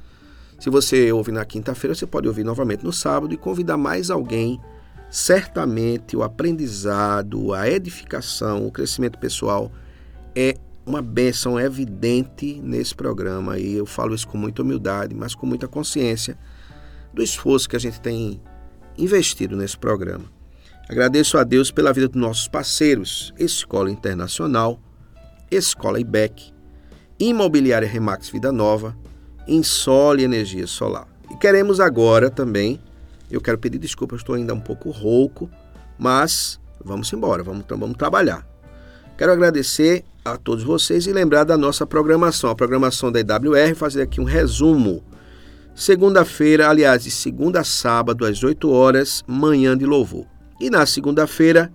Se 0.60 0.70
você 0.70 1.12
ouve 1.12 1.32
na 1.32 1.46
quinta-feira, 1.46 1.94
você 1.94 2.08
pode 2.08 2.28
ouvir 2.28 2.44
novamente 2.44 2.84
no 2.84 2.94
sábado 2.94 3.34
e 3.34 3.38
convidar 3.38 3.78
mais 3.78 4.10
alguém. 4.10 4.60
Certamente 5.10 6.16
o 6.16 6.24
aprendizado, 6.24 7.54
a 7.54 7.70
edificação, 7.70 8.66
o 8.66 8.72
crescimento 8.72 9.20
pessoal 9.20 9.72
é 10.36 10.58
uma 10.86 11.02
bênção 11.02 11.60
evidente 11.60 12.60
nesse 12.62 12.94
programa 12.94 13.58
e 13.58 13.74
eu 13.74 13.86
falo 13.86 14.14
isso 14.14 14.28
com 14.28 14.38
muita 14.38 14.62
humildade, 14.62 15.16
mas 15.16 15.34
com 15.34 15.46
muita 15.46 15.68
consciência 15.68 16.38
do 17.14 17.24
esforço 17.24 17.68
que 17.68 17.76
a 17.76 17.80
gente 17.80 18.00
tem 18.00 18.42
investido 18.98 19.56
nesse 19.56 19.78
programa. 19.78 20.26
Agradeço 20.88 21.38
a 21.38 21.44
Deus 21.44 21.72
pela 21.72 21.92
vida 21.92 22.08
dos 22.08 22.22
nossos 22.22 22.48
parceiros, 22.48 23.34
Escola 23.40 23.90
Internacional, 23.90 24.80
Escola 25.50 26.00
IBEC, 26.00 26.54
Imobiliária 27.20 27.88
Remax 27.88 28.30
Vida 28.30 28.52
Nova, 28.52 28.96
Insole 29.48 30.24
Energia 30.24 30.68
Solar. 30.68 31.08
E 31.32 31.36
queremos 31.36 31.80
agora 31.80 32.30
também, 32.30 32.80
eu 33.30 33.42
quero 33.42 33.58
pedir 33.58 33.78
desculpas, 33.78 34.20
estou 34.20 34.36
ainda 34.36 34.54
um 34.54 34.60
pouco 34.60 34.90
rouco, 34.90 35.50
mas 35.98 36.60
vamos 36.84 37.12
embora, 37.12 37.44
vamos, 37.44 37.64
então, 37.66 37.78
vamos 37.78 37.98
trabalhar. 37.98 38.48
Quero 39.18 39.32
agradecer 39.32 40.04
a 40.24 40.38
todos 40.38 40.64
vocês 40.64 41.08
e 41.08 41.14
lembrar 41.14 41.44
da 41.44 41.58
nossa 41.58 41.86
programação, 41.86 42.50
a 42.50 42.56
programação 42.56 43.12
da 43.12 43.20
IWR, 43.20 43.76
fazer 43.76 44.02
aqui 44.02 44.20
um 44.20 44.26
resumo. 44.26 45.04
Segunda-feira, 45.74 46.70
aliás, 46.70 47.04
de 47.04 47.12
segunda 47.12 47.62
a 47.62 47.64
sábado, 47.64 48.26
às 48.26 48.44
8 48.44 48.70
horas, 48.70 49.24
manhã 49.28 49.78
de 49.78 49.86
louvor. 49.86 50.26
E 50.60 50.70
na 50.70 50.86
segunda-feira, 50.86 51.72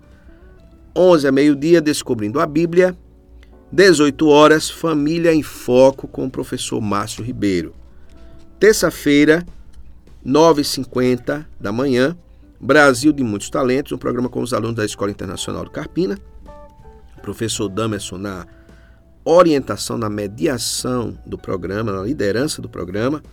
11 0.95 1.27
a 1.27 1.31
meio-dia, 1.31 1.81
descobrindo 1.81 2.39
a 2.39 2.45
Bíblia, 2.45 2.97
18 3.71 4.27
horas, 4.27 4.69
Família 4.69 5.33
em 5.33 5.41
Foco 5.41 6.05
com 6.05 6.25
o 6.25 6.29
professor 6.29 6.81
Márcio 6.81 7.23
Ribeiro. 7.23 7.73
Terça-feira, 8.59 9.45
9h50 10.25 11.45
da 11.57 11.71
manhã, 11.71 12.17
Brasil 12.59 13.13
de 13.13 13.23
Muitos 13.23 13.49
Talentos, 13.49 13.93
um 13.93 13.97
programa 13.97 14.27
com 14.27 14.41
os 14.41 14.53
alunos 14.53 14.75
da 14.75 14.83
Escola 14.83 15.09
Internacional 15.09 15.63
do 15.63 15.71
Carpina. 15.71 16.19
O 17.17 17.21
professor 17.21 17.69
Damerson 17.69 18.17
na 18.17 18.45
orientação, 19.23 19.97
na 19.97 20.09
mediação 20.09 21.17
do 21.25 21.37
programa, 21.37 21.93
na 21.93 22.03
liderança 22.03 22.61
do 22.61 22.67
programa. 22.67 23.23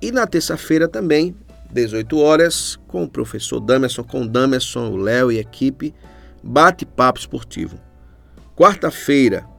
E 0.00 0.10
na 0.10 0.26
terça-feira 0.26 0.88
também, 0.88 1.36
18 1.70 2.18
horas, 2.18 2.80
com 2.88 3.04
o 3.04 3.08
professor 3.08 3.60
Damerson, 3.60 4.02
com 4.02 4.22
o 4.22 4.28
Damerson, 4.28 4.90
o 4.90 4.96
Léo 4.96 5.30
e 5.30 5.38
a 5.38 5.40
equipe, 5.40 5.94
bate-papo 6.42 7.20
esportivo. 7.20 7.78
Quarta-feira, 8.56 9.51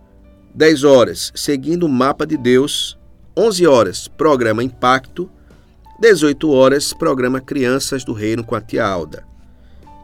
10 0.56 0.84
horas, 0.84 1.32
seguindo 1.34 1.88
o 1.88 1.90
mapa 1.90 2.28
de 2.28 2.38
Deus. 2.38 2.98
11 3.36 3.66
horas, 3.66 4.08
programa 4.08 4.64
Impacto. 4.64 5.30
18 6.00 6.52
horas, 6.52 6.94
programa 6.94 7.42
Crianças 7.42 8.04
do 8.04 8.14
Reino 8.14 8.44
com 8.44 8.54
a 8.54 8.62
tia 8.62 8.86
Alda. 8.86 9.26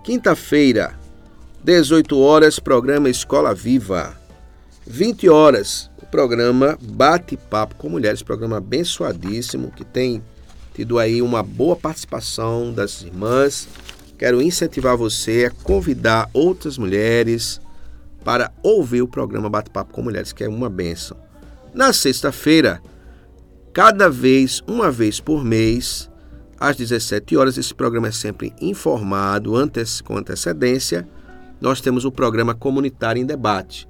Quinta-feira, 0.03 0.97
18 1.63 2.17
horas, 2.17 2.57
programa 2.57 3.09
Escola 3.09 3.53
Viva. 3.53 4.17
20 4.88 5.30
horas, 5.30 5.91
o 6.01 6.05
programa 6.07 6.80
Bate-Papo 6.81 7.76
com 7.76 7.89
Mulheres, 7.89 8.23
programa 8.23 8.57
abençoadíssimo 8.57 9.71
que 9.71 9.85
tem 9.85 10.23
tido 10.73 10.97
aí 10.97 11.21
uma 11.21 11.43
boa 11.43 11.76
participação 11.76 12.73
das 12.73 13.03
irmãs. 13.03 13.67
Quero 14.17 14.41
incentivar 14.41 14.97
você 14.97 15.45
a 15.45 15.63
convidar 15.63 16.27
outras 16.34 16.77
mulheres 16.77 17.61
para 18.23 18.51
ouvir 18.61 19.01
o 19.01 19.07
programa 19.07 19.49
Bate-Papo 19.49 19.93
com 19.93 20.01
Mulheres, 20.01 20.33
que 20.33 20.43
é 20.43 20.49
uma 20.49 20.69
benção. 20.69 21.17
Na 21.73 21.93
sexta-feira, 21.93 22.81
cada 23.73 24.09
vez, 24.09 24.61
uma 24.67 24.91
vez 24.91 25.19
por 25.19 25.43
mês, 25.43 26.09
às 26.59 26.75
17 26.75 27.37
horas, 27.37 27.57
esse 27.57 27.73
programa 27.73 28.09
é 28.09 28.11
sempre 28.11 28.53
informado 28.59 29.55
antes, 29.55 30.01
com 30.01 30.17
antecedência. 30.17 31.07
Nós 31.61 31.79
temos 31.79 32.03
o 32.03 32.11
programa 32.11 32.53
Comunitário 32.53 33.21
em 33.21 33.25
Debate. 33.25 33.87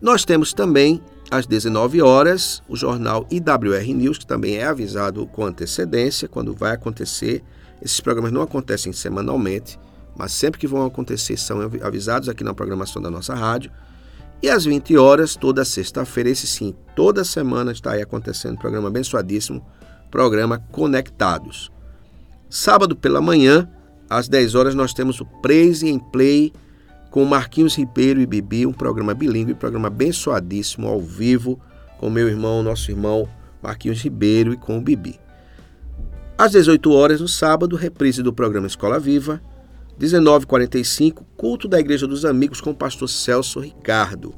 Nós 0.00 0.24
temos 0.24 0.52
também, 0.52 1.02
às 1.30 1.46
19 1.46 2.00
horas, 2.00 2.62
o 2.68 2.76
jornal 2.76 3.26
IWR 3.30 3.94
News, 3.94 4.18
que 4.18 4.26
também 4.26 4.56
é 4.56 4.64
avisado 4.64 5.26
com 5.26 5.44
antecedência 5.44 6.26
quando 6.26 6.54
vai 6.54 6.72
acontecer. 6.72 7.42
Esses 7.82 8.00
programas 8.00 8.32
não 8.32 8.42
acontecem 8.42 8.92
semanalmente 8.92 9.78
mas 10.16 10.32
sempre 10.32 10.60
que 10.60 10.66
vão 10.66 10.84
acontecer 10.84 11.36
são 11.36 11.60
avisados 11.82 12.28
aqui 12.28 12.44
na 12.44 12.54
programação 12.54 13.00
da 13.00 13.10
nossa 13.10 13.34
rádio. 13.34 13.70
E 14.42 14.48
às 14.48 14.64
20 14.64 14.96
horas, 14.96 15.36
toda 15.36 15.64
sexta-feira, 15.64 16.30
esse 16.30 16.46
sim, 16.46 16.74
toda 16.96 17.24
semana 17.24 17.72
está 17.72 17.92
aí 17.92 18.02
acontecendo 18.02 18.54
um 18.54 18.58
programa 18.58 18.88
abençoadíssimo, 18.88 19.64
programa 20.10 20.58
Conectados. 20.72 21.70
Sábado 22.50 22.96
pela 22.96 23.20
manhã, 23.20 23.68
às 24.10 24.28
10 24.28 24.54
horas, 24.54 24.74
nós 24.74 24.92
temos 24.92 25.20
o 25.20 25.24
Praise 25.24 25.90
and 25.90 26.00
Play 26.10 26.52
com 27.10 27.24
Marquinhos 27.24 27.76
Ribeiro 27.76 28.20
e 28.20 28.26
Bibi, 28.26 28.66
um 28.66 28.72
programa 28.72 29.14
bilíngue, 29.14 29.54
programa 29.54 29.88
abençoadíssimo, 29.88 30.88
ao 30.88 31.00
vivo, 31.00 31.60
com 31.98 32.10
meu 32.10 32.28
irmão, 32.28 32.62
nosso 32.62 32.90
irmão 32.90 33.28
Marquinhos 33.62 34.02
Ribeiro 34.02 34.52
e 34.52 34.56
com 34.56 34.78
o 34.78 34.80
Bibi. 34.80 35.20
Às 36.36 36.52
18 36.52 36.90
horas, 36.90 37.20
no 37.20 37.28
sábado, 37.28 37.76
reprise 37.76 38.22
do 38.22 38.32
programa 38.32 38.66
Escola 38.66 38.98
Viva, 38.98 39.40
19h45, 40.02 41.22
culto 41.36 41.68
da 41.68 41.78
Igreja 41.78 42.08
dos 42.08 42.24
Amigos 42.24 42.60
com 42.60 42.70
o 42.70 42.74
pastor 42.74 43.08
Celso 43.08 43.60
Ricardo. 43.60 44.34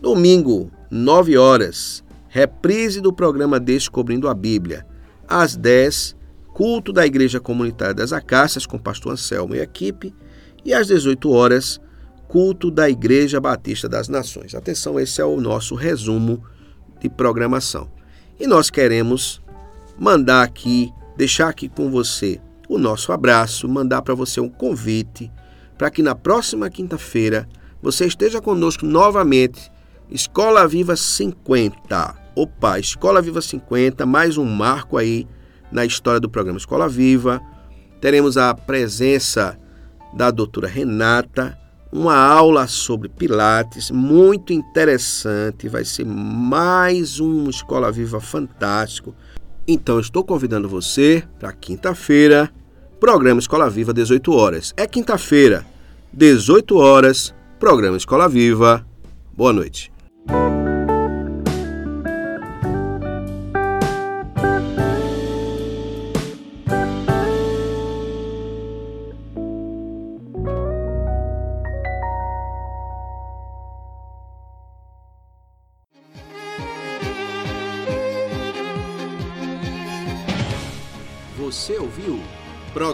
Domingo, 0.00 0.70
9 0.90 1.36
horas, 1.36 2.02
reprise 2.28 3.02
do 3.02 3.12
programa 3.12 3.60
Descobrindo 3.60 4.26
a 4.26 4.32
Bíblia. 4.32 4.86
Às 5.28 5.54
10, 5.54 6.16
culto 6.54 6.94
da 6.94 7.04
Igreja 7.04 7.38
Comunitária 7.38 7.92
das 7.92 8.10
Acácias 8.10 8.64
com 8.64 8.78
o 8.78 8.82
pastor 8.82 9.12
Anselmo 9.12 9.54
e 9.54 9.60
equipe. 9.60 10.14
E 10.64 10.72
às 10.72 10.86
18 10.86 11.30
horas, 11.30 11.78
culto 12.26 12.70
da 12.70 12.88
Igreja 12.88 13.38
Batista 13.38 13.90
das 13.90 14.08
Nações. 14.08 14.54
Atenção, 14.54 14.98
esse 14.98 15.20
é 15.20 15.24
o 15.26 15.38
nosso 15.38 15.74
resumo 15.74 16.42
de 17.00 17.10
programação. 17.10 17.90
E 18.40 18.46
nós 18.46 18.70
queremos 18.70 19.42
mandar 19.98 20.42
aqui, 20.42 20.90
deixar 21.18 21.50
aqui 21.50 21.68
com 21.68 21.90
você 21.90 22.40
o 22.68 22.78
nosso 22.78 23.12
abraço, 23.12 23.68
mandar 23.68 24.02
para 24.02 24.14
você 24.14 24.40
um 24.40 24.48
convite 24.48 25.30
para 25.76 25.90
que 25.90 26.02
na 26.02 26.14
próxima 26.14 26.70
quinta-feira 26.70 27.48
você 27.82 28.06
esteja 28.06 28.40
conosco 28.40 28.86
novamente 28.86 29.70
Escola 30.10 30.66
Viva 30.66 30.96
50. 30.96 32.14
Opa, 32.34 32.78
Escola 32.78 33.20
Viva 33.20 33.42
50, 33.42 34.06
mais 34.06 34.38
um 34.38 34.44
marco 34.44 34.96
aí 34.96 35.26
na 35.70 35.84
história 35.84 36.20
do 36.20 36.28
programa 36.28 36.58
Escola 36.58 36.88
Viva. 36.88 37.40
Teremos 38.00 38.36
a 38.36 38.54
presença 38.54 39.58
da 40.14 40.30
doutora 40.30 40.68
Renata, 40.68 41.58
uma 41.92 42.16
aula 42.16 42.66
sobre 42.66 43.08
Pilates, 43.08 43.90
muito 43.90 44.52
interessante. 44.52 45.68
Vai 45.68 45.84
ser 45.84 46.06
mais 46.06 47.20
um 47.20 47.48
Escola 47.48 47.90
Viva 47.90 48.20
fantástico. 48.20 49.14
Então, 49.68 49.98
estou 49.98 50.22
convidando 50.22 50.68
você 50.68 51.24
para 51.40 51.52
quinta-feira, 51.52 52.52
programa 53.00 53.40
Escola 53.40 53.68
Viva, 53.68 53.92
18 53.92 54.32
horas. 54.32 54.72
É 54.76 54.86
quinta-feira, 54.86 55.66
18 56.12 56.76
horas, 56.76 57.34
programa 57.58 57.96
Escola 57.96 58.28
Viva. 58.28 58.86
Boa 59.36 59.52
noite. 59.52 59.90